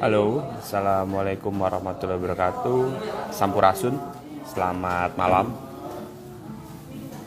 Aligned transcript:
Halo, 0.00 0.40
Assalamualaikum 0.56 1.52
warahmatullahi 1.60 2.16
wabarakatuh. 2.16 2.80
Sampurasun, 3.36 4.00
selamat 4.48 5.12
malam. 5.12 5.52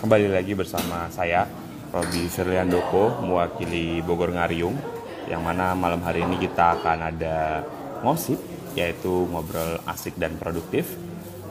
Kembali 0.01 0.33
lagi 0.33 0.57
bersama 0.57 1.05
saya 1.13 1.45
Robi 1.93 2.25
Firliandoko, 2.25 3.21
mewakili 3.21 4.01
Bogor 4.01 4.33
Ngariung 4.33 4.73
Yang 5.29 5.41
mana 5.45 5.77
malam 5.77 6.01
hari 6.01 6.25
ini 6.25 6.41
kita 6.41 6.81
akan 6.81 7.13
ada 7.13 7.61
ngosip 8.01 8.41
Yaitu 8.73 9.29
ngobrol 9.29 9.77
asik 9.85 10.17
dan 10.17 10.33
produktif. 10.41 10.97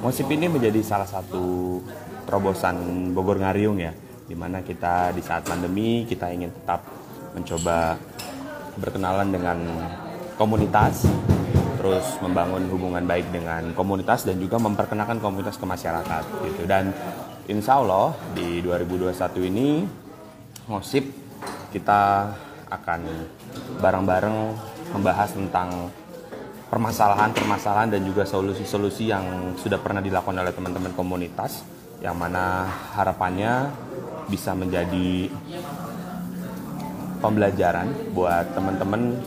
Ngosip 0.03 0.27
ini 0.27 0.51
menjadi 0.51 0.83
salah 0.83 1.07
satu 1.07 1.79
terobosan 2.27 3.15
Bogor 3.15 3.39
Ngariung 3.39 3.79
ya 3.79 3.95
Di 4.27 4.35
mana 4.35 4.59
kita 4.67 5.15
di 5.15 5.23
saat 5.23 5.47
pandemi 5.47 6.03
kita 6.03 6.35
ingin 6.35 6.51
tetap 6.51 6.83
mencoba 7.31 7.95
berkenalan 8.75 9.31
dengan 9.31 9.59
komunitas, 10.37 11.07
terus 11.79 12.05
membangun 12.23 12.69
hubungan 12.71 13.05
baik 13.05 13.31
dengan 13.35 13.75
komunitas 13.75 14.23
dan 14.23 14.39
juga 14.39 14.59
memperkenalkan 14.63 15.19
komunitas 15.19 15.59
ke 15.59 15.67
masyarakat 15.67 16.25
gitu. 16.47 16.63
Dan 16.69 16.95
insya 17.51 17.83
Allah 17.83 18.15
di 18.33 18.63
2021 18.63 19.51
ini 19.51 19.83
ngosip 20.71 21.05
kita 21.75 22.31
akan 22.71 23.01
bareng-bareng 23.83 24.37
membahas 24.97 25.35
tentang 25.35 25.91
permasalahan-permasalahan 26.73 27.93
dan 27.93 28.01
juga 28.01 28.25
solusi-solusi 28.25 29.13
yang 29.13 29.53
sudah 29.61 29.77
pernah 29.77 30.01
dilakukan 30.01 30.41
oleh 30.41 30.57
teman-teman 30.57 30.93
komunitas 30.97 31.61
yang 32.01 32.17
mana 32.17 32.65
harapannya 32.97 33.69
bisa 34.33 34.57
menjadi 34.57 35.29
pembelajaran 37.21 37.93
buat 38.17 38.57
teman-teman 38.57 39.21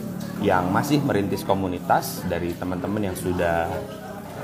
yang 0.44 0.68
masih 0.68 1.00
merintis 1.00 1.46
komunitas 1.46 2.20
dari 2.28 2.52
teman-teman 2.52 3.08
yang 3.12 3.16
sudah 3.16 3.68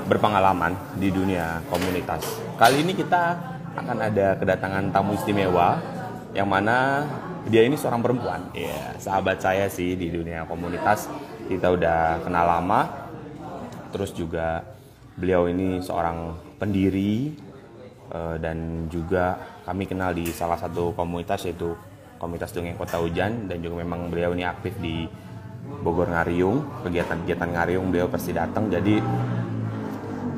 berpengalaman 0.09 0.73
di 0.97 1.13
dunia 1.13 1.61
komunitas. 1.69 2.25
Kali 2.57 2.81
ini 2.81 2.97
kita 2.97 3.37
akan 3.73 3.97
ada 4.01 4.37
kedatangan 4.37 4.89
tamu 4.93 5.13
istimewa 5.17 5.77
yang 6.33 6.49
mana 6.49 7.05
dia 7.45 7.63
ini 7.63 7.77
seorang 7.77 8.01
perempuan. 8.01 8.41
Ya, 8.55 8.97
sahabat 8.97 9.43
saya 9.43 9.69
sih 9.69 9.93
di 9.93 10.09
dunia 10.09 10.49
komunitas. 10.49 11.07
Kita 11.45 11.71
udah 11.71 12.23
kenal 12.23 12.45
lama. 12.47 12.81
Terus 13.93 14.09
juga 14.15 14.65
beliau 15.13 15.45
ini 15.45 15.77
seorang 15.77 16.33
pendiri 16.57 17.37
eh, 18.09 18.35
dan 18.41 18.89
juga 18.89 19.37
kami 19.61 19.85
kenal 19.85 20.17
di 20.17 20.25
salah 20.33 20.57
satu 20.57 20.97
komunitas 20.97 21.45
yaitu 21.45 21.77
komunitas 22.17 22.49
Dongeng 22.55 22.79
Kota 22.79 22.97
Hujan 22.97 23.45
dan 23.45 23.61
juga 23.61 23.83
memang 23.85 24.09
beliau 24.09 24.33
ini 24.33 24.47
aktif 24.47 24.73
di 24.81 25.05
Bogor 25.63 26.11
Ngariung, 26.11 26.83
kegiatan-kegiatan 26.83 27.49
Ngariung 27.55 27.87
beliau 27.91 28.07
pasti 28.11 28.31
datang. 28.35 28.67
Jadi 28.71 28.99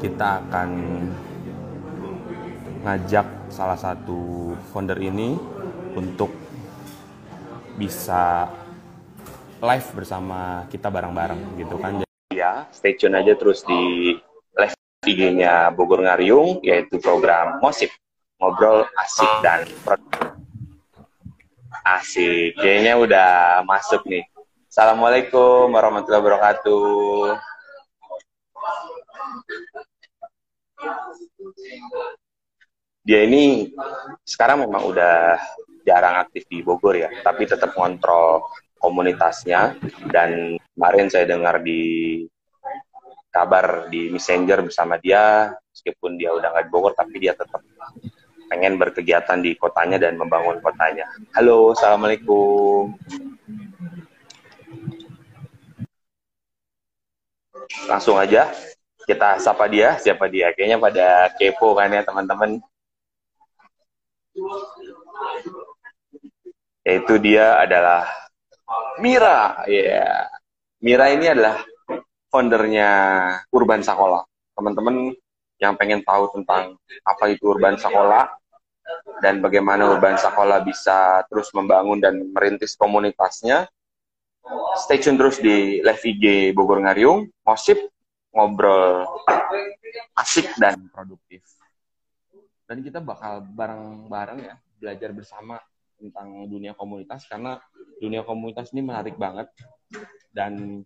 kita 0.02 0.46
akan 0.46 0.70
ngajak 2.86 3.50
salah 3.50 3.78
satu 3.78 4.54
founder 4.70 5.02
ini 5.02 5.34
untuk 5.98 6.30
bisa 7.76 8.46
live 9.62 9.88
bersama 9.98 10.70
kita 10.70 10.94
bareng-bareng 10.94 11.58
gitu 11.58 11.76
kan. 11.82 12.06
Jadi 12.06 12.38
ya, 12.38 12.70
stay 12.70 12.94
tune 12.94 13.18
aja 13.18 13.34
terus 13.34 13.66
di 13.66 14.14
live 14.54 14.76
IG-nya 15.10 15.74
Bogor 15.74 16.06
Ngariung 16.06 16.62
yaitu 16.62 17.02
program 17.02 17.58
Mosip 17.62 17.90
ngobrol 18.38 18.86
asik 19.02 19.32
dan 19.42 19.66
Asik, 21.86 22.58
kayaknya 22.58 22.98
udah 22.98 23.32
masuk 23.62 24.02
nih. 24.10 24.26
Assalamualaikum 24.76 25.72
warahmatullahi 25.72 26.20
wabarakatuh. 26.20 27.40
Dia 33.08 33.24
ini 33.24 33.72
sekarang 34.28 34.68
memang 34.68 34.84
udah 34.84 35.40
jarang 35.88 36.20
aktif 36.20 36.44
di 36.52 36.60
Bogor 36.60 37.00
ya, 37.00 37.08
tapi 37.24 37.48
tetap 37.48 37.72
kontrol 37.72 38.52
komunitasnya. 38.76 39.80
Dan 40.12 40.60
kemarin 40.60 41.08
saya 41.08 41.24
dengar 41.24 41.64
di 41.64 42.28
kabar 43.32 43.88
di 43.88 44.12
Messenger 44.12 44.60
bersama 44.60 45.00
dia, 45.00 45.56
meskipun 45.72 46.20
dia 46.20 46.36
udah 46.36 46.52
nggak 46.52 46.68
di 46.68 46.72
Bogor, 46.76 46.92
tapi 46.92 47.24
dia 47.24 47.32
tetap 47.32 47.64
pengen 48.52 48.76
berkegiatan 48.76 49.40
di 49.40 49.56
kotanya 49.56 50.04
dan 50.04 50.20
membangun 50.20 50.60
kotanya. 50.60 51.08
Halo, 51.32 51.72
assalamualaikum. 51.72 52.92
Langsung 57.90 58.18
aja 58.20 58.50
kita 59.06 59.38
sapa 59.38 59.70
dia, 59.70 59.98
siapa 60.02 60.26
dia? 60.30 60.50
Kayaknya 60.54 60.78
pada 60.82 61.08
kepo 61.38 61.78
kan 61.78 61.94
ya 61.94 62.02
teman-teman. 62.02 62.58
Yaitu 66.86 67.16
dia 67.22 67.62
adalah 67.62 68.06
Mira, 68.98 69.62
ya. 69.70 70.02
Yeah. 70.02 70.20
Mira 70.82 71.10
ini 71.14 71.30
adalah 71.30 71.62
foundernya 72.34 72.90
Urban 73.54 73.86
Sakola. 73.86 74.26
Teman-teman 74.58 75.14
yang 75.60 75.76
pengen 75.80 76.04
tahu 76.04 76.32
tentang 76.36 76.76
apa 77.08 77.32
itu 77.32 77.48
urban 77.48 77.80
sekolah 77.80 78.28
dan 79.24 79.40
bagaimana 79.40 79.88
urban 79.88 80.20
sekolah 80.20 80.62
bisa 80.62 81.24
terus 81.32 81.50
membangun 81.56 82.04
dan 82.04 82.20
merintis 82.36 82.76
komunitasnya. 82.76 83.68
Stay 84.78 85.02
tune 85.02 85.18
terus 85.18 85.42
di 85.42 85.82
live 85.82 86.04
IG 86.06 86.54
Bogor 86.54 86.78
Ngariung, 86.78 87.26
Mosip, 87.42 87.82
ngobrol 88.30 89.08
asik 90.14 90.54
dan 90.62 90.86
produktif. 90.94 91.42
Dan 92.70 92.86
kita 92.86 93.02
bakal 93.02 93.42
bareng-bareng 93.42 94.40
ya, 94.46 94.56
belajar 94.78 95.10
bersama 95.18 95.58
tentang 95.98 96.46
dunia 96.46 96.78
komunitas 96.78 97.26
karena 97.26 97.58
dunia 97.98 98.22
komunitas 98.22 98.70
ini 98.76 98.86
menarik 98.86 99.18
banget. 99.18 99.50
Dan 100.30 100.86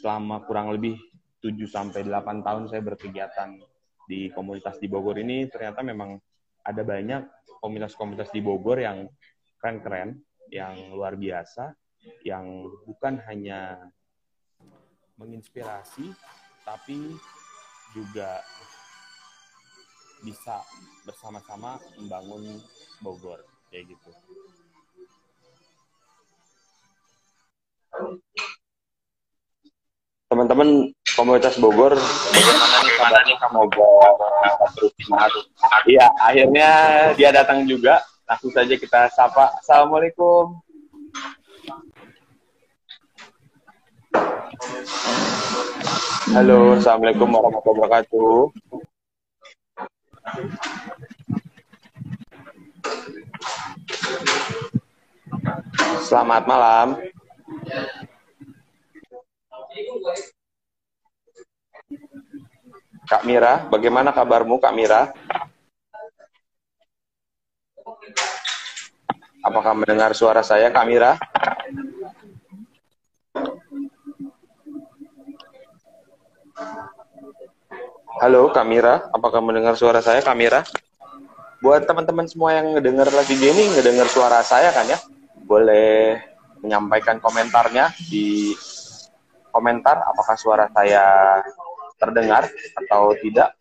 selama 0.00 0.40
kurang 0.48 0.72
lebih 0.72 0.96
7 1.44 1.52
sampai 1.68 2.06
8 2.06 2.40
tahun 2.40 2.64
saya 2.72 2.80
berkegiatan 2.80 3.60
di 4.08 4.32
komunitas 4.32 4.80
di 4.80 4.88
Bogor 4.88 5.20
ini 5.20 5.44
ternyata 5.52 5.84
memang 5.84 6.16
ada 6.62 6.80
banyak 6.80 7.28
komunitas-komunitas 7.60 8.30
di 8.30 8.40
Bogor 8.40 8.78
yang 8.80 9.10
keren-keren, 9.58 10.16
yang 10.48 10.94
luar 10.94 11.18
biasa, 11.18 11.74
yang 12.22 12.66
bukan 12.86 13.18
hanya 13.30 13.90
menginspirasi 15.18 16.10
tapi 16.62 17.14
juga 17.94 18.42
bisa 20.22 20.62
bersama-sama 21.02 21.82
membangun 21.98 22.62
Bogor 23.02 23.42
kayak 23.68 23.90
gitu. 23.90 24.10
Teman-teman 30.30 30.94
komunitas 31.18 31.58
Bogor 31.58 31.98
bagaimana 31.98 32.76
nih 32.86 32.94
kabarnya? 32.96 33.34
Kamu 33.42 33.60
bisa 33.68 34.66
terus 34.78 34.92
semangat 35.02 35.32
iya 35.84 36.06
akhirnya 36.22 36.68
dia 37.18 37.30
datang 37.34 37.66
juga. 37.66 38.00
Langsung 38.22 38.54
saja 38.54 38.74
kita 38.78 39.10
sapa. 39.12 39.52
Assalamualaikum 39.60 40.71
halo 46.32 46.80
assalamualaikum 46.80 47.28
warahmatullahi 47.28 47.80
wabarakatuh 47.82 48.36
Selamat 56.02 56.44
malam. 56.44 57.00
Kak 63.08 63.24
Mira, 63.24 63.64
bagaimana 63.72 64.12
kabarmu 64.12 64.60
Kak 64.60 64.76
Mira? 64.76 65.08
Apakah 69.40 69.72
mendengar 69.72 70.12
suara 70.12 70.44
saya 70.44 70.68
Kak 70.68 70.84
Mira? 70.84 71.16
Halo 78.22 78.54
Kak 78.54 78.66
Mira, 78.68 79.10
apakah 79.10 79.42
mendengar 79.42 79.74
suara 79.74 79.98
saya 79.98 80.22
Kak 80.22 80.36
Mira? 80.38 80.62
Buat 81.58 81.86
teman-teman 81.86 82.26
semua 82.30 82.54
yang 82.54 82.74
ngedengar 82.74 83.10
lagi 83.10 83.34
gini, 83.34 83.72
ngedengar 83.74 84.06
suara 84.06 84.42
saya 84.46 84.70
kan 84.70 84.86
ya, 84.86 84.98
boleh 85.42 86.22
menyampaikan 86.62 87.18
komentarnya 87.18 87.90
di 88.06 88.54
komentar 89.50 90.06
apakah 90.06 90.38
suara 90.38 90.70
saya 90.70 91.42
terdengar 91.98 92.46
atau 92.86 93.14
tidak. 93.18 93.58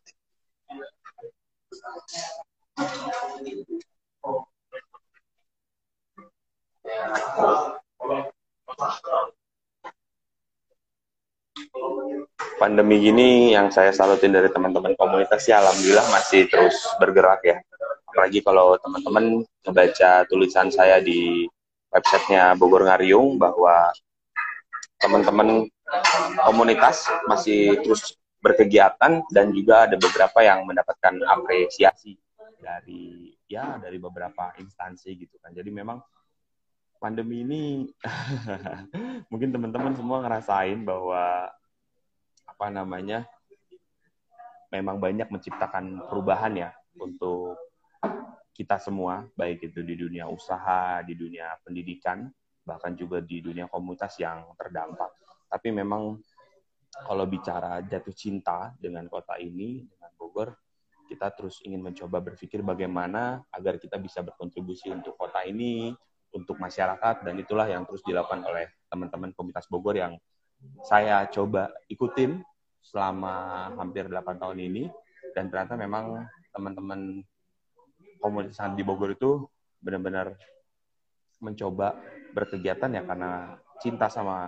Pandemi 12.61 13.01
gini 13.01 13.29
yang 13.57 13.73
saya 13.73 13.89
salutin 13.89 14.33
dari 14.33 14.49
teman-teman 14.53 14.93
komunitas 14.93 15.45
ya 15.49 15.61
alhamdulillah 15.61 16.05
masih 16.13 16.45
terus 16.45 16.77
bergerak 17.01 17.41
ya. 17.41 17.57
Apalagi 18.11 18.43
kalau 18.43 18.75
teman-teman 18.77 19.45
ngebaca 19.65 20.27
tulisan 20.27 20.67
saya 20.69 20.99
di 20.99 21.47
websitenya 21.91 22.55
Bogor 22.59 22.85
Ngariung 22.85 23.39
bahwa 23.39 23.89
teman-teman 25.01 25.65
komunitas 26.45 27.09
masih 27.27 27.81
terus 27.81 28.15
berkegiatan 28.41 29.21
dan 29.29 29.45
juga 29.53 29.85
ada 29.85 29.95
beberapa 29.97 30.39
yang 30.41 30.65
mendapatkan 30.65 31.21
apresiasi 31.29 32.17
dari 32.61 33.33
ya 33.45 33.77
dari 33.81 33.97
beberapa 33.97 34.53
instansi 34.57 35.17
gitu 35.17 35.37
kan. 35.41 35.53
Jadi 35.53 35.69
memang 35.69 36.01
pandemi 37.01 37.42
ini 37.42 37.63
mungkin 39.33 39.50
teman-teman 39.50 39.98
semua 39.98 40.21
ngerasain 40.21 40.86
bahwa 40.86 41.50
apa 42.45 42.68
namanya 42.69 43.25
memang 44.69 45.01
banyak 45.01 45.25
menciptakan 45.33 46.06
perubahan 46.06 46.53
ya 46.53 46.69
untuk 47.01 47.57
kita 48.53 48.77
semua 48.77 49.25
baik 49.33 49.74
itu 49.74 49.81
di 49.81 49.98
dunia 49.98 50.30
usaha, 50.30 51.01
di 51.01 51.18
dunia 51.18 51.57
pendidikan, 51.65 52.30
bahkan 52.62 52.94
juga 52.94 53.18
di 53.18 53.42
dunia 53.42 53.65
komunitas 53.65 54.21
yang 54.21 54.53
terdampak. 54.53 55.09
Tapi 55.50 55.74
memang 55.74 56.21
kalau 56.92 57.25
bicara 57.25 57.81
jatuh 57.81 58.13
cinta 58.13 58.75
dengan 58.77 59.09
kota 59.09 59.42
ini, 59.42 59.81
dengan 59.89 60.12
Bogor, 60.13 60.53
kita 61.09 61.33
terus 61.33 61.59
ingin 61.65 61.81
mencoba 61.81 62.21
berpikir 62.21 62.62
bagaimana 62.62 63.42
agar 63.51 63.81
kita 63.81 63.98
bisa 63.98 64.21
berkontribusi 64.21 64.94
untuk 64.94 65.18
kota 65.18 65.42
ini, 65.44 65.92
untuk 66.41 66.57
masyarakat, 66.57 67.21
dan 67.21 67.35
itulah 67.38 67.69
yang 67.69 67.85
terus 67.85 68.01
dilakukan 68.01 68.41
oleh 68.41 68.65
teman-teman 68.89 69.29
komunitas 69.38 69.69
Bogor 69.69 69.95
yang 69.95 70.17
saya 70.85 71.25
coba 71.29 71.69
ikutin 71.89 72.41
selama 72.81 73.69
hampir 73.77 74.09
8 74.09 74.41
tahun 74.41 74.57
ini, 74.57 74.83
dan 75.38 75.53
ternyata 75.53 75.77
memang 75.77 76.25
teman-teman 76.51 77.21
komunitas 78.17 78.57
di 78.73 78.83
Bogor 78.83 79.13
itu 79.13 79.45
benar-benar 79.81 80.38
mencoba 81.41 81.97
berkegiatan 82.38 82.93
ya 82.93 83.01
karena 83.01 83.57
cinta 83.81 84.05
sama 84.05 84.45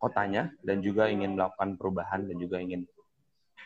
kotanya 0.00 0.50
dan 0.66 0.82
juga 0.82 1.06
ingin 1.06 1.38
melakukan 1.38 1.78
perubahan 1.78 2.26
dan 2.26 2.34
juga 2.34 2.58
ingin 2.58 2.82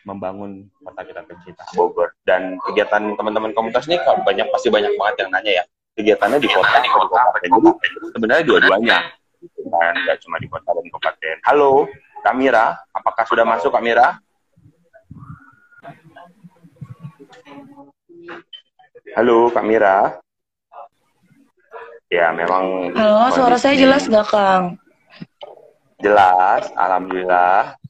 membangun 0.05 0.69
kota 0.84 1.00
kita 1.08 1.25
tercinta 1.25 1.64
Bogor. 1.72 2.12
Dan 2.28 2.61
kegiatan 2.61 3.16
teman-teman 3.16 3.56
komunitas 3.56 3.88
ini 3.88 3.96
banyak 4.00 4.52
pasti 4.52 4.69
banyak 4.69 4.93
banget 5.00 5.25
yang 5.25 5.31
nanya 5.32 5.52
ya 5.62 5.64
kegiatannya 5.94 6.38
di 6.43 6.49
kota 6.50 6.75
atau 6.75 6.82
di 6.82 6.91
kabupaten 6.91 7.38
jadi 7.43 7.70
sebenarnya 8.14 8.44
dua-duanya 8.46 8.99
dan 9.70 9.94
nggak 10.05 10.19
cuma 10.26 10.37
di 10.43 10.49
kota 10.50 10.69
dan 10.75 10.85
kabupaten 10.91 11.37
halo 11.46 11.73
Kamira 12.25 12.67
apakah 12.91 13.25
sudah 13.29 13.44
masuk 13.44 13.70
Kamira 13.75 14.19
Halo 19.14 19.46
Kamira 19.55 20.19
ya 22.11 22.35
memang 22.35 22.90
halo 22.99 23.31
suara 23.31 23.55
saya 23.55 23.79
jelas 23.79 24.11
nggak 24.11 24.26
Kang 24.26 24.64
Jelas, 26.05 26.69
alhamdulillah. 26.76 27.81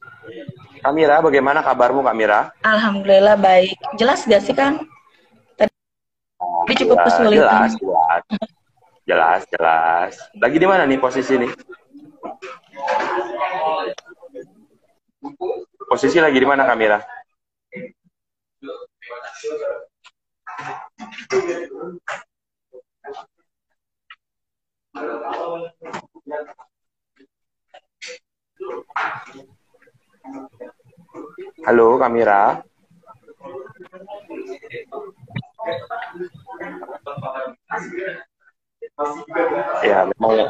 Kamira, 0.79 1.19
bagaimana 1.19 1.59
kabarmu 1.59 1.99
Kamira? 1.99 2.55
Alhamdulillah 2.63 3.35
baik. 3.35 3.75
Jelas 3.99 4.23
gak 4.23 4.39
sih 4.39 4.55
Kang? 4.55 4.87
Cukup 6.65 6.97
kesulitan. 7.05 7.69
Jelas, 7.69 7.71
jelas. 7.77 8.23
Jelas, 9.05 9.41
jelas. 9.53 10.13
Lagi 10.41 10.57
di 10.57 10.65
mana 10.65 10.89
nih 10.89 10.97
posisi 10.97 11.37
nih? 11.37 11.51
Posisi 15.85 16.17
lagi 16.17 16.41
di 16.41 16.47
mana 16.49 16.65
Kamira? 16.65 16.97
Halo, 31.65 32.01
Kamira. 32.01 32.65
Ya, 39.83 40.07
memang 40.07 40.47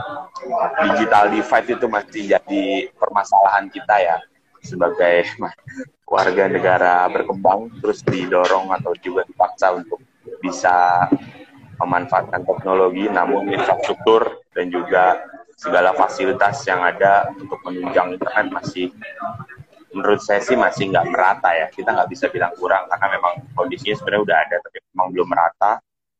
digital 0.85 1.33
divide 1.33 1.69
itu 1.73 1.87
masih 1.89 2.23
jadi 2.29 2.63
permasalahan 2.99 3.71
kita 3.73 3.95
ya 3.97 4.17
sebagai 4.61 5.25
warga 6.13 6.45
negara 6.45 7.09
berkembang 7.09 7.73
terus 7.81 8.05
didorong 8.05 8.69
atau 8.69 8.93
juga 9.01 9.25
dipaksa 9.25 9.73
untuk 9.73 10.01
bisa 10.41 11.09
memanfaatkan 11.81 12.45
teknologi 12.45 13.09
namun 13.09 13.49
infrastruktur 13.49 14.45
dan 14.53 14.69
juga 14.69 15.25
segala 15.55 15.95
fasilitas 15.95 16.61
yang 16.67 16.83
ada 16.83 17.31
untuk 17.35 17.57
menunjang 17.65 18.19
internet 18.19 18.47
masih 18.51 18.91
menurut 19.95 20.19
saya 20.19 20.43
sih 20.43 20.59
masih 20.59 20.91
nggak 20.91 21.07
merata 21.07 21.55
ya. 21.55 21.71
Kita 21.71 21.95
nggak 21.95 22.09
bisa 22.11 22.27
bilang 22.27 22.51
kurang 22.59 22.85
karena 22.91 23.07
memang 23.15 23.33
kondisinya 23.55 23.95
sebenarnya 23.95 24.23
udah 24.27 24.37
ada 24.43 24.55
tapi 24.59 24.77
memang 24.91 25.07
belum 25.15 25.27
merata 25.31 25.71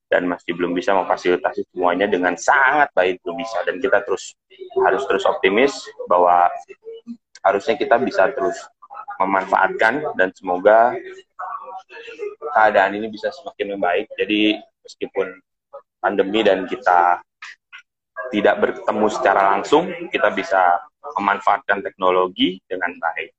dan 0.08 0.22
masih 0.32 0.52
belum 0.56 0.72
bisa 0.72 0.96
memfasilitasi 0.96 1.68
semuanya 1.76 2.08
dengan 2.08 2.40
sangat 2.40 2.88
baik 2.96 3.20
belum 3.22 3.36
bisa. 3.44 3.60
Dan 3.68 3.84
kita 3.84 4.00
terus 4.08 4.32
harus 4.80 5.04
terus 5.04 5.28
optimis 5.28 5.76
bahwa 6.08 6.48
harusnya 7.44 7.76
kita 7.76 8.00
bisa 8.00 8.32
terus 8.32 8.56
memanfaatkan 9.20 10.16
dan 10.16 10.32
semoga 10.32 10.96
keadaan 12.56 12.96
ini 12.96 13.12
bisa 13.12 13.30
semakin 13.36 13.76
membaik. 13.76 14.08
Jadi 14.16 14.56
meskipun 14.88 15.36
pandemi 16.00 16.42
dan 16.48 16.64
kita 16.64 17.20
tidak 18.34 18.56
bertemu 18.58 19.08
secara 19.12 19.54
langsung, 19.54 19.86
kita 20.10 20.34
bisa 20.34 20.82
memanfaatkan 21.20 21.86
teknologi 21.86 22.58
dengan 22.66 22.90
baik. 22.98 23.30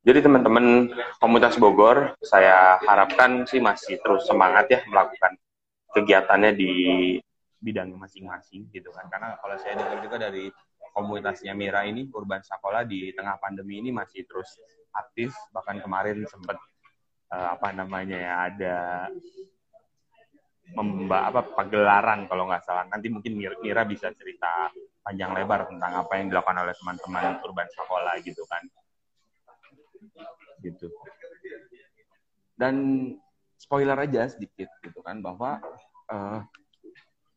Jadi 0.00 0.24
teman-teman 0.24 0.88
komunitas 1.20 1.60
Bogor, 1.60 2.16
saya 2.24 2.80
harapkan 2.88 3.44
sih 3.44 3.60
masih 3.60 4.00
terus 4.00 4.24
semangat 4.24 4.72
ya 4.72 4.80
melakukan 4.88 5.36
kegiatannya 5.92 6.56
di 6.56 6.72
bidang 7.60 7.92
masing-masing 8.00 8.64
gitu 8.72 8.88
kan. 8.96 9.12
Karena 9.12 9.36
kalau 9.36 9.60
saya 9.60 9.76
dengar 9.76 10.00
juga 10.00 10.16
dari 10.16 10.48
komunitasnya 10.96 11.52
Mira 11.52 11.84
ini, 11.84 12.08
Urban 12.08 12.40
Sakola 12.40 12.88
di 12.88 13.12
tengah 13.12 13.36
pandemi 13.36 13.76
ini 13.76 13.92
masih 13.92 14.24
terus 14.24 14.56
aktif. 14.96 15.36
Bahkan 15.52 15.84
kemarin 15.84 16.24
sempat 16.24 16.56
uh, 17.36 17.60
apa 17.60 17.68
namanya 17.76 18.16
ya 18.16 18.34
ada 18.48 18.76
memba 20.70 21.28
apa 21.28 21.44
pagelaran 21.44 22.30
kalau 22.30 22.46
nggak 22.46 22.62
salah 22.62 22.86
nanti 22.86 23.10
mungkin 23.10 23.34
Mira 23.36 23.82
bisa 23.84 24.14
cerita 24.14 24.70
panjang 25.02 25.34
lebar 25.34 25.66
tentang 25.66 25.92
apa 25.98 26.12
yang 26.14 26.30
dilakukan 26.30 26.62
oleh 26.62 26.74
teman-teman 26.78 27.24
urban 27.42 27.68
sekolah 27.74 28.14
gitu 28.22 28.46
kan 28.46 28.62
gitu 30.62 30.88
dan 32.54 32.74
spoiler 33.56 33.96
aja 33.96 34.28
sedikit 34.28 34.68
gitu 34.84 35.00
kan 35.00 35.20
bahwa 35.24 35.60
uh, 36.12 36.40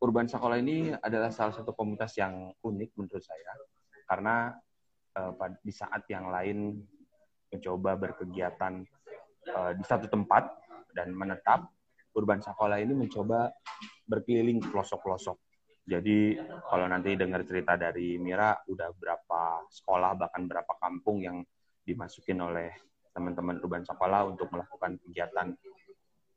urban 0.03 0.27
sekolah 0.27 0.59
ini 0.59 0.91
adalah 0.99 1.31
salah 1.31 1.55
satu 1.55 1.71
komunitas 1.71 2.15
yang 2.19 2.51
unik 2.59 2.91
menurut 2.99 3.23
saya 3.23 3.51
karena 4.07 4.51
uh, 5.15 5.31
di 5.63 5.71
saat 5.71 6.03
yang 6.11 6.27
lain 6.27 6.83
mencoba 7.53 7.95
berkegiatan 7.95 8.83
uh, 9.55 9.71
di 9.75 9.83
satu 9.85 10.11
tempat 10.11 10.49
dan 10.93 11.13
menetap 11.13 11.69
Urban 12.13 12.41
Sakola 12.41 12.77
ini 12.77 12.93
mencoba 12.93 13.49
berkeliling 14.05 14.61
pelosok-pelosok. 14.61 15.37
Jadi 15.83 16.37
kalau 16.69 16.85
nanti 16.87 17.17
dengar 17.17 17.43
cerita 17.43 17.75
dari 17.75 18.15
Mira, 18.21 18.55
udah 18.69 18.93
berapa 18.95 19.67
sekolah 19.67 20.15
bahkan 20.15 20.47
berapa 20.47 20.73
kampung 20.79 21.19
yang 21.19 21.43
dimasukin 21.83 22.39
oleh 22.39 22.71
teman-teman 23.13 23.61
Urban 23.61 23.85
Sakola 23.85 24.25
untuk 24.25 24.49
melakukan 24.49 24.97
kegiatan 25.05 25.53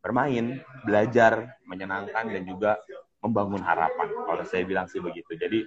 bermain, 0.05 0.63
belajar, 0.87 1.59
menyenangkan 1.67 2.31
dan 2.31 2.43
juga 2.47 2.79
membangun 3.25 3.65
harapan. 3.65 4.13
Kalau 4.13 4.45
saya 4.47 4.63
bilang 4.63 4.87
sih 4.87 5.03
begitu. 5.03 5.35
Jadi 5.35 5.67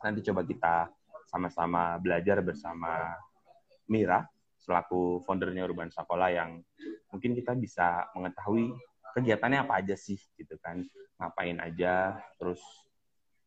nanti 0.00 0.24
coba 0.24 0.46
kita 0.46 0.88
sama-sama 1.28 2.00
belajar 2.00 2.40
bersama 2.40 3.14
Mira 3.90 4.24
selaku 4.60 5.20
foundernya 5.26 5.66
Urban 5.66 5.90
Sakola 5.90 6.30
yang 6.30 6.62
mungkin 7.10 7.34
kita 7.34 7.56
bisa 7.58 8.06
mengetahui 8.14 8.70
kegiatannya 9.16 9.66
apa 9.66 9.82
aja 9.82 9.96
sih 9.98 10.20
gitu 10.38 10.54
kan 10.62 10.86
ngapain 11.18 11.58
aja 11.58 12.22
terus 12.38 12.62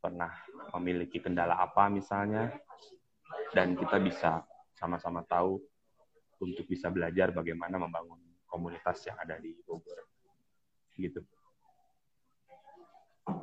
pernah 0.03 0.35
memiliki 0.75 1.23
kendala 1.23 1.55
apa 1.63 1.87
misalnya 1.87 2.51
dan 3.55 3.79
kita 3.79 3.97
bisa 4.03 4.43
sama-sama 4.75 5.23
tahu 5.23 5.63
untuk 6.43 6.67
bisa 6.67 6.91
belajar 6.91 7.31
bagaimana 7.31 7.79
membangun 7.79 8.19
komunitas 8.45 9.01
yang 9.07 9.17
ada 9.17 9.39
di 9.39 9.55
Bogor 9.63 10.03
gitu 10.99 11.23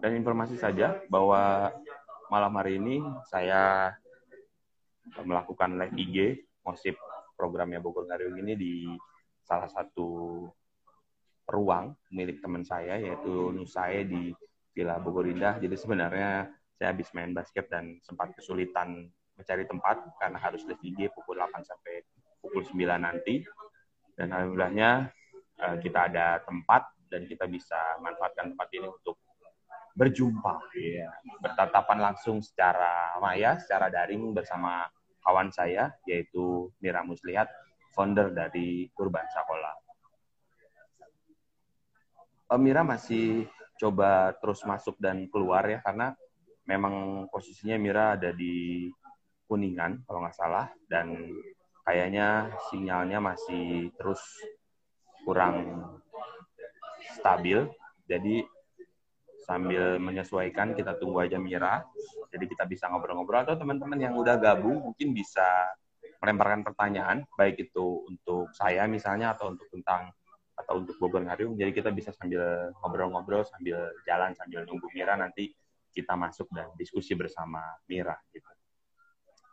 dan 0.00 0.12
informasi 0.16 0.60
saja 0.60 1.00
bahwa 1.08 1.72
malam 2.28 2.52
hari 2.60 2.76
ini 2.76 3.00
saya 3.26 3.92
melakukan 5.24 5.80
live 5.80 5.96
IG 5.96 6.16
ngosip 6.62 6.94
programnya 7.34 7.80
Bogor 7.80 8.04
Ngariung 8.06 8.38
ini 8.44 8.54
di 8.54 8.72
salah 9.42 9.66
satu 9.66 10.44
ruang 11.50 11.96
milik 12.14 12.38
teman 12.38 12.62
saya 12.62 13.00
yaitu 13.00 13.50
Nusae 13.50 14.06
di 14.06 14.30
Villa 14.70 15.02
Bogor 15.02 15.26
Indah. 15.26 15.58
Jadi 15.58 15.74
sebenarnya 15.74 16.46
saya 16.78 16.94
habis 16.94 17.10
main 17.16 17.34
basket 17.34 17.66
dan 17.66 17.98
sempat 18.06 18.30
kesulitan 18.38 19.10
mencari 19.34 19.64
tempat 19.66 20.04
karena 20.20 20.38
harus 20.38 20.62
live 20.68 20.80
IG 20.84 21.10
pukul 21.16 21.40
8 21.40 21.64
sampai 21.64 22.04
pukul 22.40 22.64
9 22.64 22.98
nanti. 22.98 23.44
Dan 24.16 24.32
alhamdulillahnya 24.32 24.90
eh, 25.60 25.76
kita 25.80 26.10
ada 26.10 26.40
tempat 26.42 26.92
dan 27.06 27.28
kita 27.28 27.44
bisa 27.46 27.78
manfaatkan 28.00 28.54
tempat 28.54 28.68
ini 28.74 28.86
untuk 28.88 29.20
berjumpa, 29.90 30.54
ya. 30.78 31.10
bertatapan 31.42 31.98
langsung 31.98 32.38
secara 32.40 33.18
maya, 33.18 33.58
secara 33.58 33.90
daring 33.90 34.32
bersama 34.32 34.86
kawan 35.20 35.50
saya, 35.52 35.92
yaitu 36.06 36.70
Mira 36.80 37.02
Muslihat, 37.04 37.50
founder 37.92 38.32
dari 38.32 38.88
Urban 38.96 39.26
Sakola. 39.34 39.72
Eh, 42.50 42.60
Mira 42.60 42.86
masih 42.86 43.50
coba 43.76 44.32
terus 44.38 44.62
masuk 44.64 44.96
dan 45.02 45.26
keluar 45.28 45.66
ya, 45.66 45.82
karena 45.82 46.14
memang 46.64 47.26
posisinya 47.28 47.76
Mira 47.76 48.14
ada 48.14 48.30
di 48.30 48.86
Kuningan, 49.50 50.06
kalau 50.06 50.22
nggak 50.22 50.38
salah, 50.38 50.70
dan 50.86 51.34
kayaknya 51.90 52.54
sinyalnya 52.70 53.18
masih 53.18 53.90
terus 53.98 54.22
kurang 55.26 55.82
stabil. 57.18 57.66
Jadi 58.06 58.46
sambil 59.42 59.98
menyesuaikan 59.98 60.78
kita 60.78 60.94
tunggu 61.02 61.26
aja 61.26 61.34
Mira. 61.42 61.82
Jadi 62.30 62.46
kita 62.46 62.62
bisa 62.70 62.86
ngobrol-ngobrol 62.86 63.42
atau 63.42 63.58
teman-teman 63.58 63.98
yang 63.98 64.14
udah 64.14 64.38
gabung 64.38 64.78
mungkin 64.78 65.10
bisa 65.10 65.42
melemparkan 66.22 66.62
pertanyaan 66.62 67.26
baik 67.34 67.58
itu 67.58 68.06
untuk 68.06 68.54
saya 68.54 68.86
misalnya 68.86 69.34
atau 69.34 69.50
untuk 69.50 69.66
tentang 69.74 70.14
atau 70.54 70.78
untuk 70.78 70.94
Bogor 71.02 71.26
Ngariung. 71.26 71.58
Jadi 71.58 71.74
kita 71.74 71.90
bisa 71.90 72.14
sambil 72.14 72.70
ngobrol-ngobrol 72.78 73.42
sambil 73.42 73.90
jalan 74.06 74.30
sambil 74.38 74.62
nunggu 74.62 74.86
Mira 74.94 75.18
nanti 75.18 75.50
kita 75.90 76.14
masuk 76.14 76.46
dan 76.54 76.70
diskusi 76.78 77.18
bersama 77.18 77.58
Mira 77.90 78.14
gitu. 78.30 78.46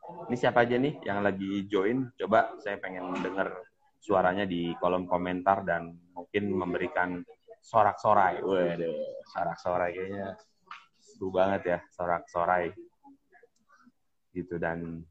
Ini 0.07 0.35
siapa 0.39 0.63
aja 0.63 0.79
nih 0.79 1.03
yang 1.03 1.19
lagi 1.19 1.67
join? 1.67 2.07
Coba 2.15 2.55
saya 2.63 2.79
pengen 2.79 3.11
dengar 3.19 3.51
suaranya 3.99 4.47
di 4.47 4.71
kolom 4.79 5.03
komentar 5.03 5.67
dan 5.67 5.99
mungkin 6.15 6.47
memberikan 6.55 7.19
sorak-sorai. 7.59 8.39
Waduh, 8.39 9.27
sorak-sorai 9.35 9.91
kayaknya 9.91 10.39
seru 11.03 11.27
banget 11.27 11.61
ya, 11.75 11.79
sorak-sorai. 11.91 12.71
Gitu, 14.31 14.55
dan 14.55 15.03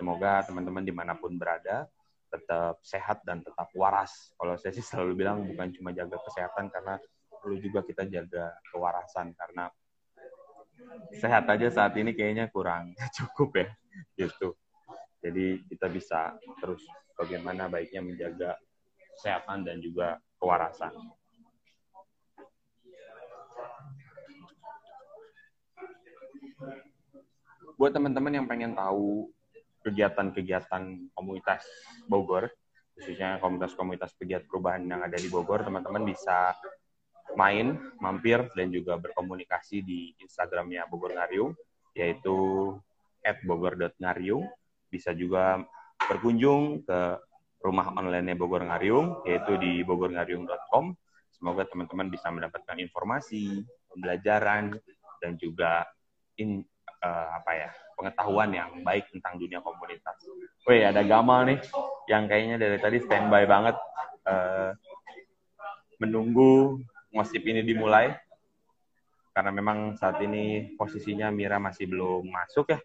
semoga 0.00 0.40
teman-teman 0.48 0.80
di 0.80 0.94
mana 0.96 1.12
pun 1.12 1.36
berada 1.36 1.84
tetap 2.32 2.80
sehat 2.80 3.20
dan 3.28 3.44
tetap 3.44 3.68
waras. 3.76 4.32
Kalau 4.40 4.56
saya 4.56 4.72
sih 4.72 4.80
selalu 4.80 5.12
bilang 5.20 5.44
bukan 5.44 5.68
cuma 5.76 5.92
jaga 5.92 6.16
kesehatan 6.16 6.72
karena 6.72 6.96
perlu 7.28 7.60
juga 7.60 7.84
kita 7.84 8.08
jaga 8.08 8.56
kewarasan 8.72 9.36
karena 9.36 9.68
sehat 11.18 11.48
aja 11.48 11.68
saat 11.70 11.94
ini 11.98 12.14
kayaknya 12.16 12.48
kurang 12.48 12.92
cukup 13.16 13.50
ya 13.56 13.68
gitu. 14.16 14.56
Jadi 15.22 15.62
kita 15.70 15.86
bisa 15.86 16.34
terus 16.58 16.82
bagaimana 17.14 17.70
baiknya 17.70 18.02
menjaga 18.02 18.58
kesehatan 19.14 19.62
dan 19.62 19.78
juga 19.78 20.18
kewarasan. 20.42 20.90
buat 27.82 27.90
teman-teman 27.90 28.30
yang 28.30 28.46
pengen 28.46 28.78
tahu 28.78 29.26
kegiatan-kegiatan 29.82 31.10
komunitas 31.18 31.66
Bogor, 32.06 32.46
khususnya 32.94 33.42
komunitas-komunitas 33.42 34.14
pegiat 34.14 34.46
perubahan 34.46 34.86
yang 34.86 35.02
ada 35.02 35.18
di 35.18 35.26
Bogor, 35.26 35.66
teman-teman 35.66 36.06
bisa 36.06 36.54
main, 37.34 37.78
mampir, 37.98 38.44
dan 38.54 38.68
juga 38.72 38.98
berkomunikasi 39.00 39.84
di 39.84 40.12
Instagramnya 40.20 40.86
Bogor 40.88 41.14
Ngariung, 41.16 41.52
yaitu 41.96 42.36
at 43.22 43.38
bogor.ngariung. 43.46 44.48
Bisa 44.92 45.16
juga 45.16 45.62
berkunjung 45.96 46.84
ke 46.84 47.00
rumah 47.62 47.94
online 47.94 48.34
Bogor 48.34 48.66
Ngariung, 48.66 49.24
yaitu 49.24 49.56
di 49.56 49.80
bogorngariung.com. 49.86 50.92
Semoga 51.32 51.66
teman-teman 51.66 52.10
bisa 52.10 52.30
mendapatkan 52.30 52.76
informasi, 52.78 53.66
pembelajaran, 53.90 54.76
dan 55.22 55.38
juga 55.38 55.86
in, 56.38 56.62
uh, 57.02 57.28
apa 57.38 57.50
ya 57.54 57.70
pengetahuan 57.98 58.50
yang 58.50 58.70
baik 58.82 59.06
tentang 59.14 59.38
dunia 59.38 59.62
komunitas. 59.62 60.18
Wih 60.66 60.82
ada 60.86 61.02
Gamal 61.06 61.46
nih 61.46 61.58
yang 62.10 62.26
kayaknya 62.26 62.56
dari 62.58 62.78
tadi 62.82 62.98
standby 63.02 63.46
banget 63.46 63.78
uh, 64.26 64.74
menunggu 66.02 66.82
ngosip 67.12 67.44
ini 67.44 67.60
dimulai 67.62 68.12
karena 69.32 69.52
memang 69.54 69.96
saat 69.96 70.20
ini 70.24 70.76
posisinya 70.76 71.32
Mira 71.32 71.56
masih 71.56 71.88
belum 71.88 72.28
masuk 72.28 72.72
ya 72.72 72.80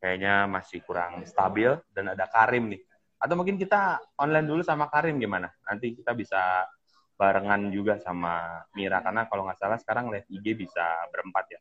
kayaknya 0.00 0.48
masih 0.48 0.84
kurang 0.84 1.24
stabil 1.24 1.72
dan 1.92 2.12
ada 2.12 2.28
Karim 2.28 2.72
nih 2.72 2.80
atau 3.18 3.34
mungkin 3.40 3.56
kita 3.56 4.00
online 4.20 4.46
dulu 4.48 4.60
sama 4.60 4.88
Karim 4.92 5.16
gimana 5.16 5.48
nanti 5.64 5.96
kita 5.96 6.12
bisa 6.12 6.68
barengan 7.16 7.72
juga 7.72 7.96
sama 8.00 8.64
Mira 8.76 9.00
karena 9.00 9.24
kalau 9.28 9.48
nggak 9.48 9.60
salah 9.60 9.78
sekarang 9.80 10.12
live 10.12 10.28
IG 10.28 10.56
bisa 10.56 10.84
berempat 11.08 11.46
ya 11.56 11.60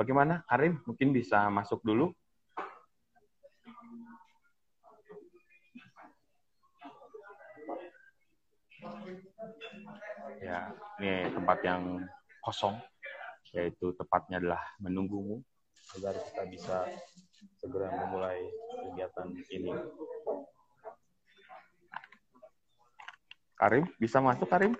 Bagaimana, 0.00 0.40
Karim? 0.48 0.80
Mungkin 0.88 1.12
bisa 1.12 1.52
masuk 1.52 1.84
dulu. 1.84 2.08
Ya, 10.40 10.72
ini 10.96 11.28
tempat 11.36 11.60
yang 11.60 12.00
kosong, 12.40 12.80
yaitu 13.52 13.92
tepatnya 13.92 14.40
adalah 14.40 14.62
menunggumu 14.80 15.44
agar 16.00 16.16
kita 16.16 16.42
bisa 16.48 16.76
segera 17.60 17.92
memulai 17.92 18.40
kegiatan 18.88 19.28
ini. 19.52 19.72
Karim, 23.60 23.84
bisa 24.00 24.24
masuk 24.24 24.48
Karim? 24.48 24.72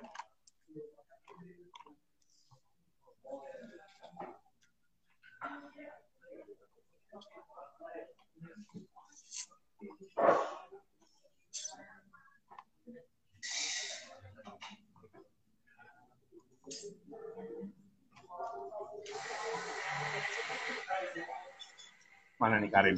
Mana 22.40 22.56
nih 22.56 22.72
Karim? 22.72 22.96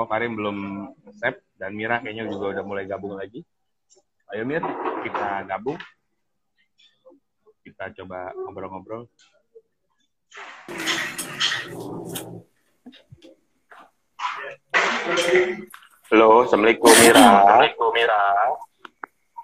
Oh 0.00 0.08
Karim 0.08 0.40
belum 0.40 0.88
save 1.20 1.44
dan 1.60 1.76
Mira 1.76 2.00
kayaknya 2.00 2.24
juga 2.32 2.56
udah 2.56 2.64
mulai 2.64 2.88
gabung 2.88 3.12
lagi. 3.12 3.44
Ayo 4.32 4.48
Mir, 4.48 4.64
kita 5.04 5.44
gabung. 5.44 5.76
Kita 7.60 7.92
coba 7.92 8.32
ngobrol-ngobrol. 8.32 9.04
Halo, 16.08 16.48
Assalamualaikum 16.48 16.88
Mira. 17.04 17.20
Assalamualaikum 17.20 17.88
Mira. 17.92 18.22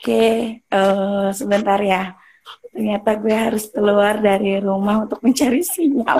Oke, 0.00 0.24
uh, 0.72 1.28
sebentar 1.28 1.76
ya 1.84 2.16
ternyata 2.74 3.14
gue 3.14 3.30
harus 3.30 3.70
keluar 3.70 4.18
dari 4.18 4.58
rumah 4.58 5.06
untuk 5.06 5.22
mencari 5.22 5.62
sinyal. 5.62 6.18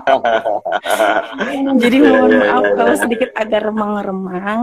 Jadi 1.82 1.96
mohon 1.98 2.30
iya, 2.30 2.38
iya, 2.38 2.50
maaf 2.54 2.62
iya, 2.62 2.74
kalau 2.78 2.94
sedikit 2.94 3.30
agak 3.34 3.60
remang-remang. 3.66 4.62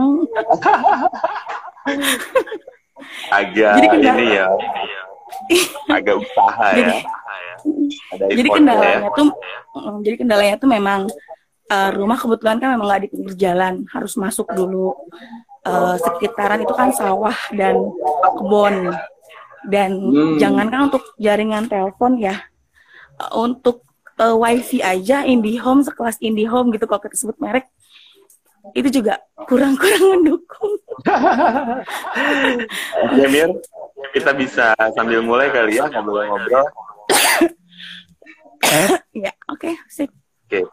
agak 3.28 3.76
Jadi 3.76 3.88
kendala, 3.92 4.16
ini 4.16 4.26
ya, 4.40 4.48
agak 5.92 6.16
usaha 6.24 6.68
ya. 6.80 6.96
Ada 8.16 8.24
jadi 8.34 8.50
kendalanya 8.50 9.10
ya. 9.12 9.18
tuh, 9.18 9.30
mm, 9.76 9.98
jadi 10.06 10.16
kendalanya 10.18 10.56
tuh 10.58 10.70
memang 10.70 11.02
uh, 11.70 11.90
rumah 11.94 12.18
kebetulan 12.18 12.58
kan 12.58 12.70
memang 12.74 12.88
nggak 12.88 13.02
di 13.04 13.10
pinggir 13.12 13.36
jalan, 13.36 13.84
harus 13.92 14.16
masuk 14.16 14.48
dulu. 14.56 14.96
Uh, 15.62 15.94
sekitaran 16.02 16.66
itu 16.66 16.74
kan 16.74 16.90
sawah 16.90 17.38
dan 17.54 17.78
kebun 18.34 18.90
dan 19.70 19.94
hmm. 19.94 20.38
jangankan 20.42 20.90
untuk 20.90 21.04
jaringan 21.22 21.70
telepon 21.70 22.18
ya 22.18 22.42
untuk 23.36 23.86
uh, 24.18 24.36
wifi 24.38 24.82
aja 24.82 25.26
IndiHome 25.26 25.86
sekelas 25.86 26.18
IndiHome 26.22 26.74
gitu 26.74 26.86
kalau 26.90 27.02
kita 27.02 27.18
sebut 27.18 27.38
merek 27.38 27.70
itu 28.78 29.02
juga 29.02 29.18
kurang-kurang 29.50 30.06
mendukung. 30.18 30.74
Oke 33.10 33.26
Mir, 33.34 33.50
kita 34.14 34.32
bisa 34.38 34.78
sambil 34.94 35.26
mulai 35.26 35.50
kali 35.50 35.82
ya 35.82 35.90
ngobrol-ngobrol. 35.90 36.66
ya 39.26 39.34
oke 39.50 39.66
okay, 39.66 39.74
sip. 39.90 40.14
Oke, 40.46 40.62
okay. 40.62 40.64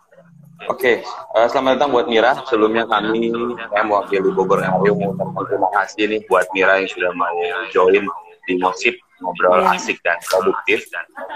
Oke, 0.66 0.98
okay. 1.00 1.06
uh, 1.38 1.46
eh, 1.46 1.48
selamat 1.48 1.78
datang 1.78 1.94
buat 1.94 2.10
Mira. 2.10 2.34
Sebelumnya 2.50 2.82
kami, 2.90 3.30
saya 3.70 3.82
mewakili 3.86 4.26
Bogor 4.34 4.58
Ayo 4.58 4.90
mengucapkan 4.90 5.46
terima 5.46 5.70
kasih 5.70 6.10
nih 6.10 6.20
buat 6.26 6.50
Mira 6.50 6.82
yang 6.82 6.90
sudah 6.90 7.14
mau 7.14 7.38
join 7.70 8.02
di 8.48 8.56
Mosip 8.56 8.96
ngobrol 9.20 9.60
yeah. 9.60 9.74
asik 9.76 9.98
dan 10.00 10.16
produktif. 10.24 10.88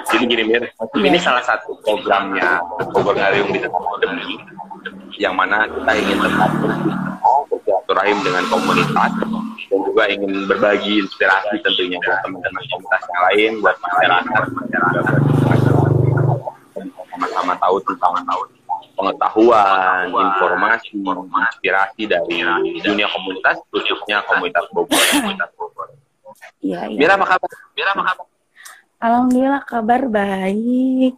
Jadi 0.08 0.24
gini 0.24 0.42
Mir, 0.48 0.64
yeah. 0.64 1.02
ini 1.04 1.18
salah 1.20 1.42
satu 1.44 1.76
programnya 1.84 2.62
Bogor 2.94 3.18
Ngariung 3.18 3.52
di 3.52 3.60
tengah 3.60 3.82
pandemi, 3.82 4.40
yang 5.20 5.36
mana 5.36 5.68
kita 5.68 5.92
ingin 5.98 6.18
tetap 6.24 6.50
bersilaturahim 7.50 8.18
dengan 8.24 8.44
komunitas 8.48 9.12
dan 9.68 9.80
juga 9.84 10.04
ingin 10.08 10.32
berbagi 10.48 11.04
inspirasi 11.04 11.60
tentunya 11.60 12.00
buat 12.00 12.18
teman-teman 12.24 12.64
komunitas 12.70 13.02
yang 13.04 13.22
lain, 13.28 13.50
buat 13.60 13.76
masyarakat, 13.76 14.42
sama-sama 17.12 17.52
tahu 17.60 17.76
tentang 17.84 18.14
tahu 18.24 18.40
pengetahuan, 18.92 20.06
informasi, 20.12 20.94
inspirasi 21.02 22.02
dari 22.06 22.38
dunia 22.84 23.08
komunitas, 23.10 23.58
khususnya 23.72 24.22
komunitas 24.30 24.64
Bogor. 24.70 24.94
Komunitas 24.94 25.50
Bogor. 25.58 25.88
Iya, 26.62 26.86
iya. 26.90 26.98
Mira 26.98 27.14
apa 27.18 27.26
kabar? 27.26 27.50
Mira 27.74 27.90
apa 27.94 28.02
kabar? 28.06 28.26
Alhamdulillah 29.02 29.62
kabar 29.66 30.00
baik. 30.06 31.14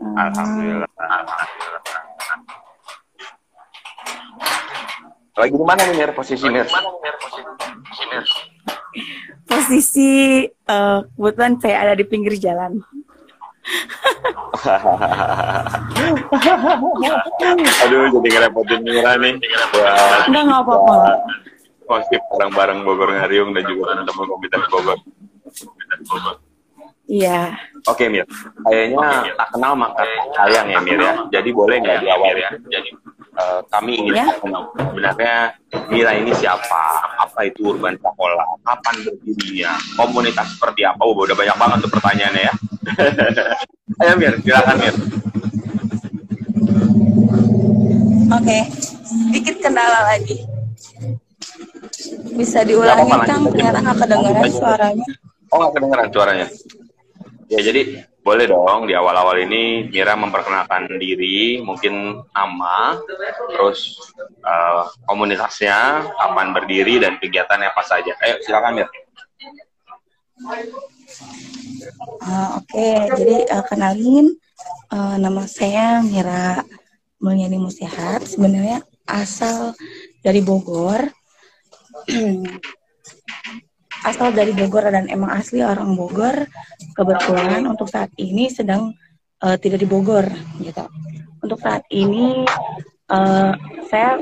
Alhamdulillah. 0.00 0.88
Lagi 5.34 5.54
di 5.58 5.66
mana 5.66 5.82
nih 5.84 5.94
Mir 5.98 6.12
posisi 6.16 6.46
Mir? 6.48 6.64
Posisi 9.44 10.10
uh, 10.70 11.02
kebetulan 11.18 11.54
saya 11.60 11.76
ada 11.84 11.94
di 11.98 12.04
pinggir 12.08 12.38
jalan. 12.40 12.80
Aduh, 17.84 18.02
jadi 18.20 18.28
ngerepotin 18.32 18.80
Mira 18.80 19.12
nih. 19.20 19.36
Enggak, 20.28 20.42
nggak 20.46 20.60
apa-apa. 20.64 20.96
Positif 21.84 22.20
bareng-bareng 22.32 22.80
Bogor 22.82 23.12
Ngariung 23.12 23.52
dan 23.52 23.64
juga 23.68 23.92
teman-teman 23.92 24.26
komunitas 24.28 24.62
Bogor. 24.72 24.98
Iya. 27.04 27.52
Oke 27.84 28.08
Mir, 28.08 28.24
kayaknya 28.64 29.28
tak 29.36 29.48
kenal 29.52 29.76
maka 29.76 30.08
sayang 30.40 30.72
ya 30.72 30.80
Mir 30.80 30.96
ya. 30.96 31.12
Jadi 31.28 31.52
boleh 31.52 31.76
nggak 31.84 32.00
di 32.00 32.08
awal 32.08 32.32
ya? 32.32 32.48
Jadi 32.72 32.96
uh, 33.36 33.60
kami 33.68 34.00
ingin 34.00 34.24
ya? 34.24 34.26
sebenarnya 34.40 35.36
Mira 35.92 36.16
ini 36.16 36.32
siapa? 36.32 36.84
Apa 37.20 37.44
itu 37.44 37.76
urban 37.76 38.00
sekolah? 38.00 38.56
Kapan 38.64 39.04
berdirinya? 39.04 39.76
Komunitas 40.00 40.56
seperti 40.56 40.88
apa? 40.88 41.04
Oh, 41.04 41.12
udah 41.12 41.36
banyak 41.36 41.56
banget 41.60 41.78
tuh 41.84 41.92
pertanyaannya 41.92 42.42
ya. 42.48 42.54
Ayo 44.00 44.12
Mir, 44.16 44.34
silakan 44.40 44.76
Mir. 44.80 44.96
Oke, 48.32 48.50
okay. 48.50 48.62
sedikit 49.04 49.60
kendala 49.60 50.08
lagi. 50.08 50.53
Bisa 52.34 52.66
diulangi 52.66 53.14
Kang, 53.24 53.46
ternyata 53.48 53.78
nggak 53.78 53.98
kedengaran 54.02 54.50
suaranya. 54.50 55.06
Oh 55.54 55.56
nggak 55.62 55.72
kedengaran 55.78 56.08
suaranya. 56.10 56.46
Ya 57.46 57.60
jadi 57.62 58.02
boleh 58.24 58.48
dong 58.48 58.88
di 58.88 58.96
awal-awal 58.96 59.36
ini 59.44 59.92
Mira 59.92 60.16
memperkenalkan 60.16 60.88
diri, 60.96 61.60
mungkin 61.60 62.24
nama, 62.32 62.96
terus 63.52 64.00
uh, 64.40 64.88
komunitasnya, 65.04 66.08
kapan 66.08 66.56
berdiri 66.56 67.04
dan 67.04 67.20
kegiatannya 67.20 67.68
apa 67.68 67.82
saja. 67.84 68.16
Ayo 68.24 68.40
silakan 68.40 68.80
Mir. 68.80 68.88
Uh, 72.24 72.58
Oke, 72.58 72.72
okay. 72.74 72.96
jadi 73.12 73.36
uh, 73.52 73.64
kenalin 73.68 74.32
uh, 74.88 75.20
nama 75.20 75.44
saya 75.44 76.00
Mira 76.00 76.64
Mulyani 77.20 77.60
Musihat. 77.60 78.24
Sebenarnya 78.24 78.80
asal 79.04 79.76
dari 80.24 80.40
Bogor. 80.40 81.12
asal 84.08 84.36
dari 84.36 84.52
Bogor 84.52 84.84
dan 84.92 85.08
emang 85.08 85.32
asli 85.32 85.64
orang 85.64 85.96
Bogor 85.96 86.44
kebetulan 86.92 87.64
untuk 87.64 87.88
saat 87.88 88.12
ini 88.20 88.52
sedang 88.52 88.92
uh, 89.40 89.56
tidak 89.56 89.80
di 89.80 89.88
Bogor 89.88 90.28
gitu. 90.60 90.84
Untuk 91.40 91.60
saat 91.60 91.84
ini 91.88 92.44
uh, 93.08 93.52
saya 93.88 94.20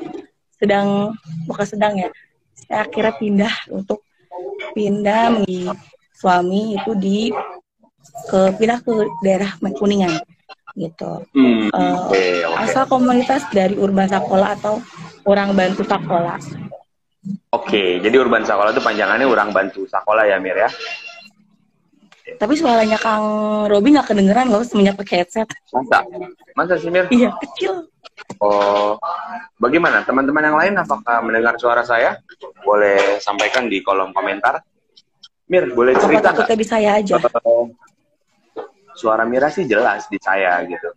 sedang 0.54 1.10
bukan 1.50 1.66
sedang 1.66 1.98
ya 1.98 2.08
saya 2.54 2.86
akhirnya 2.86 3.14
pindah 3.18 3.54
untuk 3.74 4.06
pindah 4.72 5.34
menjadi 5.34 5.74
suami 6.14 6.78
itu 6.78 6.92
di 6.94 7.18
ke 8.30 8.40
pindah 8.54 8.78
ke 8.86 8.92
daerah 9.26 9.50
Kuningan 9.58 10.14
gitu. 10.78 11.26
Hmm, 11.36 11.68
uh, 11.74 12.08
okay, 12.08 12.46
okay. 12.46 12.64
asal 12.64 12.88
komunitas 12.88 13.44
dari 13.52 13.76
Urban 13.76 14.08
Sakola 14.08 14.56
atau 14.56 14.80
orang 15.28 15.52
bantu 15.52 15.84
Sakola 15.84 16.40
Oke, 17.52 18.00
jadi 18.00 18.16
Urban 18.16 18.48
Sakola 18.48 18.72
itu 18.72 18.80
panjangannya 18.80 19.28
orang 19.28 19.52
bantu 19.52 19.84
Sakola 19.84 20.24
ya 20.24 20.40
Mir 20.40 20.56
ya? 20.56 20.72
Tapi 22.40 22.56
suaranya 22.56 22.96
Kang 22.96 23.24
Robi 23.68 23.92
nggak 23.92 24.08
kedengeran 24.08 24.48
loh 24.48 24.64
semenjak 24.64 24.96
pakai 24.96 25.20
headset. 25.20 25.48
Masa? 25.68 26.00
Masa 26.56 26.80
sih 26.80 26.88
Mir? 26.88 27.12
Iya, 27.12 27.28
kecil. 27.44 27.92
Oh, 28.40 28.96
bagaimana 29.60 30.00
teman-teman 30.00 30.48
yang 30.48 30.56
lain 30.56 30.74
apakah 30.80 31.20
mendengar 31.20 31.60
suara 31.60 31.84
saya? 31.84 32.16
Boleh 32.64 33.20
sampaikan 33.20 33.68
di 33.68 33.84
kolom 33.84 34.16
komentar. 34.16 34.64
Mir, 35.44 35.68
boleh 35.76 35.92
cerita 36.00 36.32
nggak? 36.32 36.56
di 36.56 36.64
saya 36.64 37.04
aja. 37.04 37.20
Uh, 37.44 37.68
suara 38.96 39.28
Mira 39.28 39.52
sih 39.52 39.68
jelas 39.68 40.08
di 40.08 40.16
saya 40.16 40.56
gitu. 40.64 40.88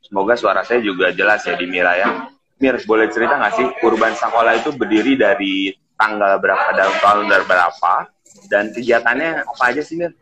Semoga 0.00 0.40
suara 0.40 0.64
saya 0.64 0.80
juga 0.80 1.12
jelas 1.12 1.44
ya 1.44 1.52
di 1.52 1.68
Mira 1.68 2.00
ya. 2.00 2.32
Mir, 2.56 2.80
boleh 2.88 3.12
cerita 3.12 3.36
nggak 3.36 3.54
sih 3.60 3.66
Urban 3.84 4.16
Sakola 4.16 4.56
itu 4.56 4.72
berdiri 4.72 5.20
dari 5.20 5.68
tanggal 5.98 6.38
berapa 6.38 6.68
dan 6.78 6.90
tahun 7.02 7.26
berapa 7.44 7.92
dan 8.46 8.70
kegiatannya 8.70 9.42
apa 9.42 9.62
aja 9.66 9.82
sih 9.82 9.98
Mir? 9.98 10.14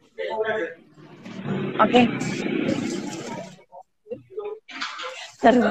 Oke. 1.76 1.92
Okay. 1.92 2.04
Seru. 5.36 5.68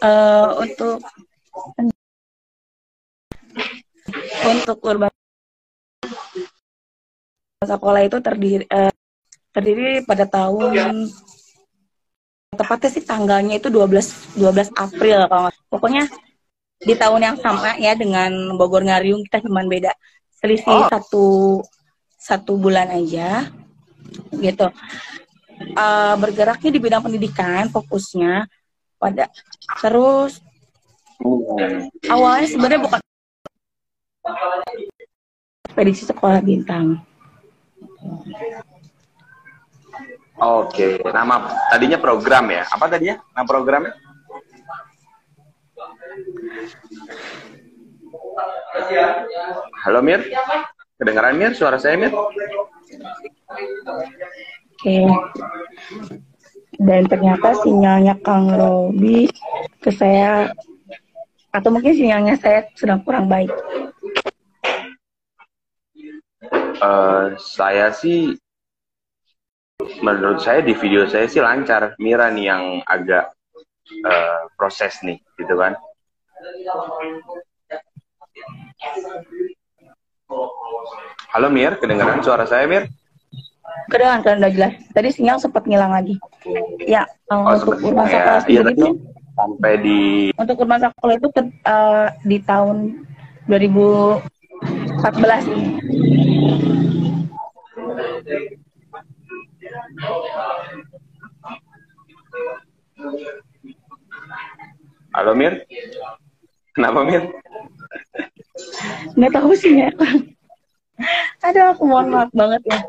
Uh, 0.00 0.64
untuk 0.64 0.96
untuk 4.48 4.78
Urban 4.80 5.12
Sakola 7.60 8.00
itu 8.00 8.16
terdiri 8.24 8.64
uh, 8.72 8.88
terdiri 9.52 10.00
pada 10.08 10.24
tahun 10.24 11.12
tepatnya 12.56 12.88
sih 12.88 13.04
tanggalnya 13.04 13.60
itu 13.60 13.68
12 13.68 14.40
12 14.40 14.72
April 14.80 15.18
kalau 15.28 15.50
pokoknya 15.68 16.08
di 16.80 16.94
tahun 16.96 17.20
yang 17.20 17.36
sama 17.36 17.76
ya 17.76 17.92
dengan 17.92 18.56
Bogor 18.56 18.80
Ngariung 18.80 19.20
kita 19.28 19.44
cuma 19.44 19.60
beda 19.68 19.92
selisih 20.40 20.72
oh. 20.72 20.88
satu 20.88 21.26
satu 22.16 22.56
bulan 22.56 22.88
aja 22.88 23.52
gitu 24.32 24.72
uh, 25.76 26.14
bergeraknya 26.16 26.70
di 26.72 26.80
bidang 26.80 27.04
pendidikan 27.04 27.68
fokusnya 27.68 28.48
pada 28.96 29.28
terus 29.84 30.40
awalnya 32.08 32.48
sebenarnya 32.48 32.80
bukan 32.80 33.00
ekspedisi 35.68 36.08
sekolah 36.08 36.40
bintang 36.40 37.04
Oke, 40.40 40.96
nama 41.04 41.52
tadinya 41.68 42.00
program 42.00 42.48
ya. 42.48 42.64
Apa 42.72 42.88
tadinya? 42.88 43.20
Nama 43.36 43.44
programnya? 43.44 43.92
Halo 49.86 50.02
Mir, 50.02 50.26
kedengaran 50.98 51.38
Mir? 51.38 51.54
Suara 51.54 51.78
saya 51.78 51.94
Mir? 51.94 52.10
Oke. 54.74 55.06
Dan 56.80 57.06
ternyata 57.06 57.54
sinyalnya 57.62 58.18
Kang 58.26 58.50
Robi 58.50 59.30
ke 59.78 59.90
saya 59.94 60.50
atau 61.54 61.70
mungkin 61.70 61.94
sinyalnya 61.94 62.34
saya 62.42 62.66
sedang 62.74 63.06
kurang 63.06 63.30
baik. 63.30 63.52
Uh, 66.80 67.36
saya 67.36 67.92
sih 67.92 68.34
menurut 70.00 70.40
saya 70.40 70.64
di 70.64 70.72
video 70.72 71.04
saya 71.06 71.28
sih 71.28 71.44
lancar 71.44 71.92
Mira 72.00 72.32
nih 72.32 72.48
yang 72.48 72.64
agak 72.88 73.30
uh, 74.08 74.48
proses 74.56 74.96
nih 75.04 75.20
gitu 75.36 75.54
kan 75.60 75.76
Halo 81.36 81.52
Mir, 81.52 81.76
kedengaran 81.76 82.24
suara 82.24 82.48
saya 82.48 82.64
Mir? 82.64 82.88
Kedengaran 83.92 84.24
kan 84.24 84.40
udah 84.40 84.48
jelas. 84.48 84.72
Tadi 84.96 85.08
sinyal 85.12 85.36
sempat 85.36 85.68
ngilang 85.68 85.92
lagi. 85.92 86.16
Ya, 86.88 87.04
um, 87.28 87.44
oh, 87.44 87.60
untuk 87.60 87.76
urban 87.84 88.08
sekolah 88.08 88.40
ya, 88.40 88.44
sendiri 88.48 88.72
itu 88.72 88.88
sampai 89.36 89.72
di 89.84 90.00
untuk 90.40 90.56
urban 90.64 90.80
sekolah 90.80 91.14
itu 91.20 91.28
ke, 91.28 91.42
uh, 91.68 92.08
di 92.24 92.40
tahun 92.40 93.04
2014 93.44 94.24
nih. 95.44 95.66
Halo 105.10 105.34
Mir. 105.34 105.66
Kenapa 106.80 107.04
Mir? 107.04 107.22
Nggak 109.12 109.32
tahu 109.36 109.52
sih 109.52 109.84
ya. 109.84 109.92
Aduh, 111.44 111.76
aku 111.76 111.84
mohon 111.84 112.08
maaf 112.08 112.32
banget 112.32 112.64
ya. 112.64 112.80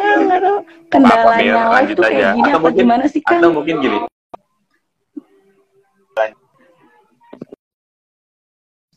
Ah, 0.00 0.16
nggak 0.24 0.40
tahu. 0.40 0.58
Kendalanya 0.88 1.44
Mir, 1.44 1.68
live 1.76 1.92
tuh 1.92 2.04
kayak 2.08 2.32
gini 2.32 2.48
Atau 2.48 2.56
apa 2.56 2.64
mungkin- 2.72 2.80
gimana 2.88 3.04
sih 3.04 3.20
Kang? 3.20 3.44
Atau 3.44 3.52
mungkin 3.52 3.76
gini. 3.84 3.98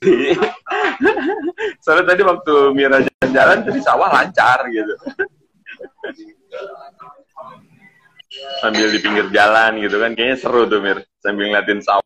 Soalnya 1.83 2.15
tadi 2.15 2.21
waktu 2.23 2.53
Mira 2.71 3.03
jalan-jalan 3.03 3.57
tadi 3.67 3.79
sawah 3.83 4.09
lancar 4.15 4.63
gitu. 4.71 4.95
Sambil 8.59 8.87
di 8.91 8.99
pinggir 8.99 9.27
jalan 9.31 9.79
gitu 9.79 9.95
kan 9.99 10.11
kayaknya 10.11 10.37
seru 10.39 10.67
tuh 10.67 10.83
Mir 10.83 11.03
sambil 11.23 11.51
ngeliatin 11.51 11.79
sawah. 11.79 12.05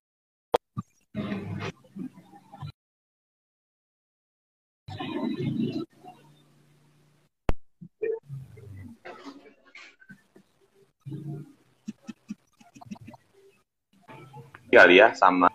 kali 14.70 15.02
ya 15.02 15.10
sama 15.18 15.50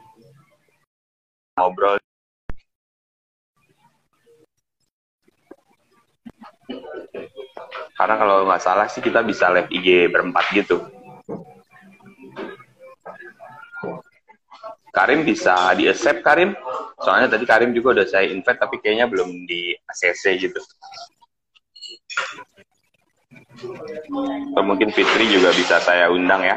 ngobrol 1.54 1.96
karena 7.94 8.14
kalau 8.18 8.37
nggak 8.46 8.62
salah 8.62 8.87
sih 8.90 8.98
kita 8.98 9.22
bisa 9.22 9.50
live 9.54 9.70
IG 9.70 10.11
berempat 10.11 10.50
gitu. 10.50 10.83
Karim 14.94 15.26
bisa 15.26 15.74
di 15.74 15.90
accept 15.90 16.22
Karim. 16.22 16.54
Soalnya 17.02 17.26
tadi 17.26 17.42
Karim 17.46 17.74
juga 17.74 17.98
udah 17.98 18.07
saya 18.07 18.30
invite 18.30 18.62
tapi 18.62 18.78
kayaknya 18.78 19.11
belum 19.11 19.26
di 19.46 19.74
ACC 19.90 20.38
gitu. 20.38 20.61
Atau 24.54 24.62
mungkin 24.62 24.94
Fitri 24.94 25.26
juga 25.30 25.50
bisa 25.50 25.83
saya 25.83 26.11
undang 26.14 26.46
ya. 26.46 26.57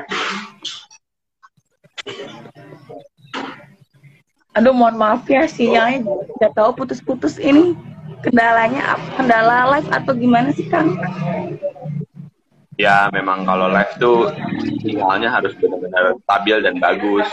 Aduh, 4.58 4.74
mohon 4.74 4.98
maaf 4.98 5.26
ya 5.30 5.46
sinyalnya 5.46 6.06
nggak 6.38 6.54
tahu 6.54 6.74
putus-putus 6.78 7.38
ini. 7.42 7.78
Kendalanya 8.26 8.98
apa? 8.98 9.08
Kendala 9.22 9.58
live 9.78 9.90
atau 9.94 10.14
gimana 10.18 10.50
sih 10.54 10.66
Kang? 10.68 10.98
ya 12.78 13.10
memang 13.10 13.42
kalau 13.44 13.68
live 13.74 13.94
tuh 13.98 14.30
sinyalnya 14.86 15.34
harus 15.34 15.58
benar-benar 15.58 16.14
stabil 16.22 16.58
dan 16.62 16.78
bagus 16.78 17.26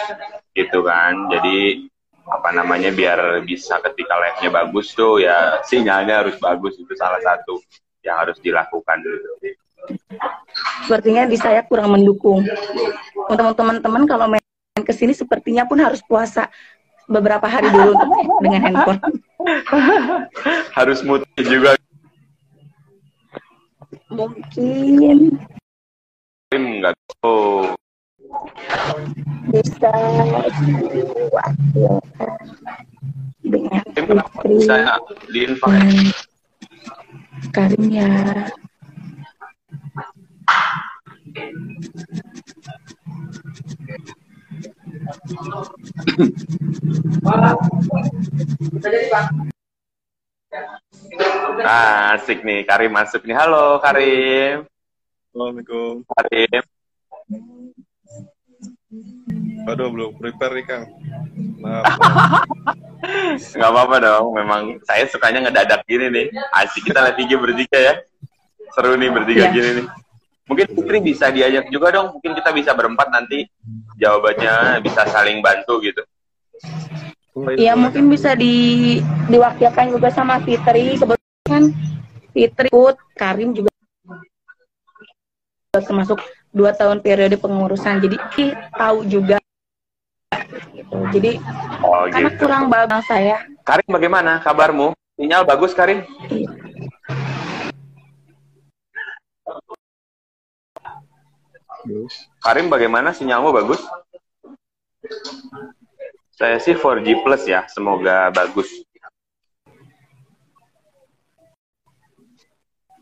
gitu 0.56 0.80
kan 0.80 1.28
jadi 1.28 1.84
apa 2.24 2.56
namanya 2.56 2.88
biar 2.88 3.44
bisa 3.44 3.76
ketika 3.84 4.16
live-nya 4.16 4.48
bagus 4.48 4.96
tuh 4.96 5.20
ya 5.20 5.60
sinyalnya 5.68 6.24
harus 6.24 6.36
bagus 6.40 6.80
itu 6.80 6.88
salah 6.96 7.20
satu 7.20 7.60
yang 8.00 8.16
harus 8.16 8.40
dilakukan 8.40 9.04
gitu. 9.04 9.52
Sepertinya 10.88 11.28
di 11.28 11.36
saya 11.36 11.60
kurang 11.68 11.92
mendukung. 11.92 12.40
Untuk 13.28 13.52
teman-teman 13.52 14.08
kalau 14.08 14.32
main 14.32 14.40
ke 14.80 14.92
sini 14.96 15.12
sepertinya 15.12 15.68
pun 15.68 15.76
harus 15.84 16.00
puasa 16.00 16.48
beberapa 17.04 17.44
hari 17.44 17.68
dulu 17.68 17.92
dengan 18.40 18.60
handphone. 18.64 19.20
harus 20.78 21.00
mute 21.04 21.26
juga. 21.44 21.76
Mungkin. 24.08 25.36
Karim 26.48 26.64
nggak 26.80 26.94
tahu. 27.20 27.74
Bisa 29.52 29.92
diwakilkan 30.64 31.54
dengan 33.44 33.84
Karim 33.92 34.06
kenapa 34.08 34.40
bisa 34.48 34.74
di 35.30 35.40
invite. 35.46 36.14
Karim 37.52 37.84
ya. 37.92 38.10
Ah, 51.64 52.14
asik 52.14 52.46
nih 52.46 52.62
Karim 52.62 52.92
masuk 52.94 53.22
nih 53.26 53.34
halo 53.34 53.82
Karim 53.82 54.66
Assalamualaikum. 55.34 56.06
Karim 56.06 56.62
Aduh, 59.64 59.88
belum 59.90 60.12
prepare 60.20 60.60
nih, 60.60 60.64
Kang. 60.68 60.84
Maaf. 61.58 61.82
nggak 63.52 63.68
apa-apa 63.68 63.96
dong 64.00 64.32
memang 64.32 64.62
saya 64.88 65.04
sukanya 65.04 65.44
ngedadak 65.44 65.84
gini 65.84 66.08
nih 66.08 66.26
asik 66.56 66.88
kita 66.88 67.12
IG 67.12 67.36
bertiga 67.36 67.76
ya 67.76 67.94
seru 68.72 68.96
nih 68.96 69.12
bertiga 69.12 69.44
Iya. 69.44 69.52
gini 69.52 69.68
nih 69.80 69.86
mungkin 70.44 70.66
Putri 70.76 70.98
bisa 71.00 71.32
diajak 71.32 71.72
juga 71.72 71.88
dong 71.94 72.16
mungkin 72.16 72.36
kita 72.36 72.50
bisa 72.52 72.70
berempat 72.76 73.08
nanti 73.08 73.48
jawabannya 73.96 74.84
bisa 74.84 75.08
saling 75.08 75.40
bantu 75.40 75.80
gitu 75.80 76.04
Iya 77.34 77.74
mungkin 77.74 78.06
bisa 78.06 78.38
di 78.38 78.98
diwakilkan 79.26 79.90
juga 79.90 80.06
sama 80.14 80.38
Fitri. 80.46 80.94
Kebetulan 80.94 81.74
Fitri, 82.30 82.70
Put, 82.70 82.94
Karim 83.18 83.50
juga 83.50 83.74
termasuk 85.74 86.22
dua 86.54 86.70
tahun 86.70 87.02
periode 87.02 87.34
pengurusan. 87.34 87.98
Jadi 87.98 88.16
tahu 88.70 89.02
juga. 89.10 89.42
Gitu. 90.70 90.94
Jadi 91.18 91.30
oh 91.82 92.06
karena 92.06 92.30
gitu 92.30 92.46
kurang 92.46 92.70
babang 92.70 93.02
saya. 93.02 93.42
Karim 93.66 93.90
bagaimana 93.90 94.38
kabarmu 94.38 94.94
sinyal 95.18 95.42
bagus 95.42 95.74
Karim 95.74 96.06
Iya. 96.30 96.50
Karim 102.40 102.72
bagaimana 102.72 103.12
sinyalmu? 103.12 103.52
Bagus? 103.52 103.80
Saya 106.32 106.56
sih 106.56 106.72
4G 106.72 107.20
plus 107.20 107.44
ya 107.44 107.68
semoga 107.68 108.32
bagus. 108.32 108.72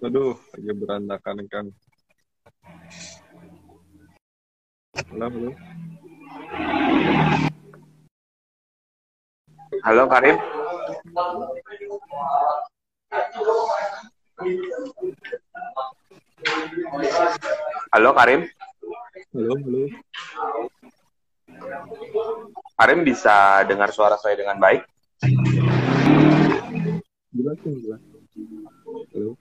Aduh, 0.02 0.34
lagi 0.34 0.72
berantakan, 0.74 1.46
Kang. 1.46 1.70
Halo, 5.14 5.26
halo. 5.30 5.50
halo 9.86 10.02
Karim? 10.10 10.36
Halo 17.94 18.10
Karim 18.18 18.50
Halo, 19.12 19.52
halo. 19.60 19.82
Karim 22.80 23.04
bisa 23.04 23.60
dengar 23.68 23.92
suara 23.92 24.16
saya 24.16 24.40
dengan 24.40 24.56
baik 24.56 24.88
Jelas, 27.36 27.60
jelas. 27.60 28.00
Halo. 29.12 29.36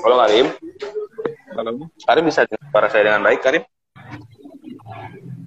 halo 0.00 0.14
Karim 0.24 0.46
Halo. 1.52 1.70
Karim 2.00 2.24
bisa 2.24 2.48
dengar 2.48 2.66
suara 2.72 2.88
saya 2.88 3.02
dengan 3.12 3.20
baik 3.20 3.40
Karim 3.44 3.62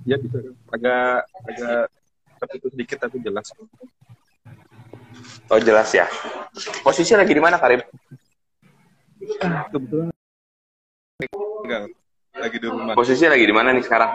Ya, 0.05 0.21
bisa. 0.21 0.37
Agak, 0.69 1.25
agak 1.49 1.89
terputus 2.37 2.77
dikit 2.77 3.01
tapi 3.01 3.17
jelas. 3.25 3.49
Oh 5.49 5.57
jelas 5.57 5.89
ya. 5.89 6.05
Posisi 6.85 7.17
lagi 7.17 7.33
di 7.33 7.41
mana 7.41 7.57
Karim? 7.57 7.81
Kebetulan 9.73 10.13
enggak 11.65 11.81
lagi 12.37 12.57
di 12.61 12.67
rumah. 12.69 12.93
Posisi 12.93 13.25
lagi 13.25 13.45
di 13.47 13.55
mana 13.55 13.73
nih 13.73 13.81
sekarang? 13.81 14.11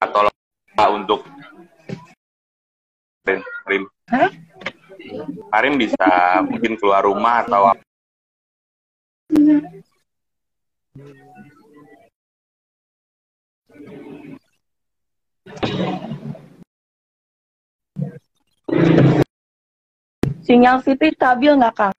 Atau 0.00 0.32
Pak 0.74 0.88
untuk 0.90 1.20
Karim? 3.24 3.40
Karim. 3.64 3.84
Hah? 4.12 4.30
Karim 5.52 5.74
bisa 5.76 6.40
mungkin 6.44 6.76
keluar 6.80 7.04
rumah 7.04 7.44
atau 7.44 7.72
apa? 7.72 7.82
Sinyal 20.44 20.84
Siti 20.84 21.08
stabil 21.08 21.56
nggak, 21.56 21.72
Kang? 21.72 21.94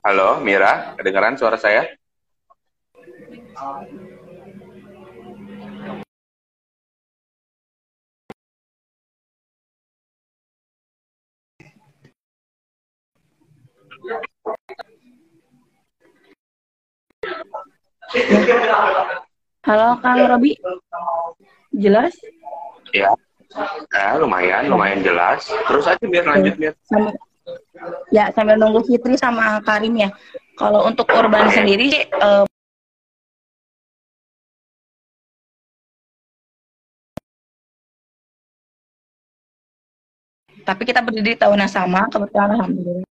Halo, 0.00 0.40
Mira, 0.40 0.96
kedengaran 0.96 1.36
suara 1.36 1.60
saya? 1.60 1.92
Halo 19.64 19.96
Kang 20.04 20.20
Robi, 20.28 20.52
jelas? 21.72 22.12
Ya, 22.92 23.10
eh, 23.96 24.14
lumayan, 24.20 24.68
lumayan 24.68 25.00
jelas. 25.00 25.48
Terus 25.48 25.88
aja 25.88 26.04
biar 26.04 26.28
lanjut 26.28 26.54
biar. 26.60 26.74
Sambil, 26.84 27.14
ya 28.12 28.28
sambil 28.36 28.60
nunggu 28.60 28.84
Fitri 28.84 29.16
sama 29.16 29.56
Karim 29.64 29.96
ya. 29.96 30.12
Kalau 30.54 30.84
untuk 30.86 31.08
Urban 31.10 31.48
sendiri, 31.50 32.06
eh, 32.06 32.44
tapi 40.64 40.82
kita 40.84 41.00
berdiri 41.04 41.36
di 41.36 41.40
tahun 41.40 41.64
yang 41.64 41.72
sama, 41.72 42.04
kebetulan 42.12 42.56
alhamdulillah. 42.60 43.13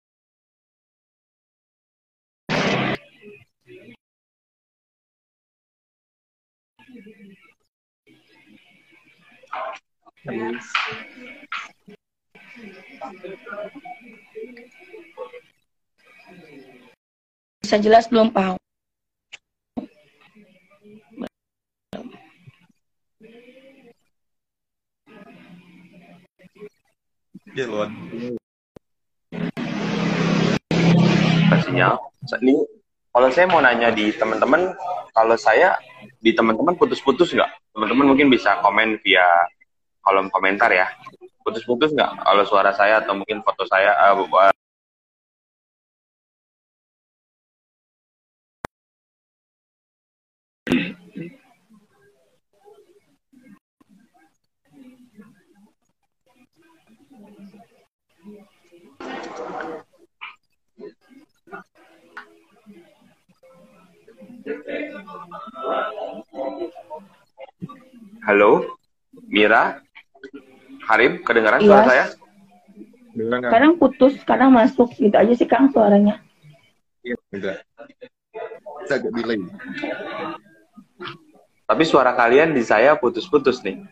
Bisa 17.63 17.77
jelas 17.83 18.07
belum 18.07 18.31
Pak? 18.31 18.55
Ya, 27.57 27.65
luar. 27.65 27.89
sinyal. 31.67 31.99
Ini 32.39 32.76
kalau 33.17 33.33
saya 33.33 33.49
mau 33.49 33.57
nanya 33.57 33.89
di 33.89 34.13
teman-teman, 34.13 34.77
kalau 35.09 35.33
saya 35.33 35.73
di 36.21 36.37
teman-teman 36.37 36.77
putus-putus 36.77 37.33
nggak? 37.33 37.49
Teman-teman 37.73 38.13
mungkin 38.13 38.29
bisa 38.29 38.61
komen 38.61 39.01
via 39.01 39.25
kolom 40.05 40.29
komentar 40.29 40.69
ya. 40.69 40.85
Putus-putus 41.41 41.97
nggak? 41.97 42.13
Kalau 42.13 42.45
suara 42.45 42.77
saya 42.77 43.01
atau 43.01 43.17
mungkin 43.17 43.41
foto 43.41 43.65
saya, 43.65 43.97
uh, 44.13 44.53
Halo, 68.23 68.79
Mira, 69.27 69.83
Harim, 70.87 71.19
kedengaran 71.23 71.59
suara 71.63 71.83
Iya. 71.83 71.87
saya? 71.87 72.05
Kadang 73.51 73.73
putus, 73.81 74.13
kadang 74.23 74.53
masuk, 74.55 74.93
gitu 74.95 75.15
aja 75.15 75.33
sih 75.35 75.47
Kang 75.49 75.67
suaranya. 75.73 76.21
Iya, 77.03 77.17
enggak. 77.33 77.57
Bisa 78.83 78.93
agak 78.99 79.11
delay. 79.15 79.39
Tapi 81.67 81.83
suara 81.83 82.15
kalian 82.15 82.55
di 82.55 82.63
saya 82.63 82.95
putus-putus 82.95 83.59
nih. 83.67 83.83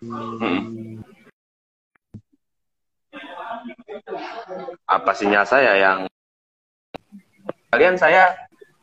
Hmm. 0.00 1.00
Apa 4.84 5.12
sinyal 5.16 5.44
saya 5.48 5.72
yang 5.76 6.10
kalian 7.70 7.94
saya 7.94 8.34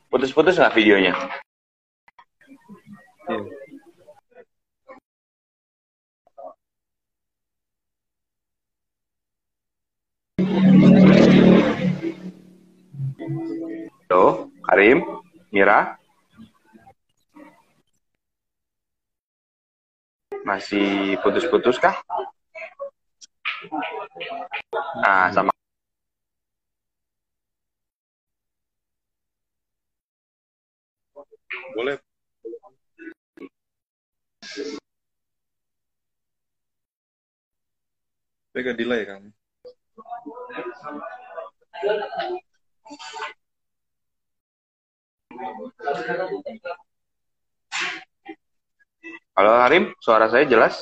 putus-putus 0.08 0.56
nggak 0.56 0.76
videonya? 0.80 1.12
Halo, 14.08 14.48
Karim, 14.64 15.04
Mira. 15.52 16.00
Masih 20.48 21.20
putus-putus 21.20 21.76
kah? 21.76 22.00
Nah, 25.04 25.28
sama 25.36 25.57
Boleh. 31.78 32.02
Agak 38.58 38.74
delay 38.74 39.06
kan? 39.06 39.22
Halo 49.38 49.52
Harim, 49.62 49.94
suara 50.02 50.26
saya 50.34 50.50
jelas? 50.50 50.82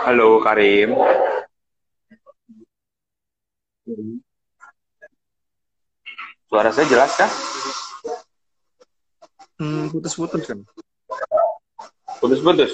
Halo 0.00 0.40
Karim, 0.40 0.96
suara 6.48 6.70
saya 6.72 6.86
jelas 6.88 7.12
kah? 7.14 7.30
Hmm, 9.60 9.92
putus-putus 9.92 10.48
kan? 10.48 10.64
Putus-putus. 12.18 12.72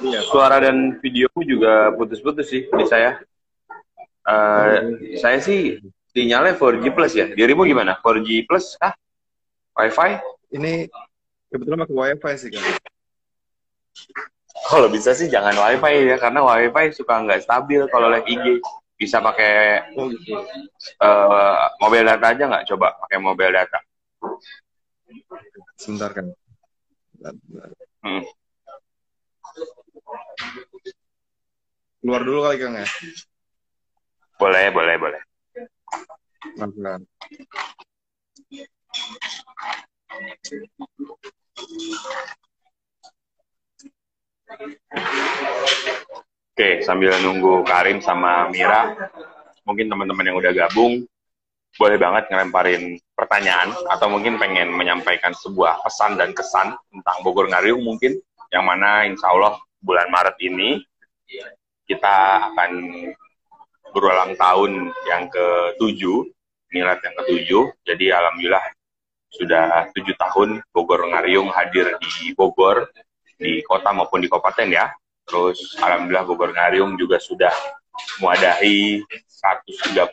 Iya. 0.00 0.24
Suara 0.24 0.56
dan 0.64 0.96
videomu 1.04 1.44
juga 1.44 1.92
putus-putus 1.92 2.48
sih 2.48 2.64
di 2.64 2.84
saya. 2.88 3.20
Eh, 4.24 4.76
saya 5.20 5.38
sih 5.44 5.80
sinyalnya 6.16 6.56
4G 6.56 6.84
plus 6.96 7.12
ya. 7.12 7.28
Dirimu 7.28 7.68
gimana? 7.68 8.00
4G 8.00 8.48
plus 8.48 8.80
kah? 8.80 8.96
Wi-Fi? 9.76 10.10
Ini 10.56 10.88
kebetulan 11.52 11.84
pakai 11.84 11.94
wifi 11.94 12.32
sih 12.40 12.50
kan? 12.50 12.64
Kalau 14.70 14.86
bisa 14.90 15.14
sih 15.14 15.30
jangan 15.30 15.54
wifi 15.56 16.10
ya, 16.10 16.16
karena 16.18 16.40
wifi 16.42 16.94
suka 16.94 17.22
nggak 17.22 17.42
stabil 17.42 17.86
kalau 17.90 18.10
live 18.10 18.26
IG. 18.26 18.46
Bisa 19.00 19.16
pakai 19.24 19.80
eh, 21.00 21.64
mobile 21.80 22.04
data 22.04 22.26
aja 22.36 22.44
nggak? 22.44 22.64
Coba 22.68 22.92
pakai 23.00 23.18
mobile 23.18 23.56
data. 23.56 23.78
Sebentar 25.80 26.12
kan? 26.12 26.28
Hmm. 28.04 28.24
Keluar 32.00 32.22
dulu 32.24 32.40
kali 32.44 32.56
Kang 32.60 32.76
ya? 32.76 32.88
Boleh, 34.40 34.72
boleh, 34.72 34.96
boleh. 34.96 35.20
Pelan-pelan. 36.56 37.04
Oke, 46.50 46.84
sambil 46.84 47.14
nunggu 47.22 47.64
Karim 47.64 48.02
sama 48.02 48.50
Mira, 48.50 48.92
mungkin 49.64 49.86
teman-teman 49.88 50.26
yang 50.26 50.38
udah 50.38 50.52
gabung 50.52 51.06
boleh 51.78 51.96
banget 51.96 52.26
ngelemparin 52.28 52.98
pertanyaan 53.14 53.70
atau 53.86 54.10
mungkin 54.10 54.34
pengen 54.42 54.74
menyampaikan 54.74 55.30
sebuah 55.30 55.86
pesan 55.86 56.18
dan 56.18 56.34
kesan 56.34 56.74
tentang 56.90 57.16
Bogor 57.22 57.46
Ngariung 57.46 57.86
mungkin 57.86 58.18
yang 58.50 58.66
mana 58.66 59.06
insya 59.06 59.30
Allah 59.30 59.54
bulan 59.78 60.10
Maret 60.10 60.36
ini 60.42 60.82
kita 61.86 62.50
akan 62.50 62.70
berulang 63.90 64.34
tahun 64.38 64.90
yang 65.06 65.26
ke-7, 65.30 66.02
milad 66.70 66.98
yang 67.02 67.14
ke-7. 67.22 67.50
Jadi 67.86 68.06
alhamdulillah 68.10 68.66
sudah 69.30 69.90
tujuh 69.94 70.14
tahun 70.18 70.62
Bogor 70.74 71.06
Ngariung 71.06 71.50
hadir 71.54 71.94
di 71.98 72.34
Bogor, 72.34 72.90
di 73.40 73.64
kota 73.64 73.90
maupun 73.96 74.20
di 74.20 74.28
kabupaten 74.28 74.68
ya. 74.68 74.92
Terus 75.24 75.80
alhamdulillah 75.80 76.28
Ngariung 76.28 77.00
juga 77.00 77.16
sudah 77.16 77.52
mewadahi 78.20 79.00
131 79.26 80.12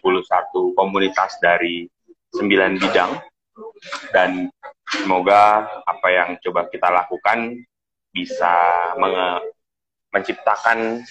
komunitas 0.74 1.36
dari 1.44 1.92
9 2.32 2.80
bidang 2.80 3.12
dan 4.16 4.48
semoga 4.88 5.68
apa 5.84 6.08
yang 6.08 6.30
coba 6.40 6.72
kita 6.72 6.88
lakukan 6.88 7.60
bisa 8.16 8.54
menciptakan 10.12 11.04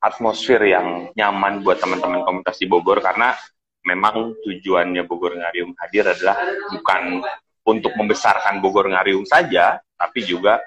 atmosfer 0.00 0.60
yang 0.64 1.12
nyaman 1.12 1.60
buat 1.60 1.76
teman-teman 1.76 2.24
komunitas 2.24 2.56
di 2.56 2.64
Bogor 2.64 3.04
karena 3.04 3.36
memang 3.84 4.32
tujuannya 4.40 5.04
Bogor 5.04 5.36
Ngariung 5.36 5.76
hadir 5.76 6.08
adalah 6.08 6.40
bukan 6.72 7.20
untuk 7.68 7.92
membesarkan 7.96 8.64
Bogor 8.64 8.88
Ngariung 8.88 9.28
saja, 9.28 9.78
tapi 10.00 10.24
juga 10.24 10.60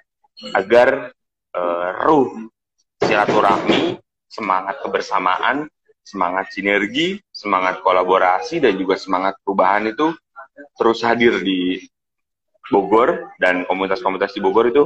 agar 0.51 1.15
uh, 1.55 1.89
ruh 2.03 2.51
silaturahmi 2.99 3.95
semangat 4.27 4.81
kebersamaan, 4.83 5.69
semangat 6.03 6.51
sinergi, 6.51 7.21
semangat 7.31 7.79
kolaborasi, 7.79 8.59
dan 8.59 8.75
juga 8.75 8.99
semangat 8.99 9.39
perubahan 9.45 9.87
itu 9.87 10.11
terus 10.75 10.99
hadir 11.05 11.39
di 11.39 11.79
Bogor 12.67 13.35
dan 13.39 13.63
komunitas-komunitas 13.69 14.33
di 14.33 14.41
Bogor 14.41 14.71
itu 14.71 14.83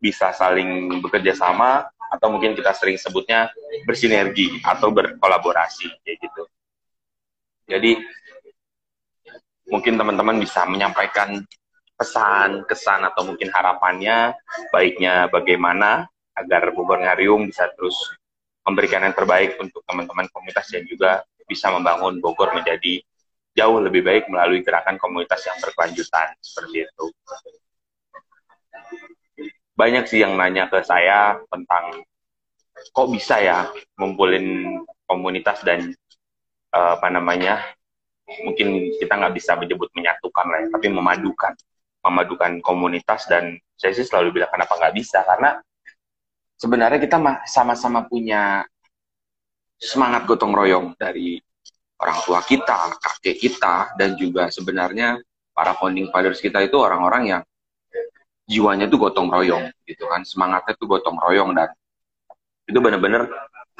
bisa 0.00 0.32
saling 0.32 1.00
bekerja 1.00 1.36
sama 1.36 1.84
atau 2.12 2.28
mungkin 2.30 2.54
kita 2.54 2.70
sering 2.76 2.94
sebutnya 2.94 3.50
bersinergi 3.84 4.62
atau 4.62 4.94
berkolaborasi 4.94 5.90
kayak 6.04 6.18
gitu. 6.22 6.42
Jadi 7.64 7.92
mungkin 9.68 9.96
teman-teman 9.96 10.36
bisa 10.38 10.68
menyampaikan 10.68 11.40
pesan, 12.04 12.68
kesan 12.68 13.00
atau 13.08 13.24
mungkin 13.24 13.48
harapannya 13.48 14.36
baiknya 14.68 15.32
bagaimana 15.32 16.04
agar 16.36 16.68
Bogor 16.76 17.00
Ngarium 17.00 17.48
bisa 17.48 17.72
terus 17.72 17.96
memberikan 18.68 19.00
yang 19.00 19.16
terbaik 19.16 19.56
untuk 19.56 19.80
teman-teman 19.88 20.28
komunitas 20.28 20.68
yang 20.76 20.84
juga 20.84 21.24
bisa 21.48 21.72
membangun 21.72 22.20
Bogor 22.20 22.52
menjadi 22.52 23.00
jauh 23.56 23.80
lebih 23.80 24.04
baik 24.04 24.28
melalui 24.28 24.60
gerakan 24.60 25.00
komunitas 25.00 25.40
yang 25.48 25.56
berkelanjutan 25.64 26.36
seperti 26.44 26.84
itu. 26.84 27.06
Banyak 29.72 30.04
sih 30.04 30.20
yang 30.20 30.36
nanya 30.36 30.68
ke 30.68 30.84
saya 30.84 31.40
tentang 31.48 32.04
kok 32.92 33.08
bisa 33.08 33.40
ya 33.40 33.64
ngumpulin 33.96 34.76
komunitas 35.08 35.64
dan 35.64 35.88
uh, 36.74 37.00
apa 37.00 37.08
namanya 37.08 37.62
mungkin 38.44 38.92
kita 38.98 39.14
nggak 39.14 39.34
bisa 39.36 39.56
menyebut 39.56 39.88
menyatukan 39.94 40.46
lah 40.48 40.58
ya, 40.64 40.68
tapi 40.72 40.86
memadukan 40.90 41.54
memadukan 42.04 42.60
komunitas 42.60 43.24
dan 43.24 43.56
saya 43.74 43.96
sih 43.96 44.04
selalu 44.04 44.40
bilang 44.40 44.52
kenapa 44.52 44.76
nggak 44.76 44.94
bisa? 44.94 45.24
Karena 45.24 45.56
sebenarnya 46.60 47.00
kita 47.00 47.18
sama-sama 47.48 48.04
punya 48.04 48.62
semangat 49.80 50.28
gotong 50.28 50.52
royong 50.52 50.94
dari 51.00 51.40
orang 51.98 52.18
tua 52.22 52.44
kita, 52.44 53.00
kakek 53.00 53.36
kita, 53.40 53.96
dan 53.96 54.14
juga 54.14 54.52
sebenarnya 54.52 55.18
para 55.56 55.72
founding 55.78 56.12
fathers 56.12 56.42
kita 56.42 56.60
itu 56.62 56.76
orang-orang 56.76 57.22
yang 57.30 57.42
jiwanya 58.44 58.84
tuh 58.84 59.08
gotong 59.08 59.32
royong 59.32 59.72
gitu 59.88 60.04
kan, 60.04 60.20
semangatnya 60.26 60.76
tuh 60.76 60.84
gotong 60.84 61.16
royong 61.16 61.56
dan 61.56 61.72
itu 62.68 62.76
benar-benar 62.80 63.28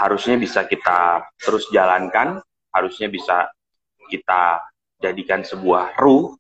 harusnya 0.01 0.41
bisa 0.41 0.65
kita 0.65 1.29
terus 1.37 1.69
jalankan, 1.69 2.41
harusnya 2.73 3.13
bisa 3.13 3.53
kita 4.09 4.65
jadikan 5.01 5.45
sebuah 5.45 6.01
ruh 6.01 6.33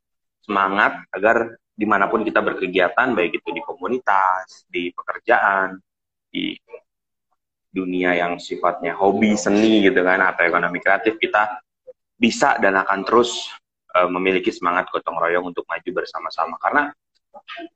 semangat 0.44 1.05
agar 1.12 1.57
di 1.74 1.87
mana 1.87 2.06
pun 2.06 2.22
kita 2.22 2.38
berkegiatan, 2.38 3.18
baik 3.18 3.42
itu 3.42 3.48
di 3.50 3.62
komunitas, 3.66 4.62
di 4.70 4.94
pekerjaan, 4.94 5.74
di 6.30 6.54
dunia 7.74 8.14
yang 8.14 8.38
sifatnya 8.38 8.94
hobi 8.94 9.34
seni 9.34 9.82
gitu 9.82 9.98
kan 10.06 10.22
atau 10.22 10.46
ekonomi 10.46 10.78
kreatif 10.78 11.18
kita 11.18 11.58
bisa 12.14 12.54
dan 12.62 12.78
akan 12.78 13.02
terus 13.02 13.50
uh, 13.98 14.06
memiliki 14.06 14.54
semangat 14.54 14.87
gotong 14.94 15.18
royong 15.18 15.50
untuk 15.50 15.66
maju 15.66 15.90
bersama-sama. 15.90 16.54
Karena 16.62 16.94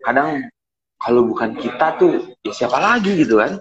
kadang 0.07 0.47
kalau 0.99 1.27
bukan 1.27 1.59
kita 1.59 1.99
tuh 1.99 2.39
ya 2.47 2.55
siapa 2.55 2.79
lagi 2.79 3.19
gitu 3.19 3.43
kan? 3.43 3.59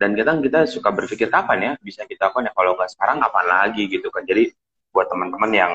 Dan 0.00 0.16
kadang 0.16 0.40
kita 0.40 0.66
suka 0.66 0.88
berpikir 0.90 1.28
kapan 1.28 1.58
ya 1.60 1.72
bisa 1.84 2.08
kita 2.08 2.32
lakukan 2.32 2.48
ya? 2.48 2.52
Kalau 2.56 2.72
nggak 2.74 2.90
sekarang 2.90 3.16
kapan 3.20 3.46
lagi? 3.46 3.82
gitu 3.92 4.08
kan. 4.08 4.24
Jadi 4.24 4.48
buat 4.88 5.06
teman-teman 5.12 5.52
yang 5.52 5.72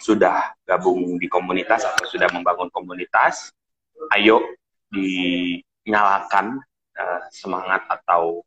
sudah 0.00 0.56
gabung 0.64 1.20
di 1.20 1.28
komunitas 1.28 1.84
atau 1.84 2.08
sudah 2.08 2.32
membangun 2.32 2.72
komunitas 2.72 3.52
ayo 4.16 4.40
dinyalakan 4.88 6.56
uh, 6.96 7.20
semangat 7.28 7.84
atau 7.86 8.40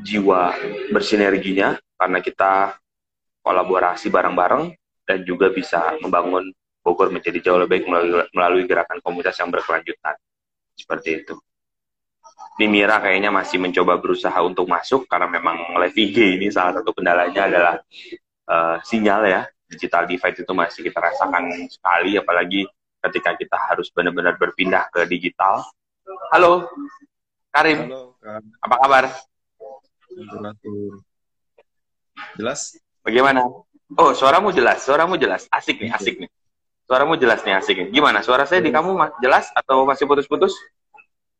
jiwa 0.00 0.56
bersinerginya 0.88 1.76
karena 2.00 2.18
kita 2.24 2.80
kolaborasi 3.44 4.08
bareng-bareng 4.08 4.72
dan 5.04 5.18
juga 5.28 5.52
bisa 5.52 5.96
membangun 6.00 6.48
Bogor 6.80 7.12
menjadi 7.12 7.44
jauh 7.44 7.60
lebih 7.60 7.84
baik 7.84 7.84
melalui, 7.92 8.24
melalui 8.32 8.64
gerakan 8.64 9.04
komunitas 9.04 9.36
yang 9.36 9.52
berkelanjutan. 9.52 10.16
Seperti 10.72 11.20
itu. 11.20 11.36
Mira 12.60 13.00
kayaknya 13.00 13.32
masih 13.32 13.56
mencoba 13.56 13.96
berusaha 13.96 14.36
untuk 14.44 14.68
masuk 14.68 15.08
karena 15.08 15.32
memang 15.32 15.56
live 15.80 15.96
IG 15.96 16.36
ini 16.36 16.52
salah 16.52 16.76
satu 16.76 16.92
kendalanya 16.92 17.48
adalah 17.48 17.74
uh, 18.44 18.76
sinyal 18.84 19.24
ya. 19.24 19.42
Digital 19.70 20.04
divide 20.04 20.44
itu 20.44 20.52
masih 20.52 20.80
kita 20.84 20.98
rasakan 21.00 21.46
sekali 21.72 22.20
apalagi 22.20 22.68
ketika 23.00 23.32
kita 23.38 23.56
harus 23.56 23.88
benar-benar 23.88 24.36
berpindah 24.36 24.92
ke 24.92 25.08
digital. 25.08 25.64
Halo, 26.34 26.68
Karim. 27.48 27.88
Halo, 27.88 28.18
Kak. 28.20 28.44
Apa 28.60 28.76
kabar? 28.76 29.04
Jelas? 32.36 32.76
Bagaimana? 33.00 33.40
Oh, 33.96 34.12
suaramu 34.12 34.52
jelas, 34.52 34.84
suaramu 34.84 35.16
jelas. 35.16 35.48
Asik 35.48 35.80
nih, 35.80 35.90
asik 35.96 36.20
nih. 36.20 36.30
Suaramu 36.84 37.16
jelas 37.16 37.40
nih, 37.46 37.56
asik 37.56 37.76
nih. 37.78 37.88
Gimana? 37.94 38.20
Suara 38.20 38.44
saya 38.44 38.60
di 38.60 38.68
kamu 38.68 38.98
jelas 39.22 39.48
atau 39.56 39.88
masih 39.88 40.04
putus-putus? 40.04 40.52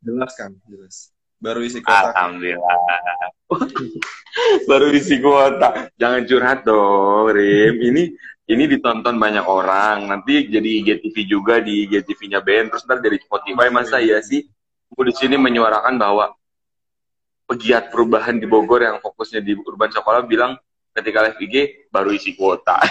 Jelas 0.00 0.32
kan, 0.32 0.56
jelas. 0.64 1.12
Baru 1.40 1.64
isi 1.64 1.80
kuota. 1.80 2.12
Alhamdulillah. 2.12 2.76
Baru 4.68 4.86
isi 4.92 5.16
kuota. 5.20 5.88
Jangan 5.96 6.22
curhat 6.28 6.58
dong, 6.68 7.32
Rim. 7.32 7.80
Ini 7.80 8.02
ini 8.52 8.64
ditonton 8.68 9.16
banyak 9.16 9.44
orang. 9.48 10.04
Nanti 10.08 10.48
jadi 10.52 10.68
IGTV 10.84 11.16
juga 11.24 11.60
di 11.64 11.88
IGTV-nya 11.88 12.44
Ben. 12.44 12.68
Terus 12.68 12.84
ntar 12.84 13.00
dari 13.00 13.16
Spotify 13.20 13.72
masa 13.72 14.04
ya 14.04 14.20
sih? 14.20 14.44
Aku 14.92 15.06
di 15.06 15.14
sini 15.16 15.40
menyuarakan 15.40 15.96
bahwa 15.96 16.34
pegiat 17.48 17.88
perubahan 17.88 18.36
di 18.36 18.44
Bogor 18.44 18.84
yang 18.84 18.98
fokusnya 19.00 19.40
di 19.40 19.56
urban 19.56 19.90
sekolah 19.90 20.22
bilang 20.28 20.60
ketika 20.92 21.24
live 21.24 21.40
IG 21.40 21.54
baru 21.88 22.10
isi 22.12 22.36
kuota. 22.36 22.76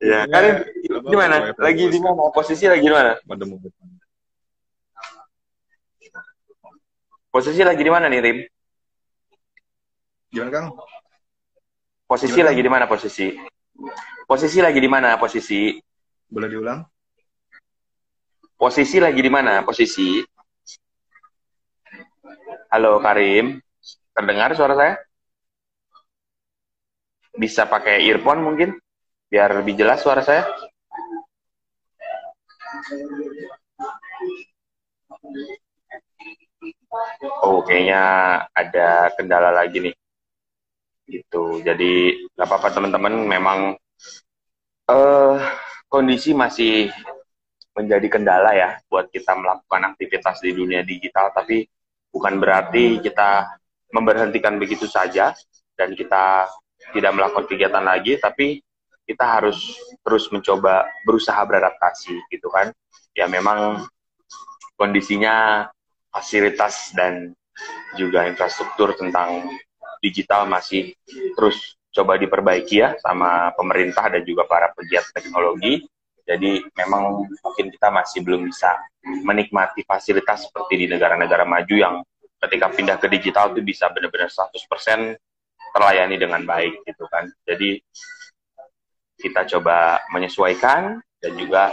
ya, 0.00 0.28
kan 0.28 0.44
gimana? 1.08 1.56
Lagi 1.56 1.84
di 1.88 1.98
mana? 2.00 2.28
Posisi 2.28 2.64
lagi 2.68 2.84
di 2.84 2.92
mana? 2.92 3.16
Posisi 7.30 7.62
lagi 7.62 7.80
di 7.80 7.92
mana 7.92 8.10
nih, 8.10 8.20
Rim? 8.20 8.38
Gimana, 10.30 10.50
Kang? 10.50 10.66
Posisi 12.10 12.34
Gimana? 12.36 12.48
lagi 12.50 12.60
di 12.60 12.70
mana 12.70 12.84
posisi? 12.90 13.26
Posisi 14.26 14.58
lagi 14.58 14.78
di 14.82 14.90
mana 14.90 15.14
posisi? 15.16 15.78
Boleh 16.26 16.50
diulang? 16.50 16.82
Posisi 18.58 18.98
lagi 18.98 19.22
di 19.22 19.30
mana? 19.30 19.62
Posisi? 19.62 20.20
Halo 22.70 23.02
Karim, 23.02 23.58
terdengar 24.14 24.54
suara 24.54 24.74
saya? 24.78 24.94
Bisa 27.40 27.64
pakai 27.64 28.04
earphone 28.04 28.44
mungkin? 28.44 28.76
Biar 29.32 29.64
lebih 29.64 29.80
jelas 29.80 30.04
suara 30.04 30.20
saya. 30.20 30.44
Oh, 37.40 37.64
kayaknya 37.64 38.02
ada 38.52 39.08
kendala 39.16 39.56
lagi 39.56 39.88
nih. 39.88 39.94
Gitu. 41.08 41.64
Jadi, 41.64 42.20
nggak 42.36 42.44
apa-apa 42.44 42.68
teman-teman. 42.76 43.14
Memang 43.24 43.58
uh, 44.92 45.34
kondisi 45.88 46.36
masih 46.36 46.92
menjadi 47.72 48.20
kendala 48.20 48.52
ya 48.52 48.76
buat 48.92 49.08
kita 49.08 49.32
melakukan 49.32 49.96
aktivitas 49.96 50.44
di 50.44 50.52
dunia 50.52 50.84
digital. 50.84 51.32
Tapi 51.32 51.64
bukan 52.12 52.36
berarti 52.36 53.00
kita 53.00 53.48
memberhentikan 53.96 54.60
begitu 54.60 54.84
saja 54.84 55.32
dan 55.78 55.96
kita 55.96 56.44
tidak 56.94 57.12
melakukan 57.16 57.46
kegiatan 57.46 57.84
lagi, 57.84 58.18
tapi 58.18 58.60
kita 59.06 59.24
harus 59.26 59.58
terus 60.06 60.30
mencoba 60.30 60.86
berusaha 61.02 61.40
beradaptasi 61.42 62.14
gitu 62.30 62.46
kan. 62.50 62.70
Ya 63.14 63.26
memang 63.26 63.90
kondisinya 64.78 65.66
fasilitas 66.14 66.94
dan 66.94 67.34
juga 67.98 68.24
infrastruktur 68.30 68.94
tentang 68.94 69.50
digital 70.00 70.46
masih 70.48 70.94
terus 71.36 71.76
coba 71.90 72.14
diperbaiki 72.16 72.80
ya 72.80 72.94
sama 73.02 73.50
pemerintah 73.58 74.08
dan 74.08 74.22
juga 74.22 74.46
para 74.46 74.70
pegiat 74.72 75.10
teknologi. 75.10 75.84
Jadi 76.22 76.62
memang 76.78 77.26
mungkin 77.26 77.74
kita 77.74 77.90
masih 77.90 78.22
belum 78.22 78.46
bisa 78.46 78.78
menikmati 79.02 79.82
fasilitas 79.82 80.46
seperti 80.46 80.86
di 80.86 80.86
negara-negara 80.86 81.42
maju 81.42 81.74
yang 81.74 81.94
ketika 82.46 82.70
pindah 82.70 82.96
ke 83.02 83.10
digital 83.10 83.50
itu 83.50 83.60
bisa 83.66 83.90
benar-benar 83.90 84.30
100% 84.30 85.18
terlayani 85.74 86.16
dengan 86.18 86.42
baik 86.44 86.84
gitu 86.86 87.04
kan. 87.10 87.26
Jadi 87.46 87.80
kita 89.20 89.44
coba 89.56 90.00
menyesuaikan 90.10 90.98
dan 91.20 91.32
juga 91.36 91.70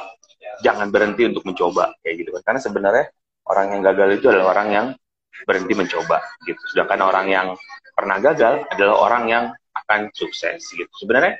jangan 0.62 0.92
berhenti 0.92 1.24
untuk 1.28 1.44
mencoba 1.48 1.96
kayak 2.04 2.16
gitu 2.26 2.30
kan. 2.38 2.42
Karena 2.54 2.62
sebenarnya 2.62 3.06
orang 3.48 3.68
yang 3.78 3.82
gagal 3.84 4.10
itu 4.20 4.26
adalah 4.28 4.48
orang 4.58 4.68
yang 4.72 4.88
berhenti 5.46 5.74
mencoba 5.78 6.18
gitu. 6.44 6.62
Sedangkan 6.74 7.00
orang 7.06 7.26
yang 7.30 7.48
pernah 7.94 8.18
gagal 8.22 8.66
adalah 8.74 8.96
orang 9.02 9.24
yang 9.30 9.44
akan 9.86 10.10
sukses 10.14 10.62
gitu. 10.74 10.90
Sebenarnya 10.98 11.38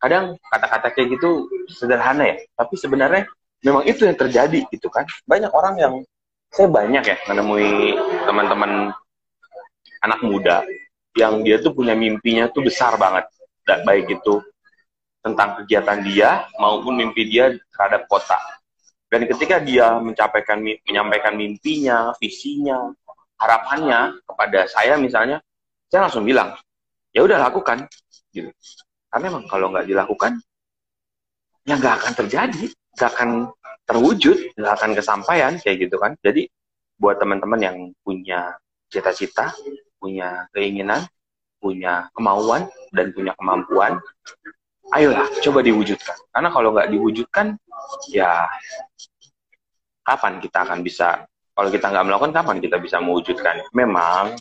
kadang 0.00 0.36
kata-kata 0.52 0.92
kayak 0.92 1.16
gitu 1.16 1.48
sederhana 1.72 2.28
ya, 2.28 2.36
tapi 2.52 2.74
sebenarnya 2.76 3.24
memang 3.64 3.88
itu 3.88 4.04
yang 4.04 4.16
terjadi 4.16 4.60
gitu 4.68 4.92
kan. 4.92 5.08
Banyak 5.24 5.52
orang 5.52 5.74
yang 5.80 5.94
saya 6.52 6.68
banyak 6.70 7.02
ya 7.02 7.16
menemui 7.26 7.98
teman-teman 8.28 8.92
anak 10.04 10.20
muda 10.22 10.62
yang 11.14 11.46
dia 11.46 11.62
tuh 11.62 11.72
punya 11.74 11.94
mimpinya 11.94 12.50
tuh 12.50 12.66
besar 12.66 12.98
banget. 12.98 13.26
Dan 13.64 13.86
baik 13.86 14.10
itu 14.10 14.44
tentang 15.24 15.62
kegiatan 15.62 16.04
dia 16.04 16.44
maupun 16.60 17.00
mimpi 17.00 17.24
dia 17.24 17.54
terhadap 17.72 18.04
kota. 18.10 18.36
Dan 19.08 19.24
ketika 19.30 19.62
dia 19.62 19.96
menyampaikan 20.02 20.60
menyampaikan 20.60 21.38
mimpinya, 21.38 22.12
visinya, 22.18 22.92
harapannya 23.38 24.20
kepada 24.26 24.66
saya 24.68 24.98
misalnya, 24.98 25.38
saya 25.88 26.10
langsung 26.10 26.26
bilang, 26.26 26.52
ya 27.14 27.22
udah 27.22 27.38
lakukan, 27.38 27.86
gitu. 28.34 28.50
Karena 29.08 29.30
memang 29.30 29.46
kalau 29.46 29.70
nggak 29.70 29.86
dilakukan, 29.86 30.42
ya 31.64 31.78
nggak 31.78 31.94
akan 32.02 32.12
terjadi, 32.18 32.64
nggak 32.98 33.10
akan 33.14 33.30
terwujud, 33.86 34.36
nggak 34.58 34.74
akan 34.82 34.90
kesampaian 34.98 35.52
kayak 35.62 35.86
gitu 35.86 35.96
kan. 35.96 36.18
Jadi 36.18 36.50
buat 36.98 37.16
teman-teman 37.22 37.60
yang 37.62 37.76
punya 38.02 38.58
cita-cita, 38.90 39.54
punya 40.04 40.44
keinginan, 40.52 41.08
punya 41.56 42.12
kemauan 42.12 42.68
dan 42.92 43.08
punya 43.16 43.32
kemampuan, 43.40 43.96
ayolah 44.92 45.24
coba 45.40 45.64
diwujudkan. 45.64 46.12
Karena 46.28 46.52
kalau 46.52 46.76
nggak 46.76 46.92
diwujudkan, 46.92 47.56
ya 48.12 48.44
kapan 50.04 50.44
kita 50.44 50.68
akan 50.68 50.84
bisa? 50.84 51.24
Kalau 51.56 51.72
kita 51.72 51.88
nggak 51.88 52.04
melakukan, 52.04 52.36
kapan 52.36 52.60
kita 52.60 52.76
bisa 52.76 53.00
mewujudkan? 53.00 53.64
Memang 53.72 54.36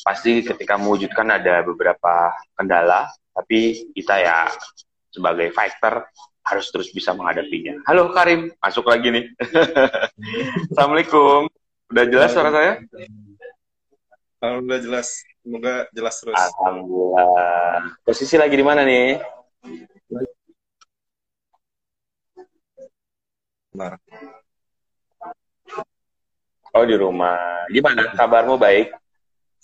pasti 0.00 0.40
ketika 0.40 0.80
mewujudkan 0.80 1.28
ada 1.36 1.60
beberapa 1.60 2.32
kendala, 2.56 3.12
tapi 3.36 3.92
kita 3.92 4.24
ya 4.24 4.48
sebagai 5.12 5.52
fighter 5.52 6.08
harus 6.44 6.66
terus 6.72 6.88
bisa 6.96 7.12
menghadapinya. 7.12 7.84
Halo 7.84 8.08
Karim, 8.16 8.52
masuk 8.56 8.88
lagi 8.88 9.12
nih. 9.12 9.24
Assalamualaikum. 10.72 11.48
Udah 11.92 12.04
jelas 12.08 12.32
suara 12.32 12.50
saya? 12.52 12.72
Alhamdulillah 14.44 14.82
jelas. 14.84 15.08
Semoga 15.40 15.74
jelas 15.96 16.14
terus. 16.20 16.36
Alhamdulillah. 16.36 17.96
Posisi 18.04 18.36
lagi 18.36 18.54
di 18.60 18.64
mana 18.64 18.84
nih? 18.84 19.16
Nah. 23.72 23.96
Oh 26.76 26.84
di 26.84 26.96
rumah. 27.00 27.64
Gimana 27.72 28.12
kabarmu 28.12 28.60
baik? 28.60 28.92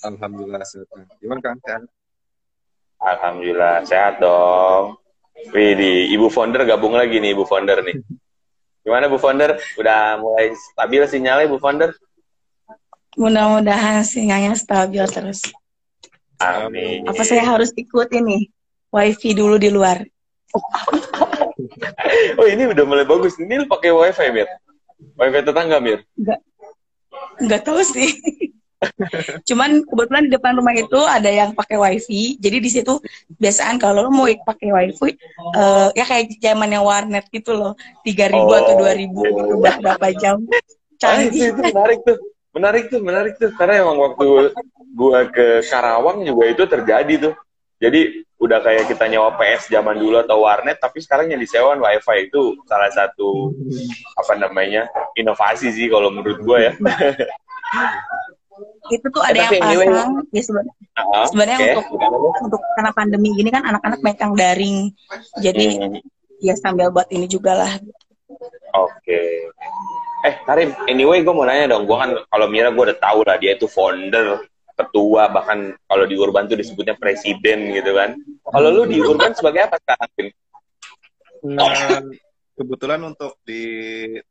Alhamdulillah 0.01 0.65
sehat. 0.65 0.89
Gimana 1.21 1.41
kan? 1.45 1.57
Sehat? 1.61 1.83
Alhamdulillah 3.01 3.85
sehat 3.85 4.15
dong. 4.21 4.97
Wih, 5.53 5.73
di 5.77 5.93
Ibu 6.17 6.29
Founder 6.29 6.69
gabung 6.69 6.93
lagi 6.97 7.17
nih, 7.21 7.33
Ibu 7.37 7.45
Founder 7.45 7.85
nih. 7.85 7.97
Gimana 8.85 9.13
Bu 9.13 9.21
Founder? 9.21 9.61
Udah 9.77 10.17
mulai 10.21 10.57
stabil 10.57 11.05
sinyalnya 11.05 11.53
Bu 11.53 11.61
Founder? 11.61 11.93
Mudah-mudahan 13.19 14.07
sinyalnya 14.07 14.55
stabil 14.55 15.03
terus. 15.11 15.43
Amin. 16.41 17.05
Apa 17.05 17.23
saya 17.27 17.43
harus 17.45 17.75
ikut 17.75 18.09
ini? 18.15 18.49
Wifi 18.91 19.35
dulu 19.35 19.59
di 19.59 19.71
luar. 19.71 20.03
oh 22.41 22.47
ini 22.47 22.67
udah 22.71 22.85
mulai 22.87 23.07
bagus. 23.07 23.39
Ini 23.39 23.63
lu 23.63 23.67
pakai 23.71 23.91
wifi, 23.95 24.27
Mir? 24.35 24.49
Wifi 25.15 25.39
tetangga, 25.47 25.79
Mir? 25.79 26.03
Enggak. 26.19 26.41
Enggak 27.39 27.61
tahu 27.63 27.81
sih. 27.87 28.11
Cuman 29.49 29.85
kebetulan 29.85 30.25
di 30.27 30.33
depan 30.33 30.57
rumah 30.57 30.73
itu 30.73 30.97
ada 31.05 31.29
yang 31.29 31.53
pakai 31.53 31.77
wifi. 31.77 32.41
Jadi 32.41 32.57
di 32.59 32.71
situ 32.73 32.97
biasaan 33.37 33.77
kalau 33.77 34.09
lo 34.09 34.11
mau 34.11 34.25
pakai 34.27 34.73
wifi, 34.73 35.15
uh, 35.55 35.93
ya 35.93 36.05
kayak 36.09 36.41
zamannya 36.41 36.81
warnet 36.81 37.29
gitu 37.29 37.53
loh, 37.53 37.77
tiga 38.03 38.33
ribu 38.33 38.49
Oh. 38.49 38.57
atau 38.57 38.75
dua 38.81 38.93
ribu 38.97 39.21
berapa 39.61 40.09
jam. 40.17 40.41
Ah, 40.49 41.21
itu, 41.21 41.37
Canggih. 41.37 41.49
itu 41.53 41.61
menarik 41.61 42.01
tuh. 42.09 42.19
Menarik 42.51 42.91
tuh, 42.91 42.99
menarik 42.99 43.35
tuh. 43.39 43.51
Karena 43.55 43.87
emang 43.87 43.99
waktu 44.01 44.51
gua 44.91 45.27
ke 45.31 45.63
Karawang 45.63 46.27
juga 46.27 46.45
itu 46.51 46.63
terjadi 46.67 47.15
tuh. 47.31 47.35
Jadi 47.81 48.27
udah 48.37 48.61
kayak 48.61 48.89
kita 48.89 49.09
nyewa 49.09 49.37
PS 49.37 49.73
zaman 49.73 49.97
dulu 49.97 50.21
atau 50.21 50.45
warnet, 50.45 50.77
tapi 50.77 51.01
sekarang 51.01 51.33
yang 51.33 51.41
disewa 51.41 51.77
wifi 51.77 52.29
itu 52.29 52.57
salah 52.69 52.93
satu 52.93 53.53
apa 54.17 54.33
namanya 54.37 54.85
inovasi 55.15 55.73
sih 55.73 55.87
kalau 55.89 56.13
menurut 56.13 56.41
gua 56.43 56.59
ya. 56.69 56.73
Itu 58.91 59.07
tuh 59.09 59.23
ada 59.23 59.39
yang 59.39 59.63
anyway. 59.63 59.87
pasang. 59.87 60.11
Ya 60.35 60.43
sebenarnya 60.43 60.73
Ah, 61.01 61.25
Sebenarnya 61.31 61.57
oke. 61.57 61.71
untuk 61.71 61.87
untuk 62.45 62.61
karena 62.77 62.91
pandemi 62.93 63.33
gini 63.33 63.49
kan 63.49 63.63
anak-anak 63.65 63.99
banyak 64.03 64.21
yang 64.21 64.35
daring. 64.37 64.77
Jadi 65.39 65.67
Hmm, 65.79 65.97
ya 66.43 66.55
sambil 66.59 66.91
buat 66.93 67.09
ini 67.09 67.25
juga 67.25 67.57
lah. 67.57 67.73
Oke. 68.77 69.49
Eh, 70.21 70.35
Karim, 70.45 70.77
anyway 70.85 71.25
gue 71.25 71.33
mau 71.33 71.49
nanya 71.49 71.77
dong. 71.77 71.89
Gue 71.89 71.97
kan 71.97 72.11
kalau 72.29 72.47
Mira 72.53 72.69
gue 72.69 72.85
udah 72.93 72.99
tahu 73.01 73.25
lah 73.25 73.41
dia 73.41 73.57
itu 73.57 73.65
founder, 73.65 74.45
ketua, 74.77 75.33
bahkan 75.33 75.73
kalau 75.89 76.05
di 76.05 76.17
Urban 76.17 76.45
tuh 76.45 76.61
disebutnya 76.61 76.97
presiden 76.97 77.73
gitu 77.73 77.97
kan. 77.97 78.17
Kalau 78.45 78.69
lu 78.69 78.83
di 78.85 79.01
Urban 79.01 79.33
sebagai 79.33 79.69
apa 79.69 79.77
sekarang? 79.81 80.11
Nah, 81.41 82.05
kebetulan 82.53 83.01
untuk 83.01 83.41
di 83.49 83.65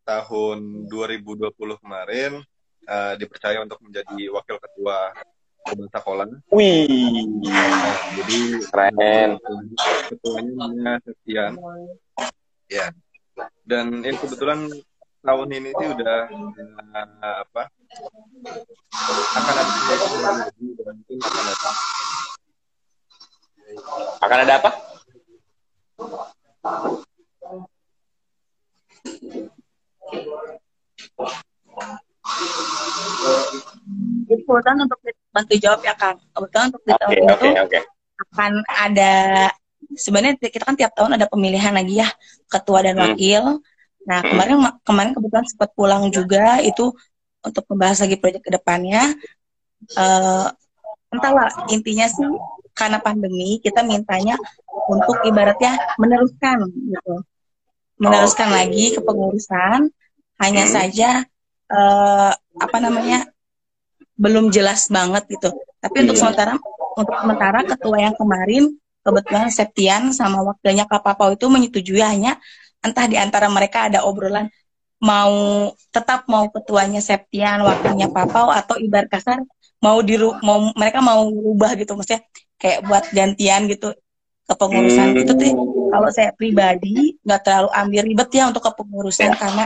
tahun 0.06 0.86
2020 0.90 1.58
kemarin 1.82 2.38
eh, 2.86 3.14
dipercaya 3.18 3.66
untuk 3.66 3.82
menjadi 3.82 4.30
wakil 4.30 4.62
ketua 4.62 5.14
Urban 5.74 5.90
Sekolah. 5.90 6.26
Wih, 6.54 7.26
Jadi 8.18 8.40
keren. 8.70 9.42
ketuanya 10.10 10.52
namanya 10.54 10.94
Septian. 11.02 11.54
Ya. 12.70 12.94
Dan 13.66 14.06
yang 14.06 14.18
kebetulan 14.22 14.70
tahun 15.20 15.50
ini 15.52 15.70
sih 15.76 15.88
udah 15.92 16.20
eh, 16.32 17.36
apa 17.44 17.64
akan 19.36 19.56
ada 19.56 19.64
mungkin 20.90 21.18
akan 21.20 21.44
ada 21.44 21.70
Akan 24.20 24.38
ada 24.42 24.54
apa? 24.58 24.72
Kebetulan 34.30 34.78
untuk 34.86 35.00
bantu 35.34 35.54
jawab 35.58 35.82
ya 35.82 35.94
Kang. 35.98 36.18
Kebetulan 36.34 36.66
untuk 36.70 36.82
di 36.86 36.92
Oke, 36.94 37.00
tahun 37.02 37.14
ini 37.14 37.26
oke, 37.34 37.40
tuh 37.42 37.54
oke. 37.66 37.80
akan 38.20 38.52
ada 38.68 39.14
sebenarnya 39.96 40.34
kita 40.38 40.64
kan 40.68 40.76
tiap 40.78 40.92
tahun 40.94 41.18
ada 41.18 41.26
pemilihan 41.26 41.74
lagi 41.74 42.04
ya 42.04 42.10
ketua 42.52 42.86
dan 42.86 42.96
Hmm. 43.00 43.16
Nah 44.08 44.20
kemarin 44.24 44.58
kemarin 44.84 45.12
kebetulan 45.16 45.46
sempat 45.48 45.70
pulang 45.76 46.08
juga 46.12 46.60
itu 46.62 46.92
untuk 47.40 47.64
membahas 47.72 48.04
lagi 48.04 48.16
proyek 48.20 48.42
ke 48.46 48.52
depannya. 48.52 49.16
Eh 49.96 50.48
entahlah 51.10 51.50
intinya 51.74 52.06
sih 52.06 52.30
karena 52.78 53.02
pandemi 53.02 53.58
kita 53.60 53.82
mintanya 53.82 54.38
untuk 54.88 55.20
ibaratnya 55.26 55.76
meneruskan 55.98 56.70
gitu, 56.70 57.16
meneruskan 58.00 58.48
Oke. 58.50 58.56
lagi 58.56 58.86
kepengurusan. 58.96 59.80
Hanya 60.40 60.64
Hmm. 60.68 60.74
saja 60.74 61.10
eh 61.70 62.32
apa 62.60 62.78
namanya 62.80 63.28
belum 64.16 64.52
jelas 64.52 64.88
banget 64.88 65.28
gitu. 65.32 65.52
Tapi 65.80 65.96
untuk 66.08 66.16
Hmm. 66.16 66.24
sementara 66.28 66.54
untuk 66.96 67.16
sementara 67.20 67.60
ketua 67.64 67.98
yang 68.00 68.16
kemarin 68.16 68.64
kebetulan 69.04 69.48
Septian 69.48 70.12
sama 70.12 70.44
wakilnya 70.44 70.84
Kak 70.88 71.04
Papau 71.04 71.32
itu 71.36 71.48
menyetujui 71.48 72.04
hanya 72.04 72.36
entah 72.84 73.06
di 73.06 73.18
antara 73.20 73.48
mereka 73.52 73.92
ada 73.92 74.08
obrolan 74.08 74.48
mau 75.00 75.72
tetap 75.96 76.28
mau 76.28 76.52
ketuanya 76.52 77.00
Septian, 77.00 77.64
wakilnya 77.64 78.12
Papau 78.12 78.52
atau 78.52 78.76
ibar 78.76 79.08
kasar 79.08 79.40
mau 79.80 80.04
diru 80.04 80.36
mau 80.44 80.76
mereka 80.76 81.00
mau 81.00 81.24
rubah 81.32 81.72
gitu 81.80 81.96
maksudnya 81.96 82.20
kayak 82.60 82.84
buat 82.84 83.08
gantian 83.16 83.72
gitu 83.72 83.96
kepengurusan 84.44 85.16
hmm. 85.16 85.22
itu 85.24 85.32
tuh 85.40 85.52
kalau 85.88 86.10
saya 86.12 86.36
pribadi 86.36 87.16
nggak 87.24 87.42
terlalu 87.48 87.70
ambil 87.72 88.02
ribet 88.04 88.30
ya 88.36 88.44
untuk 88.52 88.64
kepengurusan 88.66 89.32
karena 89.40 89.66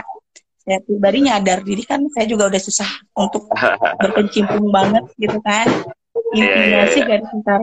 saya 0.64 0.78
pribadi 0.80 1.18
nyadar 1.26 1.60
diri 1.66 1.82
kan 1.82 2.00
saya 2.14 2.30
juga 2.30 2.46
udah 2.46 2.62
susah 2.62 2.90
untuk 3.18 3.50
berkecimpung 4.02 4.70
banget 4.70 5.04
gitu 5.18 5.42
kan 5.42 5.66
intinya 6.34 6.86
yeah, 6.86 6.90
sih 6.90 7.02
iya. 7.02 7.08
garis 7.10 7.30
besar 7.34 7.60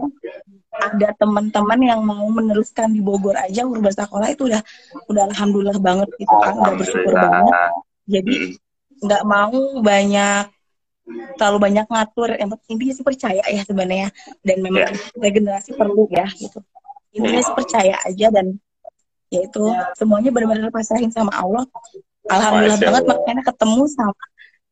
ada 0.71 1.09
teman-teman 1.19 1.79
yang 1.83 1.99
mau 2.01 2.23
meneruskan 2.31 2.95
di 2.95 3.03
Bogor 3.03 3.35
aja 3.35 3.67
urban 3.67 3.91
sekolah 3.91 4.31
itu 4.31 4.47
udah 4.47 4.63
udah 5.11 5.23
alhamdulillah 5.29 5.77
banget 5.83 6.07
gitu 6.15 6.31
kan 6.31 6.55
udah 6.55 6.73
bersyukur 6.79 7.13
banget. 7.13 7.53
Jadi 8.07 8.35
nggak 9.03 9.23
mau 9.27 9.59
banyak 9.83 10.45
terlalu 11.35 11.57
banyak 11.59 11.85
ngatur. 11.91 12.29
Yang 12.39 12.49
intinya 12.71 12.93
sih 12.95 13.05
percaya 13.05 13.43
ya 13.43 13.61
sebenarnya. 13.67 14.09
Dan 14.39 14.57
memang 14.63 14.95
yeah. 14.95 15.19
regenerasi 15.19 15.75
perlu 15.75 16.07
ya 16.07 16.25
gitu. 16.39 16.63
Intinya 17.11 17.41
sih 17.43 17.55
percaya 17.55 17.95
aja 18.07 18.27
dan 18.31 18.55
ya 19.27 19.43
itu 19.43 19.63
semuanya 19.99 20.31
benar-benar 20.31 20.71
pasrahin 20.71 21.11
sama 21.11 21.35
Allah. 21.35 21.67
Alhamdulillah 22.31 22.79
banget 22.79 23.03
makanya 23.11 23.43
ketemu 23.43 23.83
sama 23.91 24.23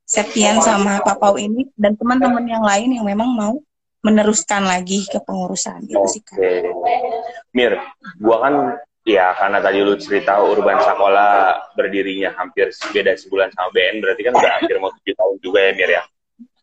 Septian 0.10 0.58
sama 0.58 0.98
Papau 1.06 1.38
ini 1.38 1.70
dan 1.78 1.94
teman-teman 1.94 2.42
yang 2.50 2.66
lain 2.66 2.98
yang 2.98 3.06
memang 3.06 3.30
mau 3.30 3.62
meneruskan 4.00 4.64
lagi 4.64 5.04
ke 5.04 5.20
pengurusan 5.20 5.84
gitu 5.84 6.08
sih 6.08 6.24
kan. 6.24 6.40
Mir, 7.52 7.76
gua 8.20 8.38
kan 8.48 8.54
ya 9.04 9.36
karena 9.36 9.60
tadi 9.60 9.80
lu 9.84 9.96
cerita 10.00 10.40
Urban 10.40 10.80
Sakola 10.80 11.58
berdirinya 11.76 12.32
hampir 12.38 12.72
beda 12.94 13.18
sebulan 13.20 13.52
sama 13.52 13.74
BN 13.76 14.00
berarti 14.00 14.22
kan 14.24 14.34
udah 14.38 14.52
hampir 14.60 14.76
mau 14.80 14.92
tujuh 14.94 15.16
tahun 15.16 15.36
juga 15.44 15.60
ya 15.68 15.72
Mir 15.76 15.92
ya. 16.00 16.04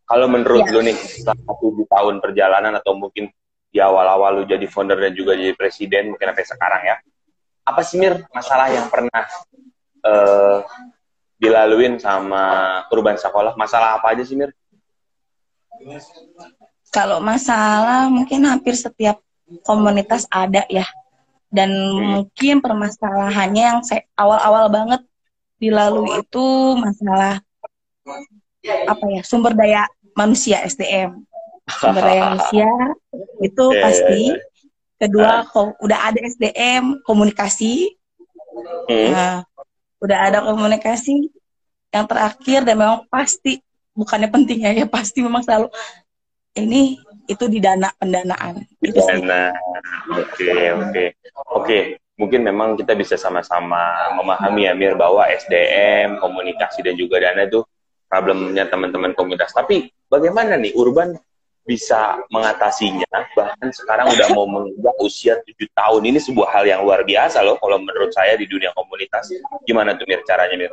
Kalau 0.07 0.27
menurut 0.31 0.65
ya. 0.65 0.73
lu 0.73 0.81
nih 0.87 0.97
setelah 0.97 1.55
tujuh 1.59 1.87
tahun 1.91 2.15
perjalanan 2.23 2.73
atau 2.79 2.95
mungkin 2.95 3.27
di 3.69 3.79
awal-awal 3.83 4.41
lu 4.41 4.45
jadi 4.49 4.65
founder 4.71 4.97
dan 4.97 5.13
juga 5.13 5.35
jadi 5.37 5.53
presiden 5.53 6.15
mungkin 6.15 6.33
sampai 6.33 6.47
sekarang 6.47 6.83
ya. 6.87 6.97
Apa 7.67 7.83
sih 7.83 7.99
Mir 7.99 8.25
masalah 8.31 8.71
yang 8.71 8.87
pernah 8.89 9.23
uh, 10.07 10.63
dilaluin 11.37 11.99
sama 12.01 12.43
Urban 12.89 13.19
Sakola? 13.21 13.53
Masalah 13.59 14.01
apa 14.01 14.15
aja 14.15 14.25
sih 14.25 14.39
Mir? 14.39 14.55
Kalau 16.95 17.19
masalah 17.21 18.09
mungkin 18.09 18.47
hampir 18.47 18.75
setiap 18.79 19.21
komunitas 19.67 20.25
ada 20.33 20.65
ya. 20.71 20.87
Dan 21.51 21.71
hmm. 21.71 22.07
mungkin 22.21 22.59
permasalahannya 22.61 23.65
yang 23.65 23.81
saya 23.87 24.03
awal-awal 24.19 24.67
banget 24.69 25.01
dilalui 25.57 26.21
itu 26.21 26.47
masalah 26.77 27.41
apa 28.67 29.05
ya 29.09 29.23
sumber 29.23 29.57
daya 29.57 29.89
manusia 30.13 30.61
SDM 30.67 31.23
sumber 31.81 32.03
daya 32.05 32.23
manusia 32.33 32.69
itu 33.41 33.65
yeah, 33.73 33.83
pasti 33.83 34.23
yeah, 34.33 34.37
yeah. 34.37 34.99
kedua 35.01 35.33
uh. 35.49 35.73
udah 35.81 35.99
ada 36.13 36.19
SDM 36.21 37.01
komunikasi 37.07 37.97
hmm. 38.91 39.11
nah, 39.13 39.37
udah 40.03 40.19
ada 40.29 40.39
komunikasi 40.45 41.33
yang 41.95 42.05
terakhir 42.05 42.67
dan 42.67 42.77
memang 42.77 43.09
pasti 43.09 43.63
bukannya 43.97 44.29
pentingnya 44.29 44.77
ya 44.77 44.85
pasti 44.85 45.25
memang 45.25 45.41
selalu 45.41 45.73
ini 46.57 46.97
itu 47.29 47.45
di 47.47 47.59
dana 47.61 47.93
pendanaan. 48.01 48.65
Di 48.81 48.91
dana. 48.91 49.53
Oke, 50.17 50.53
oke. 50.73 51.05
Oke, 51.53 51.79
mungkin 52.17 52.41
memang 52.47 52.75
kita 52.81 52.97
bisa 52.97 53.15
sama-sama 53.21 54.11
memahami 54.17 54.67
ya 54.67 54.73
Mir 54.73 54.97
bahwa 54.97 55.29
SDM, 55.29 56.17
komunikasi 56.19 56.81
dan 56.81 56.97
juga 56.97 57.21
dana 57.21 57.45
itu 57.45 57.63
problemnya 58.09 58.65
teman-teman 58.67 59.13
komunitas. 59.13 59.53
Tapi 59.53 59.91
bagaimana 60.09 60.57
nih 60.57 60.73
Urban 60.79 61.19
bisa 61.67 62.23
mengatasinya? 62.31 63.11
Bahkan 63.35 63.69
sekarang 63.75 64.15
udah 64.15 64.29
mau 64.33 64.47
menginjak 64.47 64.97
usia 65.03 65.35
tujuh 65.43 65.69
tahun. 65.75 66.03
Ini 66.15 66.19
sebuah 66.23 66.49
hal 66.55 66.65
yang 66.65 66.81
luar 66.87 67.03
biasa 67.03 67.43
loh 67.43 67.59
kalau 67.59 67.83
menurut 67.83 68.15
saya 68.15 68.39
di 68.39 68.47
dunia 68.47 68.71
komunitas. 68.73 69.29
Gimana 69.67 69.99
tuh 69.99 70.07
Mir 70.07 70.23
caranya 70.23 70.57
Mir? 70.57 70.73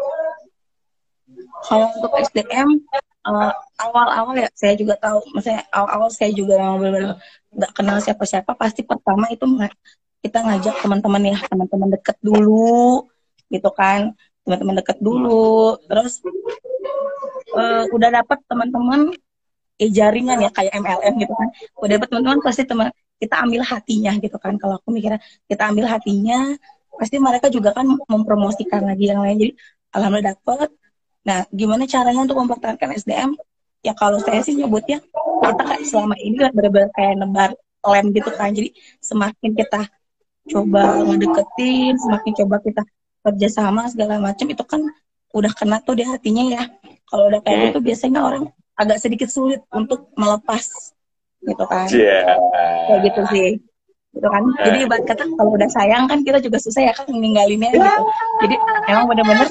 Kalau 1.66 1.90
untuk 1.98 2.14
SDM 2.14 2.78
awal 3.24 3.50
awal-awal 3.80 4.36
ya 4.36 4.50
saya 4.52 4.76
juga 4.76 5.00
tahu, 5.00 5.24
maksudnya 5.32 5.64
awal-awal 5.72 6.10
saya 6.12 6.32
juga 6.36 6.60
benar-benar 6.76 7.16
nggak 7.56 7.72
kenal 7.72 7.98
siapa-siapa, 8.04 8.52
pasti 8.60 8.82
pertama 8.84 9.32
itu 9.32 9.46
kita 10.24 10.40
ngajak 10.44 10.76
teman-teman 10.84 11.24
ya, 11.32 11.38
teman-teman 11.48 11.90
deket 11.96 12.18
dulu, 12.20 13.08
gitu 13.48 13.70
kan, 13.72 14.12
teman-teman 14.44 14.76
deket 14.84 14.98
dulu, 15.00 15.80
terus 15.88 16.20
uh, 17.56 17.84
udah 17.96 18.10
dapat 18.24 18.40
teman-teman 18.48 19.12
eh 19.82 19.90
jaringan 19.90 20.38
ya 20.38 20.50
kayak 20.54 20.74
MLM 20.80 21.14
gitu 21.24 21.34
kan, 21.34 21.50
udah 21.80 21.92
dapat 21.98 22.08
teman-teman 22.12 22.40
pasti 22.44 22.64
teman 22.68 22.88
kita 23.20 23.36
ambil 23.40 23.62
hatinya 23.64 24.12
gitu 24.20 24.38
kan, 24.40 24.54
kalau 24.60 24.76
aku 24.80 24.92
mikirnya 24.92 25.24
kita 25.48 25.64
ambil 25.72 25.88
hatinya, 25.88 26.60
pasti 27.00 27.18
mereka 27.18 27.48
juga 27.48 27.72
kan 27.72 27.88
mempromosikan 27.88 28.84
lagi 28.84 29.10
yang 29.10 29.24
lain, 29.24 29.38
jadi 29.40 29.52
alhamdulillah 29.96 30.36
dapat 30.36 30.70
Nah, 31.24 31.48
gimana 31.52 31.88
caranya 31.88 32.22
untuk 32.24 32.38
mempertahankan 32.40 33.00
SDM? 33.00 33.32
Ya 33.84 33.92
kalau 33.96 34.20
saya 34.24 34.40
sih 34.44 34.56
nyebutnya 34.56 35.04
kita 35.44 35.64
kayak 35.64 35.84
selama 35.88 36.16
ini 36.20 36.40
kan 36.40 36.52
benar-benar 36.56 36.92
kayak 36.96 37.14
nebar 37.20 37.52
lem 37.84 38.06
gitu 38.16 38.32
kan. 38.32 38.52
Jadi 38.56 38.72
semakin 39.04 39.52
kita 39.56 39.82
coba 40.52 41.04
ngedeketin, 41.04 41.96
semakin 42.00 42.32
coba 42.44 42.56
kita 42.64 42.82
kerjasama 43.24 43.88
segala 43.92 44.20
macam 44.20 44.48
itu 44.48 44.64
kan 44.64 44.82
udah 45.36 45.52
kena 45.56 45.80
tuh 45.84 45.96
di 46.00 46.04
hatinya 46.08 46.44
ya. 46.48 46.64
Kalau 47.08 47.28
udah 47.32 47.40
kayak 47.44 47.72
gitu 47.72 47.80
biasanya 47.84 48.20
orang 48.24 48.44
agak 48.76 49.00
sedikit 49.00 49.28
sulit 49.32 49.64
untuk 49.72 50.12
melepas 50.16 50.64
gitu 51.44 51.64
kan. 51.68 51.88
Yeah. 51.92 52.40
Kayak 52.88 53.00
gitu 53.12 53.22
sih 53.32 53.50
gitu 54.14 54.28
kan 54.30 54.44
jadi 54.62 54.86
ibarat 54.86 55.06
kata 55.10 55.26
kalau 55.26 55.52
udah 55.58 55.70
sayang 55.74 56.06
kan 56.06 56.22
kita 56.22 56.38
juga 56.38 56.62
susah 56.62 56.86
ya 56.86 56.94
kan 56.94 57.10
ninggalinnya 57.10 57.74
gitu 57.74 58.02
jadi 58.46 58.56
emang 58.94 59.10
bener-bener 59.10 59.50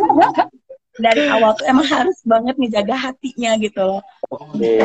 dari 0.99 1.24
awal 1.28 1.57
tuh 1.57 1.64
emang 1.68 1.88
harus 1.88 2.18
banget 2.24 2.55
ngejaga 2.61 2.97
hatinya 3.11 3.57
gitu 3.57 3.80
loh. 3.80 4.03
Oke. 4.28 4.80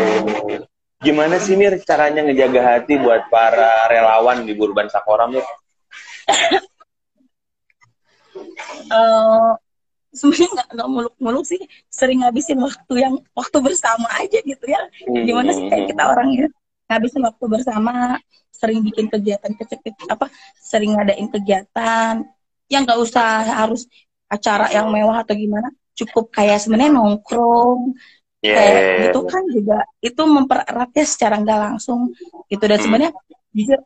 Gimana 0.98 1.38
sih 1.38 1.54
Mir 1.54 1.78
caranya 1.86 2.26
ngejaga 2.26 2.62
hati 2.64 2.98
buat 2.98 3.30
para 3.30 3.86
relawan 3.92 4.48
di 4.48 4.54
Burban 4.58 4.90
Sakoram 4.90 5.36
ya? 5.36 5.46
uh, 8.92 9.54
sebenarnya 10.12 10.50
nggak 10.56 10.68
nggak 10.74 10.90
muluk-muluk 10.90 11.46
sih 11.46 11.62
sering 11.92 12.24
ngabisin 12.24 12.60
waktu 12.60 12.94
yang 12.98 13.16
waktu 13.38 13.58
bersama 13.62 14.08
aja 14.18 14.40
gitu 14.42 14.66
ya 14.66 14.82
gimana 15.06 15.54
sih 15.54 15.68
kayak 15.70 15.94
kita 15.94 16.04
orangnya 16.04 16.48
ngabisin 16.88 17.24
waktu 17.24 17.46
bersama 17.46 17.94
sering 18.50 18.82
bikin 18.82 19.12
kegiatan 19.12 19.54
kecil 19.54 19.94
apa 20.10 20.32
sering 20.58 20.98
ngadain 20.98 21.28
kegiatan 21.30 22.26
yang 22.68 22.82
nggak 22.84 23.00
usah 23.00 23.46
harus 23.46 23.86
acara 24.28 24.68
yang 24.74 24.90
mewah 24.92 25.24
atau 25.24 25.36
gimana 25.38 25.72
cukup 25.98 26.30
kayak 26.30 26.62
sebenarnya 26.62 26.94
nongkrong 26.94 27.98
yeah. 28.46 28.56
kayak 28.56 28.74
iya, 28.78 28.82
iya. 28.86 29.02
gitu 29.10 29.20
kan 29.26 29.44
juga 29.50 29.78
itu 30.00 30.22
mempereratnya 30.22 31.06
secara 31.06 31.36
nggak 31.42 31.60
langsung 31.72 32.14
gitu 32.48 32.64
dan 32.64 32.78
hmm. 32.78 32.84
sebenarnya 32.86 33.12
jujur 33.58 33.80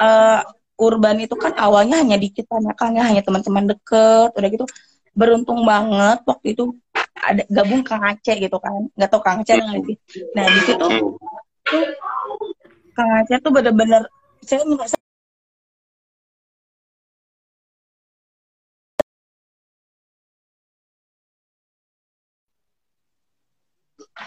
uh, 0.00 0.40
urban 0.76 1.16
itu 1.22 1.34
kan 1.38 1.54
awalnya 1.56 2.02
hanya 2.02 2.18
di 2.18 2.28
kita 2.28 2.58
kan 2.74 2.92
ya 2.92 3.06
hanya 3.06 3.22
teman-teman 3.22 3.72
deket 3.72 4.30
udah 4.34 4.48
gitu 4.50 4.66
beruntung 5.14 5.62
banget 5.62 6.20
waktu 6.26 6.58
itu 6.58 6.74
ada 7.14 7.46
gabung 7.46 7.86
Kang 7.86 8.02
Aceh 8.02 8.36
gitu 8.36 8.58
kan 8.58 8.90
nggak 8.98 9.08
tau 9.08 9.22
Kang 9.22 9.40
Aceh 9.40 9.54
nggak 9.54 9.82
sih 9.86 9.96
nah 10.34 10.44
di 10.50 10.60
situ 10.66 10.84
tuh 10.84 11.14
Kang 12.92 13.10
Aceh 13.22 13.38
tuh 13.38 13.52
bener-bener 13.54 14.02
saya 14.42 14.66
merasa 14.66 14.98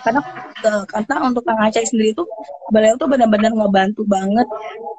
karena 0.04 0.22
uh, 0.66 0.84
karena 0.86 1.16
untuk 1.26 1.44
Kang 1.46 1.62
Aceh 1.62 1.90
sendiri 1.90 2.14
tuh 2.14 2.28
beliau 2.74 2.96
tuh 3.00 3.08
benar-benar 3.10 3.52
ngebantu 3.54 4.04
banget. 4.04 4.48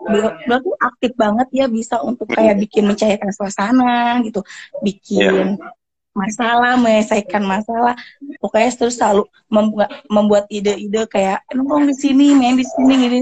Beliau, 0.06 0.30
beliau 0.46 0.60
tuh 0.64 0.74
aktif 0.80 1.12
banget 1.14 1.48
ya 1.52 1.66
bisa 1.68 2.00
untuk 2.00 2.26
kayak 2.30 2.56
bikin 2.58 2.88
mencairkan 2.88 3.30
suasana 3.34 4.18
gitu. 4.24 4.40
Bikin 4.80 5.58
yeah. 5.58 5.72
masalah 6.16 6.78
menyelesaikan 6.80 7.42
masalah. 7.44 7.94
Pokoknya 8.40 8.70
terus 8.74 8.96
selalu 8.96 9.26
membuat 9.50 9.90
membuat 10.08 10.44
ide-ide 10.48 11.04
kayak 11.10 11.44
nongkrong 11.52 11.90
di 11.90 11.96
sini 11.96 12.34
main 12.34 12.56
di 12.56 12.66
sini 12.66 12.94
gini 12.94 13.18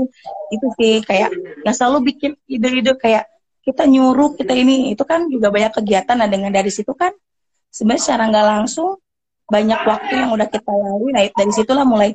itu 0.53 0.67
sih 0.79 1.03
kayak 1.03 1.33
nggak 1.65 1.75
selalu 1.75 2.13
bikin 2.13 2.33
ide-ide 2.47 2.95
kayak 2.97 3.27
kita 3.67 3.83
nyuruh 3.89 4.39
kita 4.39 4.55
ini. 4.55 4.93
Itu 4.95 5.03
kan 5.03 5.27
juga 5.27 5.51
banyak 5.51 5.73
kegiatan. 5.83 6.17
Nah 6.17 6.29
dengan 6.31 6.55
dari 6.55 6.71
situ 6.71 6.95
kan 6.95 7.11
sebenarnya 7.73 8.03
secara 8.03 8.23
nggak 8.31 8.47
langsung 8.47 8.97
banyak 9.47 9.81
waktu 9.87 10.13
yang 10.19 10.31
udah 10.35 10.49
kita 10.51 10.73
lalui 10.73 11.11
nah 11.15 11.23
dari 11.23 11.53
situlah 11.55 11.87
mulai 11.87 12.15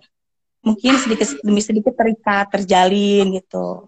mungkin 0.61 0.93
sedikit 0.99 1.27
demi 1.41 1.63
sedikit 1.63 1.95
terikat 1.97 2.51
terjalin 2.53 3.39
gitu. 3.39 3.87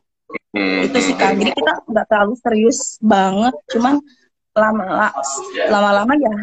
Hmm. 0.50 0.82
itu 0.82 0.98
sih 0.98 1.14
kan 1.14 1.38
jadi 1.38 1.54
kita 1.54 1.86
nggak 1.86 2.06
terlalu 2.10 2.34
serius 2.42 2.98
banget 2.98 3.54
cuman 3.70 4.02
lama 4.58 5.14
lama 5.70 5.90
lama 6.02 6.14
ya 6.18 6.34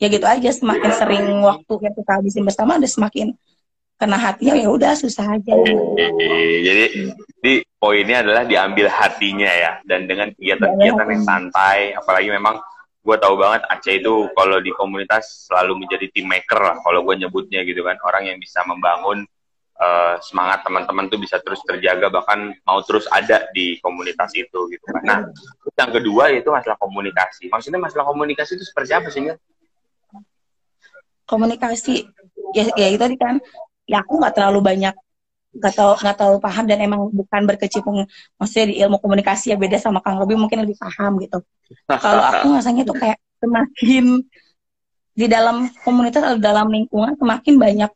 ya 0.00 0.06
gitu 0.08 0.26
aja. 0.26 0.50
Semakin 0.50 0.90
sering 0.96 1.24
waktu 1.44 1.72
yang 1.84 1.94
kita 1.94 2.10
habisin 2.18 2.42
bersama 2.42 2.80
udah 2.80 2.90
semakin 2.90 3.36
kena 4.00 4.16
hatinya 4.16 4.56
ya 4.56 4.68
udah 4.72 4.96
susah 4.96 5.36
aja. 5.36 5.54
Jadi 6.64 6.84
di 7.44 7.60
poinnya 7.76 8.24
adalah 8.24 8.48
diambil 8.48 8.88
hatinya 8.88 9.48
ya 9.52 9.72
dan 9.84 10.08
dengan 10.08 10.32
kegiatan-kegiatan 10.32 11.06
yang 11.12 11.24
santai 11.24 11.92
apalagi 11.92 12.32
memang 12.32 12.56
gue 13.00 13.16
tahu 13.16 13.34
banget 13.40 13.64
Aceh 13.72 13.94
itu 13.96 14.28
kalau 14.36 14.60
di 14.60 14.70
komunitas 14.76 15.48
selalu 15.48 15.84
menjadi 15.84 16.06
team 16.12 16.28
maker 16.28 16.60
lah 16.60 16.76
kalau 16.84 17.00
gue 17.04 17.14
nyebutnya 17.16 17.64
gitu 17.64 17.80
kan. 17.80 17.96
Orang 18.04 18.28
yang 18.28 18.36
bisa 18.36 18.60
membangun 18.68 19.24
uh, 19.80 20.20
semangat 20.20 20.60
teman-teman 20.62 21.08
tuh 21.08 21.16
bisa 21.16 21.40
terus 21.40 21.64
terjaga 21.64 22.12
bahkan 22.12 22.52
mau 22.68 22.84
terus 22.84 23.08
ada 23.08 23.48
di 23.56 23.80
komunitas 23.80 24.36
itu 24.36 24.68
gitu 24.68 24.84
kan. 24.84 25.02
Nah 25.02 25.18
yang 25.74 25.90
kedua 25.90 26.28
itu 26.36 26.52
masalah 26.52 26.76
komunikasi. 26.76 27.48
Maksudnya 27.48 27.80
masalah 27.80 28.04
komunikasi 28.04 28.60
itu 28.60 28.64
seperti 28.68 28.92
apa 28.92 29.08
sih 29.08 29.32
komunikasi 31.24 32.10
ya 32.52 32.66
ya 32.74 32.86
itu 32.92 33.00
tadi 33.00 33.16
kan. 33.16 33.40
Ya 33.88 34.06
aku 34.06 34.22
nggak 34.22 34.38
terlalu 34.38 34.60
banyak 34.62 34.94
nggak 35.50 35.74
tahu 35.74 35.92
nggak 35.98 36.16
tahu 36.16 36.34
paham 36.38 36.64
dan 36.70 36.78
emang 36.78 37.10
bukan 37.10 37.42
berkecimpung 37.42 38.06
maksudnya 38.38 38.66
di 38.70 38.74
ilmu 38.86 39.02
komunikasi 39.02 39.50
ya 39.50 39.56
beda 39.58 39.82
sama 39.82 39.98
Kang 39.98 40.22
Robi 40.22 40.38
mungkin 40.38 40.62
lebih 40.62 40.78
paham 40.78 41.18
gitu. 41.18 41.42
Kalau 42.04 42.22
aku 42.22 42.54
rasanya 42.54 42.86
tuh 42.86 42.94
kayak 42.94 43.18
semakin 43.42 44.22
di 45.10 45.26
dalam 45.26 45.66
komunitas 45.82 46.22
atau 46.22 46.38
dalam 46.38 46.70
lingkungan 46.70 47.18
semakin 47.18 47.54
banyak 47.58 47.90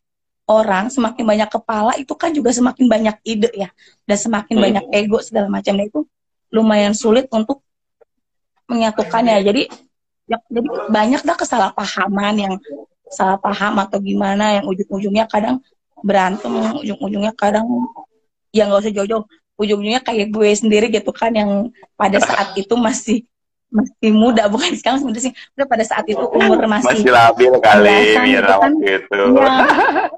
orang 0.44 0.92
semakin 0.92 1.24
banyak 1.24 1.48
kepala 1.48 1.92
itu 1.96 2.12
kan 2.18 2.34
juga 2.34 2.50
semakin 2.50 2.84
banyak 2.90 3.16
ide 3.22 3.50
ya. 3.54 3.68
Dan 4.04 4.16
semakin 4.18 4.54
hmm. 4.58 4.64
banyak 4.64 4.84
ego 4.92 5.18
segala 5.22 5.46
macamnya 5.46 5.88
itu 5.88 6.04
lumayan 6.50 6.92
sulit 6.92 7.30
untuk 7.30 7.62
menyatukannya. 8.66 9.40
Jadi 9.46 9.62
ya, 10.26 10.38
jadi 10.50 10.68
banyak 10.90 11.22
dah 11.22 11.36
kesalahpahaman 11.38 12.34
yang 12.36 12.54
salah 13.08 13.38
paham 13.38 13.78
atau 13.78 14.02
gimana 14.02 14.58
yang 14.58 14.64
ujung-ujungnya 14.66 15.30
kadang 15.30 15.62
berantem 16.04 16.52
ujung-ujungnya 16.84 17.32
kadang 17.32 17.64
ya 18.52 18.68
nggak 18.68 18.80
usah 18.84 18.92
jauh-jauh. 18.92 19.24
Ujung-ujungnya 19.56 20.04
kayak 20.04 20.28
gue 20.28 20.48
sendiri 20.52 20.86
gitu 20.92 21.10
kan 21.10 21.32
yang 21.32 21.72
pada 21.96 22.20
saat 22.20 22.52
itu 22.60 22.76
masih 22.76 23.24
masih 23.72 24.12
muda. 24.12 24.46
Bukan 24.52 24.76
sekarang 24.76 25.00
sebenarnya 25.00 25.32
sih. 25.32 25.34
Udah 25.56 25.66
pada 25.66 25.84
saat 25.88 26.04
itu 26.04 26.20
umur 26.20 26.60
masih 26.68 27.00
masih 27.00 27.10
labil 27.10 27.52
kali 27.58 27.98
gitu 28.36 28.52
kan. 28.52 28.72
gitu. 28.84 29.20
Ya, 29.40 29.56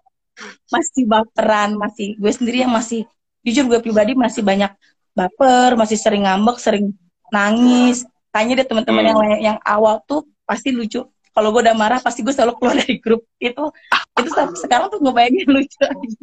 masih 0.74 1.02
baperan 1.06 1.78
masih 1.78 2.18
gue 2.18 2.32
sendiri 2.34 2.66
yang 2.66 2.74
masih 2.74 3.06
jujur 3.46 3.70
gue 3.70 3.78
pribadi 3.78 4.18
masih 4.18 4.42
banyak 4.42 4.74
baper 5.14 5.78
masih 5.78 5.94
sering 5.94 6.26
ngambek 6.26 6.58
sering 6.58 6.92
nangis. 7.30 8.02
Tanya 8.34 8.58
deh 8.58 8.66
teman-teman 8.68 9.00
hmm. 9.00 9.08
yang 9.08 9.20
yang 9.54 9.58
awal 9.64 10.02
tuh 10.04 10.26
pasti 10.44 10.74
lucu 10.74 11.06
kalau 11.36 11.52
gue 11.52 11.68
udah 11.68 11.76
marah 11.76 12.00
pasti 12.00 12.24
gue 12.24 12.32
selalu 12.32 12.56
keluar 12.56 12.80
dari 12.80 12.96
grup. 12.96 13.28
Itu 13.36 13.68
itu 14.16 14.30
sekarang 14.56 14.88
tuh 14.88 15.04
ngebayangin 15.04 15.44
lucu 15.52 15.76
aja. 15.84 16.18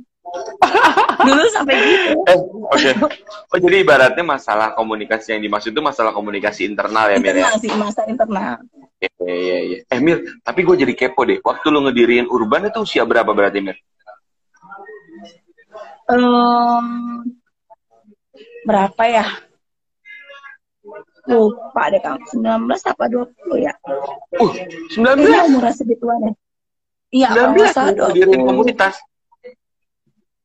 Dulu 1.21 1.41
sampai 1.53 1.75
gitu. 1.77 2.17
Eh, 2.25 2.39
oke. 2.41 2.73
Okay. 2.73 2.93
oh 3.53 3.59
jadi 3.61 3.85
ibaratnya 3.85 4.25
masalah 4.25 4.73
komunikasi 4.73 5.37
yang 5.37 5.45
dimaksud 5.45 5.69
itu 5.69 5.85
masalah 5.85 6.09
komunikasi 6.09 6.65
internal 6.65 7.13
ya 7.13 7.21
Mir 7.21 7.37
ya? 7.37 7.53
Sih 7.61 7.69
masalah 7.77 8.09
internal. 8.09 8.57
Iya 8.97 9.13
iya 9.21 9.57
iya. 9.61 9.77
Eh 9.85 9.99
Mir 10.01 10.25
tapi 10.41 10.65
gue 10.65 10.75
jadi 10.81 10.93
kepo 10.97 11.29
deh. 11.29 11.37
Waktu 11.45 11.65
lu 11.69 11.85
ngedirin 11.85 12.25
urban 12.25 12.73
itu 12.73 12.81
usia 12.81 13.05
berapa 13.05 13.29
berarti 13.29 13.61
Mir? 13.61 13.77
Um, 16.09 17.21
berapa 18.65 19.03
ya 19.05 19.25
lupa 21.23 21.83
deh 21.87 22.01
kang 22.03 22.19
19 22.19 22.67
apa 22.67 23.03
20 23.07 23.63
ya? 23.63 23.73
Uh 24.35 24.51
19 24.91 25.23
iya 25.23 25.39
umur 25.47 25.63
segituan 25.71 26.19
ya 26.19 26.31
iya 27.13 27.29
19 27.31 28.11
ngedirin 28.11 28.41
komunitas. 28.43 28.99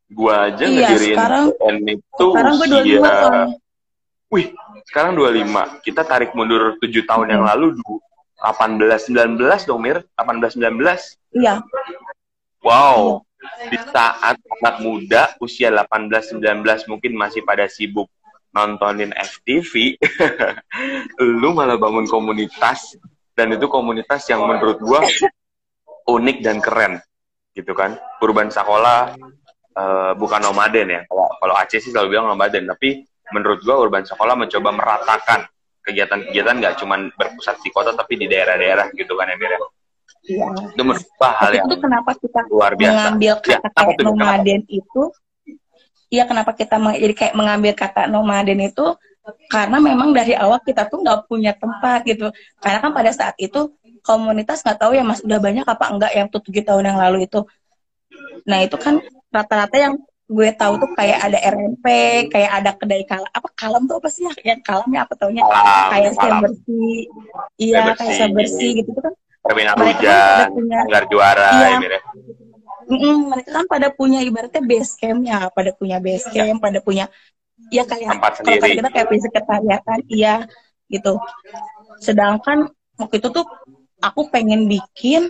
Gua 0.08 0.48
aja 0.48 0.64
iya, 0.64 0.88
ngedirin 0.88 1.16
sekarang, 1.18 1.44
itu 1.84 2.26
sekarang 2.32 2.54
gua 2.56 2.66
25 2.66 2.80
usia... 2.80 3.30
wih 4.28 4.46
sekarang 4.88 5.12
25 5.16 5.84
kita 5.84 6.02
tarik 6.06 6.30
mundur 6.32 6.80
7 6.80 6.88
tahun 7.04 7.26
hmm. 7.28 7.34
yang 7.34 7.44
lalu 7.44 7.66
18 8.40 9.10
19 9.10 9.68
dong 9.68 9.80
Mir. 9.82 10.04
18 10.14 10.56
19 10.56 11.36
iya. 11.36 11.60
Wow. 12.62 13.24
Iya. 13.38 13.70
di 13.70 13.78
saat 13.94 14.36
anak 14.38 14.76
muda 14.82 15.30
usia 15.38 15.70
18 15.70 16.42
19 16.42 16.90
mungkin 16.90 17.12
masih 17.14 17.46
pada 17.46 17.70
sibuk 17.70 18.10
nontonin 18.58 19.14
FTV, 19.14 19.94
lu 21.40 21.54
malah 21.54 21.78
bangun 21.78 22.10
komunitas 22.10 22.98
dan 23.38 23.54
itu 23.54 23.70
komunitas 23.70 24.26
yang 24.26 24.42
menurut 24.42 24.82
gua 24.82 25.06
unik 26.10 26.38
dan 26.42 26.58
keren, 26.58 26.98
gitu 27.54 27.70
kan? 27.78 27.94
Urban 28.18 28.50
Sakola 28.50 29.14
uh, 29.78 30.12
bukan 30.18 30.42
nomaden 30.42 30.90
ya. 30.90 31.00
Kalau 31.06 31.30
kalau 31.38 31.54
Aceh 31.54 31.78
sih 31.78 31.94
selalu 31.94 32.18
bilang 32.18 32.26
nomaden, 32.26 32.66
tapi 32.66 33.06
menurut 33.30 33.62
gua 33.62 33.78
Urban 33.78 34.02
Sakola 34.02 34.34
mencoba 34.34 34.74
meratakan 34.74 35.46
kegiatan-kegiatan 35.86 36.54
nggak 36.58 36.76
cuma 36.82 37.00
berpusat 37.16 37.56
di 37.64 37.70
kota 37.72 37.94
tapi 37.94 38.20
di 38.20 38.26
daerah-daerah 38.28 38.90
gitu 38.92 39.14
kan 39.14 39.30
ya 39.30 39.36
Mira? 39.38 39.56
Iya. 40.28 40.46
Itu 40.74 40.82
menurut 40.82 41.06
gua 41.16 41.30
hal 41.40 41.52
yang 41.56 41.64
itu 41.70 41.78
kenapa 41.78 42.10
kita 42.18 42.40
luar 42.50 42.72
biasa. 42.76 42.92
mengambil 42.92 43.34
ya, 43.46 43.58
kata 43.62 43.80
ya, 43.86 44.02
nomaden 44.04 44.60
kenapa? 44.66 44.78
itu 44.82 45.02
Iya 46.08 46.24
kenapa 46.24 46.56
kita 46.56 46.80
jadi 46.80 47.14
kayak 47.14 47.34
mengambil 47.36 47.72
kata 47.76 48.08
nomaden 48.08 48.64
itu? 48.64 48.96
Karena 49.52 49.76
memang 49.76 50.16
dari 50.16 50.32
awal 50.32 50.56
kita 50.64 50.88
tuh 50.88 51.04
nggak 51.04 51.28
punya 51.28 51.52
tempat 51.52 52.00
gitu. 52.08 52.32
Karena 52.64 52.80
kan 52.80 52.96
pada 52.96 53.12
saat 53.12 53.36
itu 53.36 53.76
komunitas 54.00 54.64
nggak 54.64 54.78
tahu 54.80 54.96
ya 54.96 55.04
mas 55.04 55.20
udah 55.20 55.36
banyak 55.36 55.68
apa 55.68 55.84
enggak 55.92 56.12
yang 56.16 56.26
tuh 56.32 56.40
tujuh 56.40 56.64
tahun 56.64 56.88
yang 56.88 56.98
lalu 56.98 57.28
itu. 57.28 57.44
Nah 58.48 58.64
itu 58.64 58.76
kan 58.80 59.04
rata-rata 59.28 59.76
yang 59.76 59.94
gue 60.28 60.48
tahu 60.56 60.76
tuh 60.80 60.90
kayak 60.92 61.24
ada 61.24 61.38
RMP 61.40 61.86
kayak 62.28 62.50
ada 62.60 62.70
kedai 62.76 63.04
kalam 63.04 63.28
apa 63.28 63.48
kalam 63.52 63.84
tuh 63.84 64.00
apa 64.00 64.08
sih 64.08 64.24
ya? 64.24 64.32
Yang 64.56 64.60
kalamnya 64.64 65.04
apa 65.04 65.12
taunya? 65.12 65.44
Kayak 65.92 66.12
saya 66.16 66.32
bersih. 66.40 66.96
Iya 67.60 67.78
kayak 67.92 68.14
saya 68.16 68.30
bersih 68.32 68.70
gitu 68.80 68.90
kan. 68.96 69.12
Terminal 69.48 69.80
hujan, 69.80 70.44
kan 70.92 71.04
juara, 71.08 71.56
iya, 71.56 71.80
ya, 71.80 72.00
Mm-mm, 72.88 73.16
mereka 73.28 73.50
kan 73.52 73.66
pada 73.68 73.88
punya 73.92 74.24
ibaratnya 74.24 74.64
base 74.64 74.96
campnya, 74.96 75.52
pada 75.52 75.70
punya 75.76 76.00
base 76.00 76.24
iya. 76.32 76.48
camp, 76.48 76.58
ya. 76.58 76.64
pada 76.64 76.78
punya 76.80 77.04
ya 77.68 77.82
kayak 77.84 78.16
kalau 78.40 78.68
kita 78.70 78.88
kayak 78.88 79.06
punya 79.12 79.22
sekretariatan, 79.28 79.98
iya 80.08 80.34
gitu. 80.88 81.20
Sedangkan 82.00 82.72
waktu 82.96 83.20
itu 83.20 83.28
tuh 83.28 83.44
aku 84.00 84.32
pengen 84.32 84.66
bikin 84.66 85.28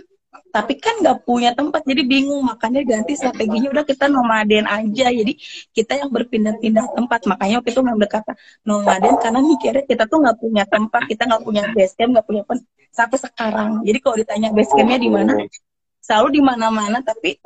tapi 0.49 0.77
kan 0.81 0.97
nggak 1.01 1.25
punya 1.25 1.53
tempat 1.53 1.85
jadi 1.85 2.05
bingung 2.05 2.41
makanya 2.41 2.81
ganti 2.81 3.13
strateginya 3.13 3.69
udah 3.69 3.85
kita 3.85 4.09
nomaden 4.09 4.65
aja 4.65 5.09
jadi 5.13 5.33
kita 5.73 6.05
yang 6.05 6.09
berpindah-pindah 6.09 6.85
tempat 6.93 7.25
makanya 7.29 7.61
waktu 7.61 7.71
itu 7.73 7.81
ngambil 7.85 8.09
kata 8.09 8.33
nomaden 8.65 9.13
karena 9.21 9.39
mikirnya 9.45 9.83
kita 9.85 10.03
tuh 10.09 10.21
nggak 10.25 10.37
punya 10.41 10.63
tempat 10.65 11.01
kita 11.05 11.23
nggak 11.29 11.43
punya 11.45 11.63
base 11.73 11.93
camp 11.97 12.09
nggak 12.17 12.25
punya 12.25 12.43
pen 12.45 12.57
sampai 12.89 13.17
sekarang 13.21 13.71
jadi 13.85 13.97
kalau 14.01 14.15
ditanya 14.17 14.49
base 14.53 14.71
campnya 14.73 14.99
di 15.01 15.09
mana 15.09 15.33
selalu 16.09 16.27
di 16.33 16.41
mana-mana 16.41 17.05
tapi 17.05 17.37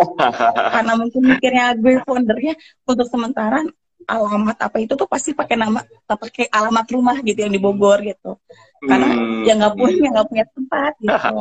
karena 0.72 0.96
mungkin 0.96 1.22
mikirnya 1.36 1.76
gue 1.76 2.00
foundernya 2.08 2.56
untuk 2.88 3.12
sementara 3.12 3.60
alamat 4.08 4.58
apa 4.60 4.78
itu 4.84 4.94
tuh 4.96 5.08
pasti 5.08 5.32
pakai 5.32 5.56
nama 5.56 5.80
pakai 6.08 6.52
alamat 6.52 6.86
rumah 6.92 7.18
gitu 7.24 7.40
yang 7.40 7.54
di 7.54 7.60
Bogor 7.60 8.04
gitu. 8.04 8.40
Karena 8.84 9.08
hmm. 9.08 9.48
ya 9.48 9.54
nggak 9.56 9.74
punya 9.80 10.10
nggak 10.12 10.28
punya 10.28 10.46
tempat 10.52 10.94
gitu. 11.00 11.40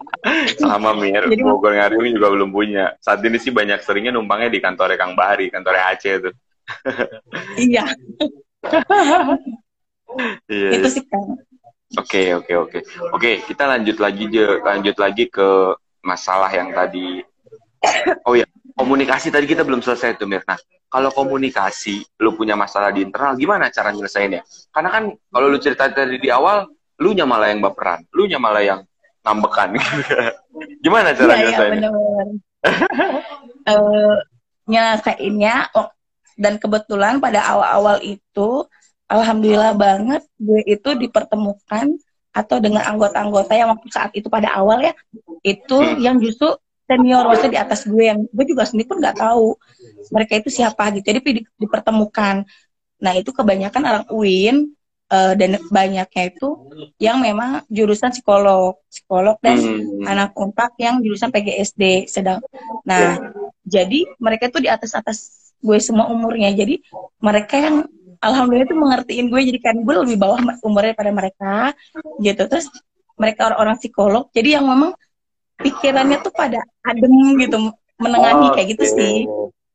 Sama 0.60 0.92
Mir. 0.96 1.24
Jadi, 1.24 1.42
Bogor 1.42 1.72
Ngariung 1.72 2.12
juga 2.12 2.28
belum 2.32 2.50
punya. 2.52 2.92
Saat 3.00 3.24
ini 3.24 3.40
sih 3.40 3.52
banyak 3.52 3.80
seringnya 3.80 4.12
numpangnya 4.12 4.52
di 4.52 4.60
kantor 4.60 4.94
Kang 5.00 5.16
Bahari 5.16 5.48
kantor 5.48 5.76
Aceh 5.76 6.14
tuh. 6.20 6.34
Iya. 7.58 7.84
Iya. 10.46 10.70
Itu 10.78 10.88
sih 10.92 11.04
kan 11.08 11.24
Oke 11.92 12.32
oke 12.32 12.52
oke. 12.56 12.78
Oke 13.12 13.30
kita 13.44 13.68
lanjut 13.68 13.96
lagi 14.00 14.24
lanjut 14.64 14.96
lagi 14.96 15.24
ke 15.28 15.76
masalah 16.02 16.50
yang 16.50 16.74
tadi 16.74 17.22
oh 18.26 18.34
ya 18.34 18.46
komunikasi 18.78 19.30
tadi 19.30 19.46
kita 19.46 19.62
belum 19.62 19.82
selesai 19.82 20.18
tuh 20.18 20.26
Mir. 20.26 20.42
Nah 20.46 20.58
kalau 20.92 21.08
komunikasi 21.08 22.04
lu 22.20 22.36
punya 22.36 22.52
masalah 22.52 22.92
di 22.92 23.06
internal 23.06 23.32
gimana 23.38 23.72
cara 23.72 23.94
nyelesainnya? 23.96 24.44
Karena 24.68 24.90
kan 24.92 25.04
kalau 25.32 25.46
lu 25.48 25.56
cerita 25.56 25.88
tadi 25.88 26.20
di 26.20 26.28
awal 26.28 26.68
lu 27.00 27.16
malah 27.24 27.48
yang 27.50 27.64
baperan, 27.64 28.04
lu 28.12 28.28
malah 28.36 28.62
yang 28.62 28.80
ngambekan. 29.24 29.74
gimana 30.84 31.16
cara 31.16 31.32
ya, 31.32 31.38
nyelesainnya? 31.40 31.90
Ya, 31.90 31.94
uh, 33.72 34.16
nyelesainnya 34.70 35.54
oh, 35.74 35.88
dan 36.36 36.60
kebetulan 36.60 37.18
pada 37.18 37.40
awal-awal 37.50 37.98
itu 38.04 38.66
alhamdulillah 39.10 39.74
banget 39.76 40.22
gue 40.40 40.60
itu 40.64 40.90
dipertemukan 40.96 41.96
atau 42.32 42.56
dengan 42.58 42.82
anggota-anggota 42.88 43.52
yang 43.52 43.68
waktu 43.76 43.88
saat 43.92 44.10
itu 44.16 44.26
pada 44.32 44.56
awal 44.56 44.80
ya 44.80 44.92
itu 45.44 45.76
hmm. 45.76 46.00
yang 46.00 46.16
justru 46.16 46.56
senior 46.88 47.28
maksudnya 47.28 47.52
di 47.52 47.60
atas 47.60 47.80
gue 47.84 48.04
yang 48.04 48.24
gue 48.24 48.44
juga 48.48 48.64
sendiri 48.64 48.88
pun 48.88 48.98
nggak 49.00 49.20
tahu 49.20 49.56
mereka 50.10 50.40
itu 50.40 50.48
siapa 50.48 50.92
gitu 50.96 51.04
jadi 51.12 51.20
di, 51.20 51.42
dipertemukan 51.60 52.48
nah 53.02 53.12
itu 53.12 53.30
kebanyakan 53.30 53.82
orang 53.84 54.04
UIN 54.08 54.72
uh, 55.12 55.34
dan 55.36 55.60
banyaknya 55.68 56.22
itu 56.32 56.48
yang 56.96 57.20
memang 57.20 57.68
jurusan 57.68 58.16
psikolog, 58.16 58.80
psikolog 58.88 59.36
dan 59.44 59.60
hmm. 59.60 60.08
anak 60.08 60.32
unpak 60.32 60.72
yang 60.80 61.04
jurusan 61.04 61.28
PGSD 61.28 62.08
sedang. 62.08 62.40
Nah, 62.88 63.20
jadi 63.62 64.08
mereka 64.16 64.48
tuh 64.48 64.64
di 64.64 64.72
atas 64.72 64.96
atas 64.96 65.52
gue 65.60 65.78
semua 65.78 66.08
umurnya. 66.08 66.50
Jadi 66.56 66.80
mereka 67.20 67.60
yang 67.60 67.76
alhamdulillah 68.22 68.66
itu 68.70 68.78
mengertiin 68.78 69.26
gue 69.28 69.40
jadi 69.52 69.58
kan 69.58 69.76
gue 69.82 69.94
lebih 70.06 70.16
bawah 70.16 70.38
umurnya 70.62 70.94
pada 70.94 71.10
mereka 71.10 71.54
gitu. 72.22 72.42
Terus 72.46 72.70
mereka 73.18 73.50
orang-orang 73.50 73.76
psikolog. 73.82 74.30
Jadi 74.30 74.56
yang 74.56 74.64
memang 74.64 74.94
pikirannya 75.58 76.22
tuh 76.22 76.32
pada 76.32 76.62
adem 76.86 77.36
gitu, 77.38 77.70
menengahi 77.98 78.46
oh, 78.48 78.52
kayak 78.54 78.68
gitu 78.78 78.84
okay. 78.86 78.96
sih. 78.96 79.16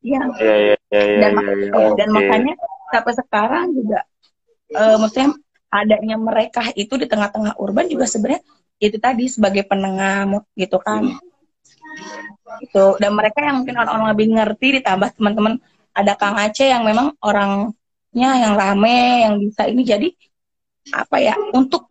Iya. 0.07 0.21
Ya, 0.39 0.55
ya, 0.55 0.75
ya, 0.87 1.01
ya, 1.03 1.17
dan, 1.19 1.31
ya, 1.35 1.51
ya, 1.51 1.53
ya, 1.67 1.87
dan 1.99 2.07
okay. 2.07 2.15
makanya 2.15 2.53
sampai 2.87 3.13
sekarang 3.19 3.65
juga 3.75 3.99
uh, 4.75 4.95
maksudnya 4.99 5.29
adanya 5.67 6.15
mereka 6.15 6.63
itu 6.79 6.95
di 6.95 7.05
tengah-tengah 7.05 7.59
urban 7.59 7.91
juga 7.91 8.07
sebenarnya 8.07 8.41
itu 8.79 8.97
tadi 9.01 9.25
sebagai 9.27 9.67
penengah 9.67 10.47
gitu 10.55 10.79
kan 10.79 11.03
hmm. 11.03 12.63
itu 12.63 12.85
dan 13.01 13.11
mereka 13.11 13.43
yang 13.43 13.63
mungkin 13.63 13.75
orang-orang 13.75 14.07
lebih 14.15 14.27
ngerti 14.37 14.67
ditambah 14.79 15.17
teman-teman 15.17 15.59
ada 15.91 16.13
Kang 16.13 16.37
Aceh 16.37 16.69
yang 16.69 16.85
memang 16.85 17.17
orangnya 18.17 18.31
yang 18.41 18.53
rame 18.57 18.97
yang 19.21 19.35
bisa 19.37 19.61
ini 19.69 19.81
jadi 19.85 20.09
apa 20.95 21.17
ya 21.21 21.35
untuk 21.53 21.85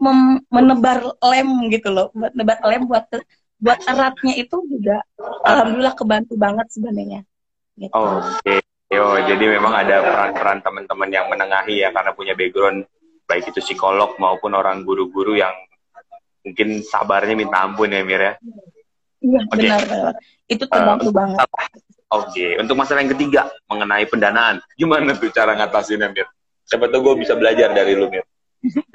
menebar 0.51 1.15
lem 1.23 1.71
gitu 1.71 1.95
loh 1.95 2.11
buat 2.11 2.35
menebar 2.35 2.59
lem 2.67 2.83
buat 2.91 3.07
buat 3.63 3.79
eratnya 3.87 4.35
itu 4.35 4.57
juga 4.67 5.07
alhamdulillah 5.47 5.95
kebantu 5.95 6.35
banget 6.35 6.67
sebenarnya 6.75 7.21
gitu. 7.79 7.95
oh, 7.95 8.19
oke 8.19 8.43
okay. 8.43 8.59
Yo, 8.87 9.19
jadi 9.19 9.59
memang 9.59 9.75
ada 9.75 9.99
peran-peran 9.99 10.63
teman-teman 10.63 11.11
yang 11.11 11.27
menengahi 11.27 11.83
ya 11.83 11.91
karena 11.91 12.15
punya 12.15 12.39
background 12.39 12.87
baik 13.27 13.51
itu 13.51 13.59
psikolog 13.59 14.15
maupun 14.23 14.55
orang 14.55 14.87
guru-guru 14.87 15.35
yang 15.35 15.51
mungkin 16.47 16.87
sabarnya 16.87 17.35
minta 17.35 17.67
ampun 17.67 17.91
ya 17.91 18.07
Mir 18.07 18.23
ya. 18.23 18.35
Iya 19.27 19.41
okay. 19.43 19.59
benar 19.59 19.81
benar. 19.91 20.15
Itu 20.47 20.65
eh, 20.65 20.71
terbantu 20.71 21.11
uh, 21.11 21.15
banget. 21.19 21.39
Oke, 22.07 22.39
okay. 22.39 22.51
untuk 22.63 22.79
masalah 22.79 23.03
yang 23.03 23.11
ketiga 23.19 23.51
mengenai 23.67 24.07
pendanaan, 24.07 24.63
gimana 24.79 25.19
tuh 25.19 25.27
cara 25.35 25.59
ngatasinnya 25.59 26.15
Mir? 26.15 26.31
Siapa 26.63 26.87
tuh 26.87 27.03
gue 27.03 27.15
bisa 27.19 27.35
belajar 27.35 27.75
dari 27.75 27.99
lu 27.99 28.07
Mir. 28.07 28.23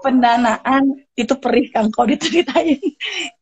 pendanaan 0.00 1.04
itu 1.18 1.34
perih 1.36 1.68
kang 1.68 1.92
kau 1.92 2.08
diceritain. 2.08 2.80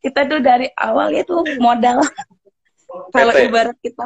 Kita 0.02 0.26
tuh 0.26 0.42
dari 0.42 0.66
awal 0.74 1.14
itu 1.14 1.46
modal. 1.62 2.02
Kalau 3.14 3.34
ibarat 3.34 3.76
kita 3.82 4.02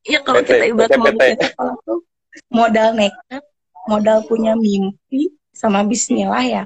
Iya 0.00 0.24
kalau 0.24 0.40
kita 0.40 0.64
ibarat 0.64 0.96
bikin 0.96 1.36
sekolah 1.44 1.76
tuh 1.84 2.00
modal 2.48 2.96
nekat, 2.96 3.44
modal 3.84 4.24
punya 4.24 4.56
mimpi 4.56 5.28
sama 5.52 5.84
Bismillah 5.84 6.40
ya. 6.40 6.64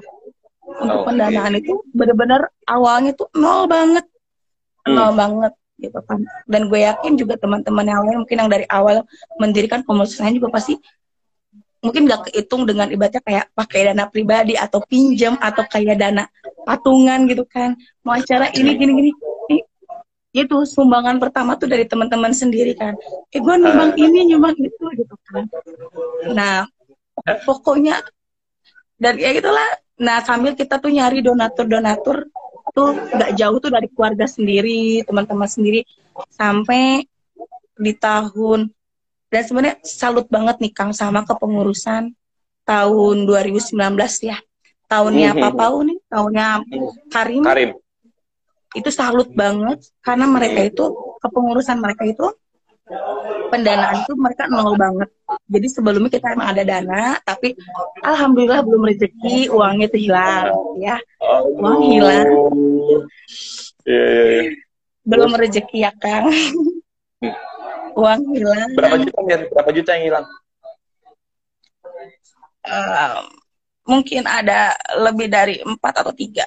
Untuk 0.63 1.03
oh, 1.03 1.05
pendanaan 1.07 1.51
okay. 1.51 1.67
itu 1.67 1.73
benar-benar 1.91 2.47
awalnya 2.63 3.11
tuh 3.11 3.27
nol 3.35 3.67
banget, 3.67 4.07
nol 4.87 5.11
hmm. 5.11 5.19
banget 5.19 5.53
gitu 5.79 5.99
kan. 6.03 6.23
Dan 6.47 6.71
gue 6.71 6.83
yakin 6.83 7.19
juga 7.19 7.35
teman-teman 7.39 7.85
yang 7.85 8.01
lain 8.07 8.17
mungkin 8.23 8.37
yang 8.45 8.49
dari 8.51 8.65
awal 8.71 9.03
mendirikan 9.39 9.83
komunitasnya 9.83 10.35
juga 10.35 10.51
pasti 10.53 10.79
mungkin 11.83 12.09
gak 12.09 12.31
kehitung 12.31 12.65
dengan 12.65 12.89
ibaratnya 12.89 13.21
kayak 13.21 13.45
pakai 13.53 13.93
dana 13.93 14.09
pribadi 14.09 14.57
atau 14.57 14.81
pinjam 14.81 15.37
atau 15.37 15.61
kayak 15.69 16.01
dana 16.01 16.25
patungan 16.65 17.29
gitu 17.29 17.45
kan. 17.45 17.77
Mau 18.01 18.17
acara 18.17 18.49
ini 18.55 18.73
gini 18.73 18.91
gini 18.97 19.11
itu 20.35 20.57
sumbangan 20.67 21.15
pertama 21.15 21.55
tuh 21.55 21.71
dari 21.71 21.87
teman-teman 21.87 22.35
sendiri 22.35 22.75
kan. 22.75 22.91
Eh 23.31 23.39
gue 23.39 23.55
nyumbang 23.55 23.95
uh. 23.95 24.03
ini 24.03 24.35
nyumbang 24.35 24.55
itu 24.59 24.85
gitu 24.99 25.15
kan. 25.31 25.47
Nah 26.35 26.67
pokoknya 27.47 28.03
dan 28.99 29.15
ya 29.15 29.31
gitulah. 29.31 29.79
Nah 29.95 30.19
sambil 30.27 30.51
kita 30.59 30.75
tuh 30.83 30.91
nyari 30.91 31.23
donatur-donatur 31.23 32.27
tuh 32.75 32.91
nggak 32.91 33.31
jauh 33.39 33.57
tuh 33.63 33.71
dari 33.71 33.87
keluarga 33.87 34.27
sendiri 34.27 35.01
teman-teman 35.07 35.47
sendiri 35.47 35.87
sampai 36.35 37.07
di 37.79 37.93
tahun 37.95 38.67
dan 39.31 39.41
sebenarnya 39.47 39.77
salut 39.87 40.27
banget 40.27 40.59
nih 40.59 40.73
Kang 40.75 40.91
sama 40.91 41.23
kepengurusan 41.23 42.11
tahun 42.67 43.15
2019 43.23 43.79
ya 44.27 44.37
tahunnya 44.91 45.31
hmm, 45.33 45.41
Papa 45.41 45.65
hmm. 45.71 45.83
nih 45.87 45.97
tahunnya 46.11 46.47
Karim, 47.09 47.43
Karim 47.47 47.71
itu 48.75 48.89
salut 48.91 49.31
banget 49.31 49.79
karena 50.03 50.27
mereka 50.27 50.59
itu 50.67 51.15
kepengurusan 51.23 51.79
mereka 51.79 52.03
itu 52.03 52.27
pendanaan 53.49 54.03
itu 54.03 54.13
mereka 54.19 54.51
nol 54.51 54.75
banget. 54.75 55.09
Jadi 55.25 55.67
sebelumnya 55.73 56.11
kita 56.13 56.37
emang 56.37 56.53
ada 56.53 56.61
dana, 56.61 57.17
tapi 57.25 57.57
alhamdulillah 58.05 58.61
belum 58.61 58.85
rezeki 58.85 59.49
uangnya 59.49 59.89
itu 59.89 60.09
hilang, 60.09 60.53
ya. 60.77 60.97
Uang 61.57 61.81
hilang. 61.81 62.29
Yeah, 63.85 64.09
yeah, 64.09 64.27
yeah. 64.41 64.45
Belum 65.05 65.33
rezeki 65.33 65.85
ya 65.85 65.91
Kang. 65.97 66.29
uang 68.01 68.21
hilang. 68.33 68.69
Berapa 68.77 68.97
juta? 69.01 69.19
Berapa 69.53 69.69
juta 69.73 69.89
yang 69.97 70.05
hilang? 70.13 70.25
Uh, 72.65 73.21
mungkin 73.85 74.25
ada 74.25 74.73
lebih 74.97 75.29
dari 75.29 75.61
empat 75.61 76.01
atau 76.05 76.13
tiga. 76.13 76.45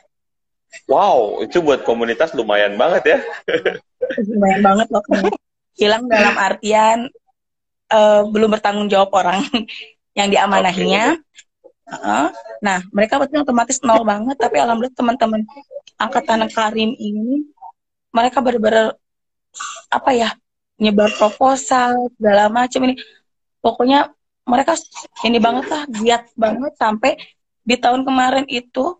Wow, 0.91 1.43
itu 1.43 1.63
buat 1.65 1.83
komunitas 1.83 2.35
lumayan 2.35 2.79
banget 2.79 3.17
ya. 3.17 3.19
lumayan 4.35 4.63
banget 4.63 4.87
loh. 4.91 5.03
Hilang 5.79 6.11
dalam 6.11 6.35
artian 6.35 7.07
uh, 7.93 8.23
belum 8.29 8.51
bertanggung 8.53 8.89
jawab 8.89 9.13
orang 9.15 9.45
yang 10.19 10.29
diamanahinya. 10.29 11.17
Okay. 11.17 11.27
Uh, 11.89 12.29
nah, 12.61 12.85
mereka 12.93 13.17
betul 13.17 13.45
otomatis 13.45 13.81
nol 13.81 14.05
banget. 14.05 14.37
Tapi 14.37 14.57
alhamdulillah 14.61 14.97
teman-teman 14.97 15.43
angkatan 15.97 16.45
Karim 16.53 16.93
ini 16.97 17.49
mereka 18.13 18.45
benar-benar 18.45 18.97
apa 19.89 20.11
ya 20.13 20.31
nyebar 20.77 21.11
proposal 21.17 22.13
segala 22.17 22.53
macam 22.53 22.85
ini. 22.89 22.95
Pokoknya 23.59 24.13
mereka 24.49 24.77
ini 25.25 25.41
banget 25.41 25.67
lah, 25.69 25.83
giat 25.89 26.29
banget 26.37 26.73
sampai 26.77 27.17
di 27.69 27.77
tahun 27.77 28.05
kemarin 28.05 28.49
itu 28.49 28.97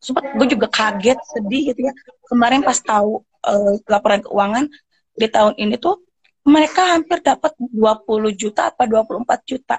sempat 0.00 0.32
gue 0.32 0.46
juga 0.56 0.66
kaget 0.72 1.20
sedih 1.28 1.62
gitu 1.70 1.80
ya 1.84 1.92
kemarin 2.32 2.64
pas 2.64 2.80
tahu 2.80 3.20
uh, 3.44 3.76
laporan 3.84 4.24
keuangan 4.24 4.64
di 5.12 5.28
tahun 5.28 5.52
ini 5.60 5.76
tuh 5.76 6.00
mereka 6.46 6.96
hampir 6.96 7.20
dapat 7.20 7.52
20 7.58 8.32
juta 8.36 8.72
apa 8.72 8.84
24 8.88 9.48
juta 9.48 9.76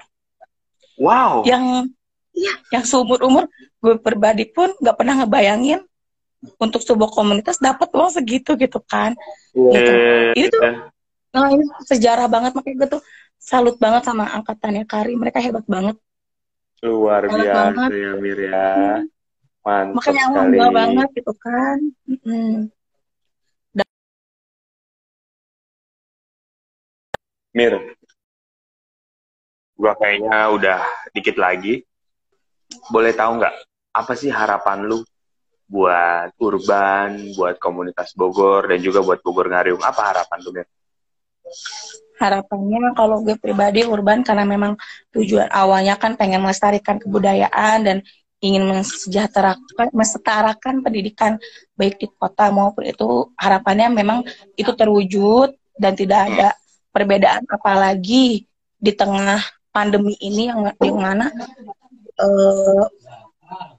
wow 0.98 1.42
yang 1.46 1.88
ya 2.32 2.54
yang 2.72 2.84
seumur 2.86 3.20
umur 3.22 3.44
gue 3.82 3.98
pribadi 4.00 4.48
pun 4.48 4.72
nggak 4.80 4.96
pernah 4.96 5.22
ngebayangin 5.22 5.80
untuk 6.58 6.82
sebuah 6.82 7.12
komunitas 7.12 7.60
dapat 7.62 7.92
uang 7.92 8.10
segitu 8.10 8.56
gitu 8.58 8.80
kan 8.82 9.14
yeah. 9.54 10.32
gitu. 10.32 10.38
ini 10.38 10.46
tuh 10.48 10.62
nah 11.32 11.48
ini 11.48 11.64
sejarah 11.88 12.28
banget 12.28 12.52
makanya 12.56 12.76
gue 12.84 12.88
tuh 12.98 13.02
salut 13.40 13.76
banget 13.76 14.04
sama 14.04 14.28
angkatannya 14.32 14.84
Kari 14.84 15.16
mereka 15.16 15.40
hebat 15.40 15.64
banget 15.64 15.96
luar 16.82 17.30
biasa 17.30 17.94
ya 17.94 18.12
Mir 18.18 18.38
ya 18.42 18.66
hmm. 18.74 19.12
Mantap 19.62 19.94
Makanya 20.02 20.24
sekali. 20.26 20.34
bangga 20.58 20.68
banget 20.74 21.08
gitu 21.14 21.32
kan. 21.38 21.78
Mm-hmm. 22.10 22.54
Mir, 27.52 27.76
gua 29.76 29.92
kayaknya 30.00 30.48
udah 30.56 30.80
dikit 31.12 31.36
lagi. 31.36 31.84
Boleh 32.88 33.12
tahu 33.12 33.36
nggak 33.36 33.54
apa 33.92 34.12
sih 34.16 34.32
harapan 34.32 34.88
lu 34.88 35.04
buat 35.68 36.32
urban, 36.40 37.36
buat 37.36 37.60
komunitas 37.60 38.16
Bogor 38.16 38.72
dan 38.72 38.80
juga 38.80 39.04
buat 39.04 39.20
Bogor 39.20 39.52
Ngariung? 39.52 39.84
Apa 39.84 40.16
harapan 40.16 40.38
lu, 40.44 40.50
Mir? 40.56 40.68
Harapannya 42.16 42.96
kalau 42.96 43.20
gue 43.20 43.36
pribadi 43.36 43.84
urban 43.84 44.24
karena 44.24 44.48
memang 44.48 44.76
tujuan 45.12 45.52
awalnya 45.52 46.00
kan 46.00 46.16
pengen 46.16 46.40
melestarikan 46.40 46.96
kebudayaan 46.96 47.78
dan 47.84 47.96
ingin 48.42 48.64
mensejahterakan, 48.64 49.90
mesetarakan 49.92 50.74
pendidikan 50.80 51.36
baik 51.76 51.98
di 51.98 52.06
kota 52.16 52.48
maupun 52.48 52.88
itu 52.88 53.30
harapannya 53.38 53.90
memang 53.90 54.24
itu 54.54 54.70
terwujud 54.74 55.54
dan 55.78 55.92
tidak 55.94 56.20
ada 56.30 56.48
perbedaan 56.92 57.48
apalagi 57.48 58.46
di 58.76 58.92
tengah 58.92 59.40
pandemi 59.72 60.14
ini 60.20 60.52
yang 60.52 60.60
yang 60.78 60.98
mana 61.00 61.26
eh, 62.20 62.84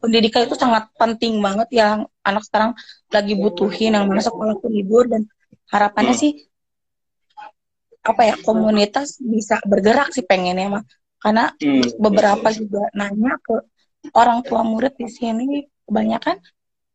pendidikan 0.02 0.46
itu 0.50 0.58
sangat 0.58 0.90
penting 0.98 1.40
banget 1.40 1.70
yang 1.74 2.10
anak 2.26 2.44
sekarang 2.46 2.74
lagi 3.14 3.34
butuhin 3.38 3.94
yang 3.94 4.06
mana 4.10 4.22
sekolah 4.22 4.58
pun 4.58 4.74
libur 4.74 5.06
dan 5.08 5.30
harapannya 5.70 6.18
sih 6.18 6.34
apa 8.04 8.22
ya 8.28 8.36
komunitas 8.44 9.22
bisa 9.24 9.64
bergerak 9.64 10.12
sih 10.12 10.26
pengennya 10.28 10.68
mah 10.68 10.84
karena 11.24 11.56
hmm. 11.56 12.04
beberapa 12.04 12.52
juga 12.52 12.92
nanya 12.92 13.40
ke 13.40 13.56
orang 14.12 14.44
tua 14.44 14.68
murid 14.68 15.00
di 15.00 15.08
sini 15.08 15.64
kebanyakan 15.88 16.36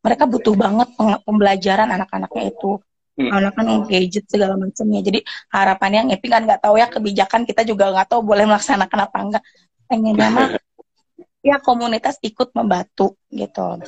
mereka 0.04 0.28
butuh 0.28 0.52
banget 0.52 0.88
pembelajaran 1.24 1.88
anak-anaknya 1.88 2.52
itu 2.52 2.76
hmm. 3.18 3.30
anak 3.34 3.52
kan 3.58 3.66
gadget 3.90 4.24
segala 4.30 4.54
macamnya 4.54 5.02
jadi 5.02 5.20
harapannya 5.50 5.98
yang 6.06 6.10
Epi 6.14 6.26
kan 6.30 6.46
nggak 6.46 6.62
tahu 6.62 6.78
ya 6.78 6.86
kebijakan 6.86 7.42
kita 7.42 7.66
juga 7.66 7.90
nggak 7.90 8.14
tahu 8.14 8.22
boleh 8.22 8.46
melaksanakan 8.46 8.98
apa 9.10 9.18
enggak 9.18 9.44
pengennya 9.90 10.28
mah 10.30 10.48
ya 11.48 11.58
komunitas 11.58 12.22
ikut 12.22 12.54
membantu 12.54 13.18
gitu 13.34 13.82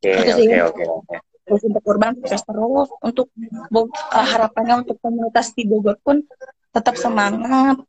Oke, 0.00 0.16
Itu 0.16 0.32
sih. 0.32 0.48
oke, 0.48 0.64
oke, 0.64 0.84
oke. 1.04 1.16
terus 1.44 1.62
untuk 1.68 1.84
urban 1.84 2.16
sukses 2.16 2.40
terus 2.40 2.88
untuk 3.04 3.28
eh, 3.36 4.26
harapannya 4.32 4.86
untuk 4.86 4.96
komunitas 4.96 5.52
di 5.52 5.68
Bogor 5.68 6.00
pun 6.00 6.24
tetap 6.72 6.96
semangat 6.96 7.84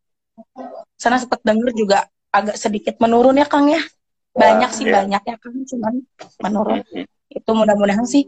sana 0.99 1.21
sempat 1.21 1.39
denger 1.45 1.71
juga 1.71 1.97
agak 2.33 2.57
sedikit 2.57 2.99
menurun 2.99 3.39
ya 3.39 3.47
Kang 3.47 3.69
ya 3.69 3.79
banyak 4.31 4.71
sih 4.75 4.87
iya. 4.87 5.03
banyak 5.03 5.23
ya 5.23 5.35
Kang 5.39 5.55
cuman 5.63 5.93
menurun 6.41 6.81
itu 7.31 7.47
mudah-mudahan 7.47 8.03
sih 8.03 8.27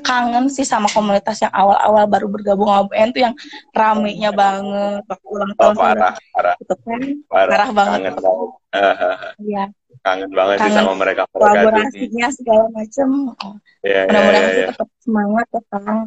kangen 0.00 0.48
sih 0.48 0.64
sama 0.64 0.88
komunitas 0.88 1.36
yang 1.38 1.52
awal-awal 1.52 2.08
baru 2.08 2.26
bergabung 2.26 2.64
sama 2.64 2.84
BN 2.88 3.08
tuh 3.12 3.22
yang 3.22 3.34
ramenya 3.70 4.30
banget 4.32 5.04
waktu 5.04 5.26
ulang 5.28 5.52
Oh, 5.52 5.56
tahun 5.58 5.74
parah, 5.76 6.14
parah, 6.32 6.54
gitu 6.56 6.74
kan 6.80 7.00
parah. 7.28 7.50
Parah 7.52 7.70
banget. 7.70 7.98
Kangen 8.00 8.16
banget. 8.16 8.48
Hahaha. 8.68 9.28
ya 9.38 9.64
Kangen 10.00 10.30
banget 10.32 10.56
sih 10.56 10.62
Kangen. 10.64 10.78
sama 10.80 10.92
mereka 10.94 11.22
kolaborasinya 11.28 12.26
segala 12.30 12.64
macem 12.70 13.08
Iya, 13.80 13.92
iya, 13.92 14.00
mudah-mudahan 14.08 14.40
iya, 14.40 14.48
sih 14.48 14.58
iya. 14.58 14.68
tetap 14.72 14.88
semangat 14.98 15.46
ya 15.48 15.60
Kang 15.68 15.98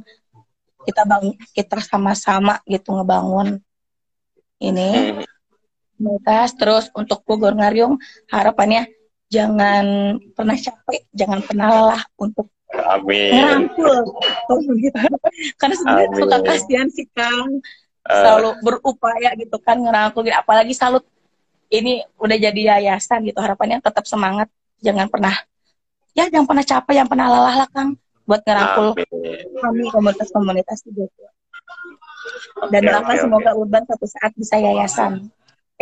kita 0.82 1.02
bang 1.06 1.26
kita 1.54 1.78
sama-sama 1.80 2.54
gitu 2.66 2.90
ngebangun 2.92 3.48
ini 4.60 4.90
Hmm. 5.14 5.26
komunitas 5.98 6.58
terus 6.58 6.90
untuk 6.92 7.22
Bogor 7.22 7.54
Ngariung 7.54 8.02
harapannya 8.28 8.90
jangan 9.32 9.86
pernah 10.36 10.58
capek 10.60 11.02
jangan 11.16 11.40
pernah 11.42 11.68
lelah 11.72 12.04
untuk 12.20 12.52
Amin. 12.72 13.32
ngerangkul 13.36 14.04
gitu. 14.80 15.00
karena 15.60 15.76
sebenarnya 15.76 16.10
Amin. 16.12 16.20
suka 16.20 16.38
kasihan 16.44 16.88
sih 16.92 17.08
Kang 17.16 17.64
Eh, 18.02 18.18
selalu 18.18 18.58
berupaya 18.66 19.30
gitu 19.38 19.62
kan 19.62 19.78
ngerangkul 19.78 20.26
gitu. 20.26 20.34
apalagi 20.34 20.74
salut 20.74 21.06
ini 21.70 22.02
udah 22.18 22.34
jadi 22.34 22.62
yayasan 22.74 23.22
gitu 23.30 23.38
harapannya 23.38 23.78
tetap 23.78 24.10
semangat 24.10 24.50
jangan 24.82 25.06
pernah 25.06 25.38
ya 26.18 26.26
jangan 26.26 26.50
pernah 26.50 26.66
capek 26.66 26.94
jangan 26.98 27.10
pernah 27.14 27.28
lelah 27.30 27.56
lah 27.62 27.70
Kang 27.70 27.94
buat 28.26 28.42
ngerangkul 28.42 28.98
amin. 28.98 29.54
kami 29.54 29.84
komunitas-komunitas 29.94 30.82
Bogor 30.90 31.30
dan 32.74 32.82
doakan 32.90 33.14
oke, 33.14 33.22
semoga 33.22 33.52
Urban 33.54 33.84
suatu 33.86 34.08
saat 34.10 34.32
bisa 34.34 34.56
yayasan 34.58 35.30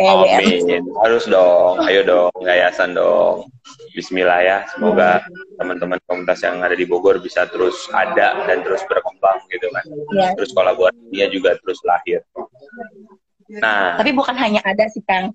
kayak 0.00 0.40
Amin. 0.40 0.82
Harus 0.96 1.28
dong. 1.28 1.76
Ayo 1.84 2.00
dong, 2.08 2.32
yayasan 2.40 2.96
dong. 2.96 3.52
Bismillah 3.92 4.40
ya. 4.40 4.58
Semoga 4.72 5.20
teman-teman 5.60 6.00
komunitas 6.08 6.40
yang 6.40 6.56
ada 6.64 6.72
di 6.72 6.88
Bogor 6.88 7.20
bisa 7.20 7.44
terus 7.52 7.76
ada 7.92 8.48
dan 8.48 8.64
terus 8.64 8.80
berkembang 8.88 9.44
gitu 9.52 9.68
kan. 9.68 9.84
ya 10.16 10.32
Terus 10.32 10.56
kolaborasinya 10.56 11.26
juga 11.28 11.50
terus 11.60 11.78
lahir. 11.84 12.24
Nah, 13.50 13.98
tapi 13.98 14.14
bukan 14.16 14.32
hanya 14.38 14.62
ada 14.64 14.88
sih 14.88 15.02
Kang 15.04 15.34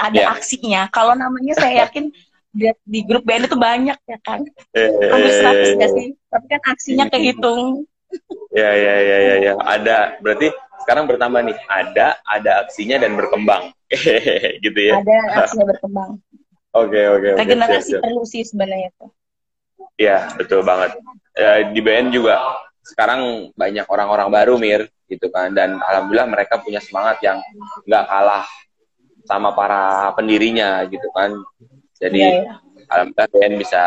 ada 0.00 0.16
Ya. 0.16 0.32
aksinya 0.32 0.88
kalau 0.88 1.12
namanya 1.12 1.52
saya 1.60 1.74
yakin 1.84 2.08
di, 2.50 2.66
di 2.86 3.00
grup 3.04 3.22
band 3.26 3.46
itu 3.46 3.58
banyak 3.58 3.98
ya 4.06 4.18
Kang 4.22 4.46
hampir 4.72 5.32
eh, 5.34 5.76
100 5.76 5.82
gak 5.82 5.90
sih 5.92 6.08
tapi 6.30 6.46
kan 6.50 6.60
aksinya 6.66 7.04
kehitung 7.10 7.84
ya, 8.50 8.70
ya, 8.74 8.94
ya, 9.02 9.18
ya, 9.22 9.34
ya. 9.38 9.52
Ada. 9.62 10.18
Berarti 10.18 10.50
sekarang 10.84 11.04
bertambah 11.08 11.40
nih. 11.44 11.58
Ada, 11.68 12.20
ada 12.24 12.50
aksinya 12.66 12.96
dan 13.00 13.14
berkembang. 13.16 13.72
gitu 14.64 14.78
ya. 14.78 15.02
ada 15.02 15.42
aksinya 15.42 15.66
berkembang 15.66 16.22
Oke, 16.70 17.02
oke, 17.10 17.28
oke. 17.34 17.38
regenerasi 17.42 17.82
siap, 17.82 17.98
siap. 17.98 18.02
perlu 18.06 18.22
sih 18.22 18.46
sebenarnya 18.46 18.94
tuh 18.94 19.10
Iya, 20.00 20.32
betul 20.32 20.64
banget. 20.64 20.96
Ya, 21.36 21.60
di 21.66 21.80
BN 21.84 22.08
juga 22.08 22.40
sekarang 22.80 23.52
banyak 23.52 23.84
orang-orang 23.84 24.28
baru, 24.32 24.54
Mir, 24.56 24.88
gitu 25.12 25.28
kan. 25.28 25.52
Dan 25.52 25.76
alhamdulillah 25.76 26.24
mereka 26.24 26.56
punya 26.56 26.80
semangat 26.80 27.20
yang 27.20 27.36
nggak 27.84 28.04
kalah 28.08 28.48
sama 29.28 29.52
para 29.52 30.08
pendirinya, 30.16 30.84
gitu 30.88 31.04
kan. 31.12 31.36
Jadi 32.00 32.16
Iya, 32.16 32.48
iya. 32.48 32.54
alhamdulillah 32.88 33.28
BN 33.28 33.54
bisa 33.60 33.82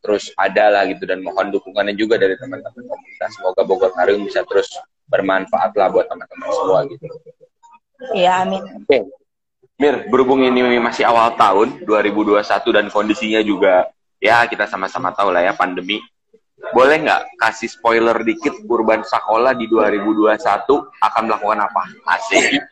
terus 0.00 0.32
ada 0.40 0.72
lah 0.72 0.82
gitu 0.88 1.04
dan 1.04 1.20
mohon 1.20 1.52
dukungannya 1.52 2.00
juga 2.00 2.16
dari 2.16 2.32
teman-teman 2.40 2.88
komunitas. 2.88 3.30
Semoga 3.36 3.60
Bogor 3.68 3.92
Harum 4.00 4.24
bisa 4.24 4.40
terus 4.48 4.72
bermanfaat 5.08 5.72
lah 5.76 5.88
buat 5.90 6.06
teman-teman 6.06 6.48
semua 6.50 6.80
gitu. 6.88 7.06
Iya, 8.14 8.42
amin 8.42 8.62
Oke. 8.82 8.98
Mir, 9.78 10.06
berhubung 10.06 10.42
ini 10.46 10.78
masih 10.78 11.02
awal 11.02 11.34
tahun 11.34 11.82
2021 11.82 12.42
dan 12.70 12.86
kondisinya 12.86 13.40
juga 13.42 13.90
ya 14.22 14.46
kita 14.46 14.70
sama-sama 14.70 15.10
tahu 15.10 15.34
lah 15.34 15.42
ya 15.42 15.52
pandemi. 15.58 15.98
Boleh 16.70 17.02
nggak 17.02 17.34
kasih 17.42 17.66
spoiler 17.66 18.14
dikit 18.22 18.54
Urban 18.70 19.02
Sakola 19.02 19.50
di 19.50 19.66
2021 19.66 20.38
akan 21.02 21.22
melakukan 21.26 21.58
apa? 21.66 21.82
Asik. 22.14 22.62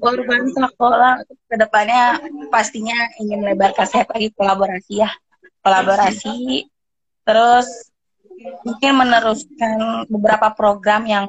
Urban 0.00 0.42
Sekolah 0.52 1.24
ke 1.24 1.56
depannya 1.56 2.20
pastinya 2.52 2.96
ingin 3.20 3.40
melebarkan 3.40 3.88
sayap 3.88 4.12
lagi 4.12 4.32
kolaborasi 4.36 5.04
ya 5.04 5.10
kolaborasi 5.60 6.64
terus 7.24 7.89
mungkin 8.64 8.92
meneruskan 8.96 10.08
beberapa 10.08 10.52
program 10.52 11.04
yang 11.06 11.24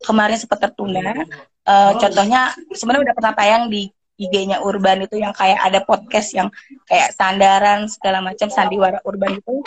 kemarin 0.00 0.40
sempat 0.40 0.68
tertunda. 0.68 1.26
Eh, 1.70 1.92
contohnya 2.00 2.56
sebenarnya 2.72 3.12
udah 3.12 3.16
pernah 3.16 3.34
tayang 3.36 3.68
di 3.68 3.92
IG-nya 4.20 4.60
Urban 4.60 5.08
itu 5.08 5.16
yang 5.16 5.32
kayak 5.32 5.60
ada 5.64 5.80
podcast 5.80 6.36
yang 6.36 6.52
kayak 6.84 7.16
sandaran 7.16 7.88
segala 7.88 8.20
macam 8.20 8.52
sandiwara 8.52 9.00
urban 9.08 9.40
itu. 9.40 9.64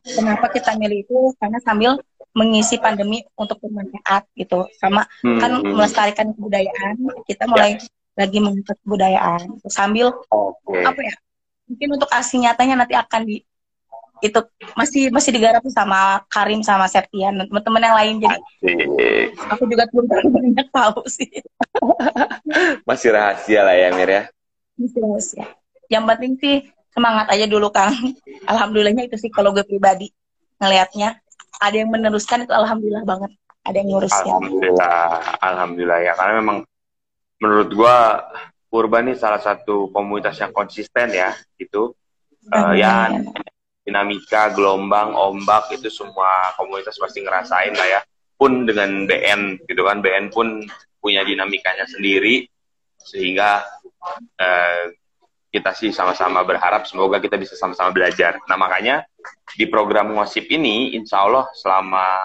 Kenapa 0.00 0.48
kita 0.48 0.72
milih 0.80 1.04
itu? 1.04 1.18
Karena 1.36 1.60
sambil 1.60 2.00
mengisi 2.32 2.80
pandemi 2.80 3.20
untuk 3.36 3.60
bermanfaat 3.60 4.24
gitu. 4.40 4.64
Sama 4.80 5.04
Hmm, 5.20 5.36
kan 5.36 5.50
hmm. 5.60 5.76
melestarikan 5.76 6.32
kebudayaan 6.32 6.96
kita 7.28 7.44
mulai 7.44 7.76
lagi 8.16 8.38
mengangkat 8.40 8.76
kebudayaan. 8.80 9.40
Sambil 9.68 10.16
Oke. 10.32 10.80
apa 10.80 11.00
ya 11.04 11.14
mungkin 11.68 11.88
untuk 11.96 12.10
aksi 12.12 12.40
nyatanya 12.40 12.84
nanti 12.84 12.96
akan 12.96 13.20
di 13.28 13.44
itu 14.24 14.40
masih 14.72 15.12
masih 15.12 15.36
digarap 15.36 15.60
sama 15.68 16.24
Karim 16.32 16.64
sama 16.64 16.88
Septian 16.88 17.36
dan 17.36 17.44
teman-teman 17.44 17.84
yang 17.84 17.96
lain 18.00 18.14
jadi 18.24 18.38
Asik. 18.40 19.36
aku 19.52 19.62
juga 19.68 19.84
belum 19.92 20.06
banyak 20.40 20.68
tahu 20.72 21.04
sih 21.04 21.28
Masih 22.88 23.12
rahasia 23.12 23.60
lah 23.60 23.76
ya 23.76 23.92
Mir 23.92 24.08
ya. 24.08 24.22
Masih 24.80 25.00
rahasia. 25.04 25.44
yang 25.92 26.08
penting 26.08 26.40
sih 26.40 26.64
semangat 26.96 27.28
aja 27.28 27.44
dulu 27.44 27.68
Kang 27.68 27.92
alhamdulillahnya 28.48 29.12
itu 29.12 29.20
sih 29.20 29.28
kalau 29.28 29.52
gue 29.52 29.62
pribadi 29.68 30.08
ngelihatnya 30.56 31.20
ada 31.60 31.76
yang 31.76 31.92
meneruskan 31.92 32.48
itu 32.48 32.54
alhamdulillah 32.56 33.04
banget 33.04 33.36
ada 33.64 33.76
yang 33.80 33.88
ngurusnya 33.92 34.32
Alhamdulillah, 34.32 35.08
alhamdulillah 35.40 35.98
ya. 36.04 36.12
Karena 36.12 36.32
memang 36.44 36.58
menurut 37.40 37.68
gua 37.72 38.20
Urban 38.68 39.08
ini 39.08 39.16
salah 39.16 39.40
satu 39.40 39.88
komunitas 39.88 40.36
yang 40.36 40.52
konsisten 40.52 41.08
ya, 41.14 41.32
gitu. 41.56 41.96
Eh, 42.52 42.84
ya 42.84 43.08
dinamika, 43.84 44.50
gelombang, 44.56 45.12
ombak 45.12 45.70
itu 45.76 45.92
semua 45.92 46.56
komunitas 46.56 46.96
pasti 46.96 47.20
ngerasain 47.20 47.76
lah 47.76 47.88
ya. 47.88 48.00
Pun 48.34 48.66
dengan 48.66 49.06
BN 49.06 49.62
gitu 49.68 49.84
kan, 49.84 50.00
BN 50.00 50.32
pun 50.32 50.64
punya 50.98 51.20
dinamikanya 51.22 51.84
sendiri 51.84 52.48
sehingga 52.96 53.60
eh, 54.40 54.96
kita 55.54 55.70
sih 55.70 55.94
sama-sama 55.94 56.42
berharap 56.42 56.88
semoga 56.88 57.22
kita 57.22 57.38
bisa 57.38 57.54
sama-sama 57.54 57.94
belajar. 57.94 58.40
Nah 58.50 58.58
makanya 58.58 59.06
di 59.54 59.70
program 59.70 60.16
ngosip 60.16 60.50
ini, 60.50 60.98
insya 60.98 61.22
Allah 61.22 61.46
selama 61.54 62.18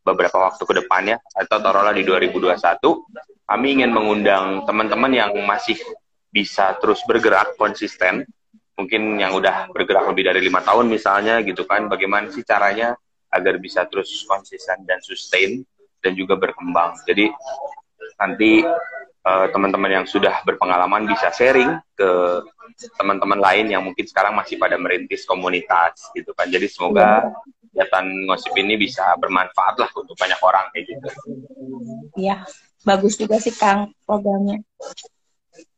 beberapa 0.00 0.48
waktu 0.48 0.62
ke 0.64 0.74
depannya 0.80 1.20
atau 1.36 1.60
taruhlah 1.60 1.92
di 1.92 2.08
2021, 2.08 2.56
kami 3.44 3.66
ingin 3.76 3.92
mengundang 3.92 4.64
teman-teman 4.64 5.12
yang 5.12 5.30
masih 5.44 5.76
bisa 6.32 6.78
terus 6.80 7.02
bergerak 7.04 7.58
konsisten 7.60 8.24
mungkin 8.80 9.20
yang 9.20 9.36
udah 9.36 9.68
bergerak 9.76 10.08
lebih 10.08 10.32
dari 10.32 10.40
lima 10.40 10.64
tahun 10.64 10.88
misalnya 10.88 11.44
gitu 11.44 11.68
kan 11.68 11.84
bagaimana 11.92 12.32
sih 12.32 12.40
caranya 12.40 12.96
agar 13.28 13.60
bisa 13.60 13.84
terus 13.84 14.24
konsisten 14.24 14.88
dan 14.88 15.04
sustain 15.04 15.60
dan 16.00 16.16
juga 16.16 16.40
berkembang. 16.40 16.96
Jadi 17.04 17.28
nanti 18.16 18.64
eh, 19.20 19.46
teman-teman 19.52 20.00
yang 20.00 20.06
sudah 20.08 20.40
berpengalaman 20.48 21.04
bisa 21.04 21.28
sharing 21.28 21.76
ke 21.92 22.10
teman-teman 22.96 23.36
lain 23.36 23.68
yang 23.68 23.84
mungkin 23.84 24.08
sekarang 24.08 24.32
masih 24.32 24.56
pada 24.56 24.80
merintis 24.80 25.28
komunitas 25.28 26.08
gitu 26.16 26.32
kan. 26.32 26.48
Jadi 26.48 26.66
semoga 26.72 27.28
kegiatan 27.70 28.04
ngosip 28.26 28.56
ini 28.56 28.80
bisa 28.80 29.12
bermanfaat 29.20 29.76
lah 29.76 29.90
untuk 29.92 30.16
banyak 30.16 30.40
orang 30.40 30.72
kayak 30.72 30.84
gitu. 30.88 31.08
Iya, 32.16 32.48
bagus 32.82 33.20
juga 33.20 33.36
sih 33.36 33.52
Kang 33.52 33.92
programnya. 34.08 34.64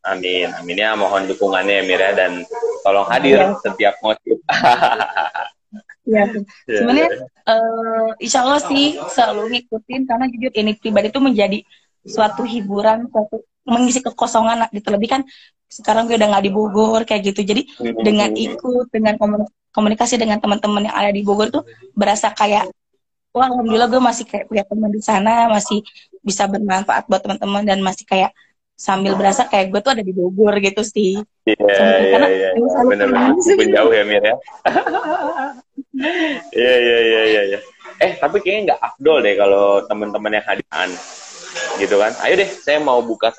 Amin 0.02 0.48
amin 0.52 0.76
ya 0.76 0.90
mohon 0.94 1.26
dukungannya 1.26 1.74
ya 1.78 1.84
Mira 1.86 2.08
dan 2.12 2.42
tolong 2.82 3.06
hadir 3.06 3.38
Iya. 3.38 3.58
setiap 3.62 3.94
ngosip 4.02 4.38
Iya. 6.02 6.26
Sebenarnya 6.66 7.08
eh, 7.46 8.08
insya 8.18 8.42
Allah 8.42 8.58
sih 8.60 8.98
selalu 9.06 9.54
ngikutin 9.54 10.02
karena 10.04 10.26
jujur 10.28 10.50
ini 10.52 10.74
pribadi 10.74 11.08
itu 11.08 11.22
menjadi 11.22 11.58
suatu 12.02 12.42
hiburan, 12.42 13.06
suatu 13.06 13.46
mengisi 13.62 14.02
kekosongan 14.02 14.66
gitu. 14.74 14.90
Lebih 14.90 15.08
kan 15.08 15.22
sekarang 15.70 16.10
gue 16.10 16.18
udah 16.18 16.28
nggak 16.34 16.44
di 16.44 16.50
Bogor 16.52 17.06
kayak 17.06 17.32
gitu. 17.32 17.46
Jadi 17.46 17.70
dengan 18.02 18.34
ikut, 18.34 18.90
dengan 18.90 19.14
komun- 19.14 19.46
komunikasi 19.70 20.18
dengan 20.18 20.42
teman-teman 20.42 20.90
yang 20.90 20.96
ada 20.98 21.14
di 21.14 21.22
Bogor 21.22 21.48
tuh 21.48 21.62
berasa 21.94 22.34
kayak 22.34 22.66
wah 23.32 23.46
alhamdulillah 23.48 23.88
gue 23.88 24.02
masih 24.02 24.26
kayak 24.26 24.50
punya 24.50 24.66
teman 24.66 24.90
di 24.90 25.00
sana, 25.00 25.48
masih 25.48 25.80
bisa 26.20 26.44
bermanfaat 26.44 27.06
buat 27.06 27.22
teman-teman 27.22 27.62
dan 27.62 27.78
masih 27.78 28.04
kayak 28.04 28.34
sambil 28.76 29.14
berasa 29.14 29.46
kayak 29.46 29.70
gue 29.70 29.80
tuh 29.80 29.92
ada 29.94 30.04
di 30.04 30.12
Bogor 30.14 30.58
gitu 30.58 30.82
sih. 30.82 31.20
Iya, 31.46 31.86
iya, 32.02 32.26
iya. 32.28 32.48
Bener-bener. 32.82 33.68
jauh 33.70 33.92
ya, 33.92 34.04
Mir 34.06 34.24
ya. 34.24 34.36
Iya, 36.52 36.74
iya, 36.82 36.98
iya, 37.04 37.22
iya. 37.22 37.42
Ya. 37.56 37.60
Eh, 38.02 38.18
tapi 38.18 38.42
kayaknya 38.42 38.74
nggak 38.74 38.80
afdol 38.80 39.22
deh 39.22 39.34
kalau 39.38 39.84
teman-teman 39.86 40.34
yang 40.40 40.46
hadiran. 40.48 40.90
Gitu 41.78 41.94
kan. 42.00 42.12
Ayo 42.24 42.34
deh, 42.40 42.48
saya 42.48 42.80
mau 42.82 42.98
buka 43.04 43.30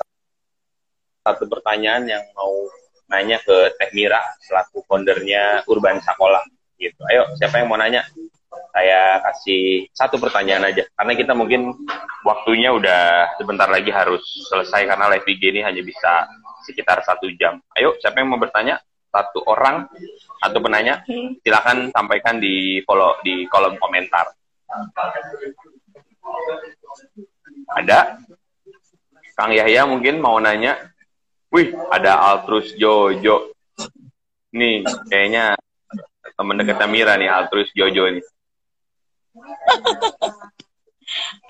satu 1.24 1.44
pertanyaan 1.48 2.08
yang 2.08 2.24
mau 2.32 2.52
nanya 3.10 3.40
ke 3.42 3.74
Teh 3.76 3.90
Mira 3.92 4.22
selaku 4.44 4.84
foundernya 4.88 5.66
Urban 5.68 6.00
Sakola 6.00 6.40
gitu. 6.80 7.00
Ayo, 7.10 7.28
siapa 7.36 7.60
yang 7.60 7.68
mau 7.68 7.76
nanya? 7.80 8.04
Saya 8.74 9.22
kasih 9.22 9.86
satu 9.94 10.18
pertanyaan 10.18 10.70
aja 10.70 10.82
karena 10.98 11.12
kita 11.14 11.32
mungkin 11.32 11.74
waktunya 12.26 12.74
udah 12.74 13.34
sebentar 13.38 13.70
lagi 13.70 13.94
harus 13.94 14.22
selesai 14.50 14.88
karena 14.90 15.06
live 15.14 15.28
IG 15.28 15.42
ini 15.54 15.60
hanya 15.62 15.82
bisa 15.84 16.26
sekitar 16.64 17.04
satu 17.04 17.28
jam. 17.36 17.60
Ayo, 17.76 17.94
siapa 18.00 18.18
yang 18.18 18.32
mau 18.32 18.40
bertanya? 18.40 18.80
Satu 19.14 19.46
orang 19.46 19.86
atau 20.42 20.58
penanya, 20.58 21.06
silakan 21.46 21.94
sampaikan 21.94 22.42
di 22.42 22.82
follow 22.82 23.14
di 23.22 23.46
kolom 23.46 23.78
komentar. 23.78 24.26
Ada? 27.78 28.18
Kang 29.38 29.54
Yahya 29.54 29.86
mungkin 29.86 30.18
mau 30.18 30.38
nanya. 30.42 30.74
Wih, 31.54 31.70
ada 31.94 32.18
Altrus 32.34 32.74
Jojo. 32.74 33.54
Nih, 34.54 34.82
kayaknya 35.06 35.54
teman 36.34 36.58
dekat 36.58 36.82
Mira 36.90 37.14
nih, 37.14 37.30
Altrus 37.30 37.70
Jojo 37.70 38.10
ini. 38.10 38.22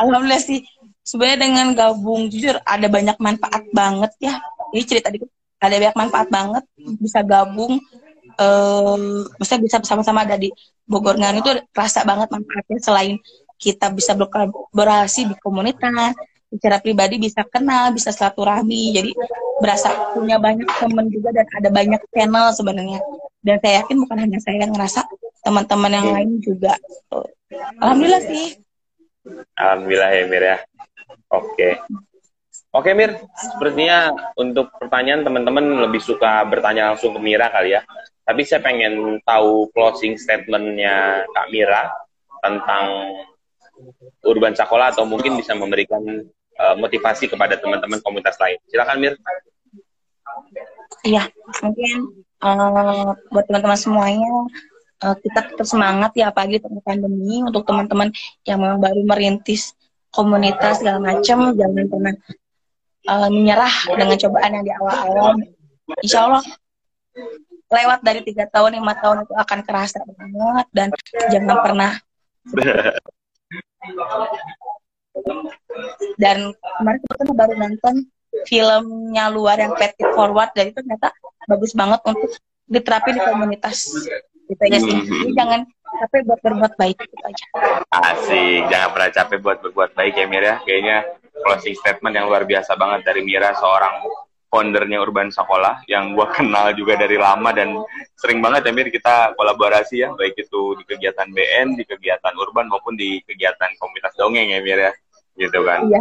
Alhamdulillah 0.00 0.42
sih. 0.42 0.64
Sebenarnya 1.04 1.38
dengan 1.44 1.66
gabung 1.76 2.32
jujur 2.32 2.56
ada 2.64 2.88
banyak 2.88 3.16
manfaat 3.20 3.64
banget 3.70 4.12
ya. 4.18 4.40
Ini 4.72 4.82
cerita 4.88 5.12
dikit. 5.12 5.28
Ada 5.60 5.80
banyak 5.80 5.96
manfaat 5.96 6.28
banget 6.28 6.64
bisa 6.76 7.24
gabung 7.24 7.80
um, 8.38 9.24
maksudnya 9.38 9.62
bisa 9.64 9.76
bersama-sama 9.80 10.26
ada 10.26 10.36
di 10.38 10.50
Bogor 10.84 11.16
Ngan 11.16 11.40
itu 11.40 11.50
rasa 11.72 12.04
banget 12.04 12.28
manfaatnya 12.28 12.78
selain 12.82 13.16
kita 13.56 13.88
bisa 13.94 14.12
berkolaborasi 14.18 15.30
di 15.30 15.34
komunitas 15.40 16.12
secara 16.50 16.78
pribadi 16.78 17.18
bisa 17.18 17.42
kenal 17.48 17.90
bisa 17.90 18.14
silaturahmi 18.14 18.94
jadi 18.94 19.10
berasa 19.58 20.14
punya 20.14 20.38
banyak 20.38 20.66
teman 20.78 21.06
juga 21.10 21.34
dan 21.34 21.46
ada 21.50 21.70
banyak 21.70 22.00
channel 22.14 22.46
sebenarnya 22.54 23.00
dan 23.42 23.56
saya 23.58 23.82
yakin 23.82 23.96
bukan 24.06 24.18
hanya 24.22 24.38
saya 24.38 24.56
yang 24.62 24.72
ngerasa 24.74 25.00
teman-teman 25.42 25.92
yang 25.92 26.08
lain 26.14 26.30
juga 26.40 26.78
alhamdulillah 27.80 28.22
sih 28.24 28.46
alhamdulillah 29.56 30.10
ya 30.12 30.24
Mir 30.28 30.44
ya 30.44 30.58
oke 31.32 31.70
Oke 32.74 32.90
Mir, 32.90 33.14
sepertinya 33.38 34.10
untuk 34.34 34.66
pertanyaan 34.74 35.22
teman-teman 35.22 35.86
lebih 35.86 36.02
suka 36.02 36.42
bertanya 36.42 36.90
langsung 36.90 37.14
ke 37.14 37.22
Mira 37.22 37.46
kali 37.46 37.78
ya. 37.78 37.86
Tapi 38.26 38.42
saya 38.42 38.66
pengen 38.66 39.22
tahu 39.22 39.70
closing 39.70 40.18
statementnya 40.18 41.22
Kak 41.30 41.54
Mira 41.54 41.86
tentang 42.42 43.14
Urban 44.26 44.58
Sakola 44.58 44.90
atau 44.90 45.06
mungkin 45.06 45.38
bisa 45.38 45.54
memberikan 45.54 46.02
uh, 46.58 46.74
motivasi 46.74 47.30
kepada 47.30 47.54
teman-teman 47.62 48.02
komunitas 48.02 48.34
lain. 48.42 48.58
Silakan 48.66 48.98
Mir. 48.98 49.14
Iya, 51.06 51.30
mungkin 51.62 52.26
uh, 52.42 53.14
buat 53.30 53.46
teman-teman 53.46 53.78
semuanya 53.78 54.50
uh, 55.02 55.16
kita 55.18 55.40
tetap 55.50 55.66
semangat 55.66 56.12
ya 56.14 56.30
apalagi 56.30 56.62
tengah 56.62 56.82
pandemi 56.84 57.42
untuk 57.42 57.66
teman-teman 57.66 58.14
yang 58.46 58.58
memang 58.62 58.78
baru 58.78 59.02
merintis 59.02 59.74
komunitas 60.14 60.78
segala 60.78 61.02
macam 61.02 61.56
jangan 61.58 61.86
pernah 61.90 62.14
uh, 63.10 63.28
menyerah 63.32 63.74
dengan 63.98 64.16
cobaan 64.20 64.50
yang 64.60 64.64
di 64.64 64.72
awal-awal. 64.72 65.34
Insya 66.00 66.30
Allah 66.30 66.44
lewat 67.74 68.00
dari 68.06 68.20
tiga 68.22 68.46
tahun 68.46 68.78
lima 68.78 68.94
tahun 68.94 69.26
itu 69.26 69.34
akan 69.34 69.58
kerasa 69.66 69.98
banget 70.06 70.66
dan 70.70 70.88
jangan 71.32 71.58
pernah 71.64 71.92
dan 76.22 76.52
kemarin 76.54 77.00
kita 77.02 77.32
baru 77.34 77.54
nonton 77.58 77.94
filmnya 78.46 79.30
luar 79.30 79.58
yang 79.58 79.74
Petit 79.74 80.10
Forward 80.14 80.50
dan 80.54 80.70
itu 80.70 80.78
ternyata 80.78 81.10
bagus 81.46 81.72
banget 81.74 82.00
untuk 82.06 82.30
diterapin 82.66 83.16
di 83.18 83.22
komunitas 83.22 83.90
gitu 84.48 84.62
ya 84.66 84.78
sih. 84.80 84.96
Jadi 85.04 85.32
jangan 85.32 85.60
capek 85.94 86.20
buat 86.26 86.40
berbuat 86.42 86.72
baik 86.74 86.96
itu 86.98 87.16
aja. 87.24 87.44
Asik. 87.92 88.60
Jangan 88.68 88.88
pernah 88.92 89.10
capek 89.14 89.38
buat 89.40 89.58
berbuat 89.62 89.90
baik 89.94 90.14
ya 90.18 90.26
Mir 90.26 90.44
ya. 90.44 90.56
Kayaknya 90.66 90.96
closing 91.44 91.76
statement 91.78 92.14
yang 92.14 92.26
luar 92.26 92.44
biasa 92.46 92.74
banget 92.74 93.00
dari 93.06 93.20
Mira 93.22 93.54
seorang 93.54 94.06
foundernya 94.54 95.02
Urban 95.02 95.34
Sekolah 95.34 95.82
yang 95.90 96.14
gue 96.14 96.26
kenal 96.30 96.70
juga 96.78 96.94
dari 96.94 97.18
lama 97.18 97.50
dan 97.50 97.74
sering 98.14 98.38
banget 98.38 98.70
ya 98.70 98.72
Mir 98.72 98.86
kita 98.86 99.34
kolaborasi 99.34 100.06
ya 100.06 100.14
baik 100.14 100.38
itu 100.38 100.78
di 100.78 100.84
kegiatan 100.86 101.26
BN, 101.26 101.74
di 101.74 101.82
kegiatan 101.82 102.34
Urban 102.38 102.70
maupun 102.70 102.94
di 102.94 103.18
kegiatan 103.26 103.70
komunitas 103.82 104.14
dongeng 104.14 104.54
ya 104.54 104.62
Mir 104.62 104.78
ya. 104.90 104.92
Gitu 105.34 105.58
kan. 105.66 105.90
Iya. 105.90 106.00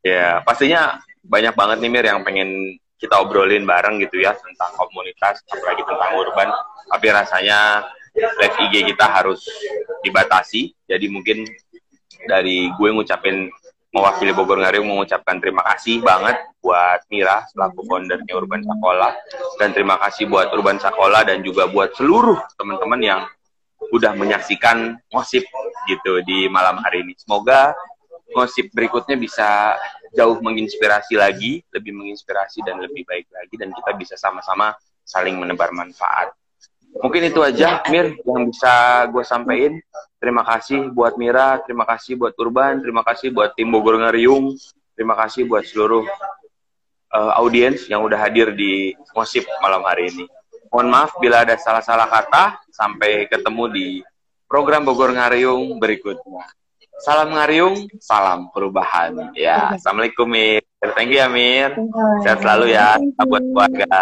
Ya 0.00 0.26
pastinya 0.46 1.02
banyak 1.26 1.54
banget 1.58 1.78
nih 1.82 1.90
Mir 1.90 2.06
yang 2.06 2.22
pengen 2.22 2.78
kita 3.00 3.16
obrolin 3.16 3.64
bareng 3.64 3.96
gitu 4.04 4.20
ya 4.20 4.36
tentang 4.36 4.76
komunitas 4.76 5.40
apalagi 5.48 5.82
tentang 5.88 6.10
urban 6.20 6.48
tapi 6.90 7.06
rasanya 7.14 7.86
live 8.14 8.56
IG 8.68 8.90
kita 8.90 9.06
harus 9.06 9.46
dibatasi 10.02 10.74
jadi 10.90 11.06
mungkin 11.06 11.46
dari 12.26 12.68
gue 12.74 12.88
ngucapin 12.90 13.48
mewakili 13.90 14.30
Bogor 14.30 14.62
Ngariung 14.62 14.86
mengucapkan 14.86 15.42
terima 15.42 15.66
kasih 15.66 15.98
banget 16.02 16.38
buat 16.62 17.02
Mira 17.10 17.42
selaku 17.50 17.82
foundernya 17.86 18.32
Urban 18.38 18.62
Sakola 18.62 19.10
dan 19.58 19.74
terima 19.74 19.98
kasih 19.98 20.30
buat 20.30 20.54
Urban 20.54 20.78
Sakola 20.78 21.26
dan 21.26 21.42
juga 21.42 21.66
buat 21.66 21.94
seluruh 21.98 22.38
teman-teman 22.54 23.00
yang 23.02 23.20
udah 23.90 24.14
menyaksikan 24.14 24.94
ngosip 25.10 25.42
gitu 25.90 26.22
di 26.22 26.46
malam 26.46 26.78
hari 26.84 27.02
ini. 27.02 27.18
Semoga 27.18 27.74
ngosip 28.30 28.70
berikutnya 28.70 29.18
bisa 29.18 29.74
jauh 30.14 30.38
menginspirasi 30.38 31.18
lagi, 31.18 31.64
lebih 31.74 31.96
menginspirasi 31.96 32.62
dan 32.62 32.78
lebih 32.78 33.02
baik 33.08 33.26
lagi 33.34 33.54
dan 33.58 33.74
kita 33.74 33.90
bisa 33.98 34.14
sama-sama 34.14 34.76
saling 35.02 35.34
menebar 35.34 35.74
manfaat. 35.74 36.30
Mungkin 36.98 37.22
itu 37.30 37.40
aja, 37.40 37.86
Mir, 37.86 38.18
yang 38.26 38.50
bisa 38.50 39.06
gue 39.14 39.22
sampaikan. 39.22 39.78
Terima 40.18 40.42
kasih 40.42 40.90
buat 40.90 41.14
Mira, 41.16 41.62
terima 41.62 41.86
kasih 41.86 42.18
buat 42.18 42.34
Urban, 42.36 42.82
terima 42.82 43.00
kasih 43.06 43.32
buat 43.32 43.56
tim 43.56 43.72
Bogor 43.72 43.96
Ngariung, 44.02 44.52
terima 44.92 45.16
kasih 45.16 45.48
buat 45.48 45.64
seluruh 45.64 46.04
uh, 47.14 47.32
audiens 47.40 47.88
yang 47.88 48.04
udah 48.04 48.18
hadir 48.20 48.52
di 48.52 48.92
Mosip 49.16 49.46
malam 49.62 49.80
hari 49.86 50.12
ini. 50.12 50.24
Mohon 50.70 50.88
maaf 50.92 51.10
bila 51.18 51.42
ada 51.42 51.58
salah-salah 51.58 52.06
kata. 52.06 52.62
Sampai 52.70 53.26
ketemu 53.26 53.64
di 53.68 53.86
program 54.46 54.86
Bogor 54.86 55.12
Ngariung 55.12 55.76
berikutnya. 55.82 56.46
Salam 57.00 57.32
Ngariung, 57.32 57.88
salam 57.96 58.52
perubahan. 58.52 59.32
Ya, 59.32 59.74
Assalamualaikum 59.74 60.28
Mir. 60.28 60.62
Thank 60.94 61.16
you 61.16 61.20
ya 61.20 61.28
Mir. 61.32 61.74
Sehat 62.22 62.44
selalu 62.44 62.76
ya. 62.76 63.00
Buat 63.24 63.44
keluarga. 63.50 63.98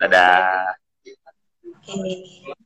Dadah. 0.00 0.85
Okay. 1.88 2.65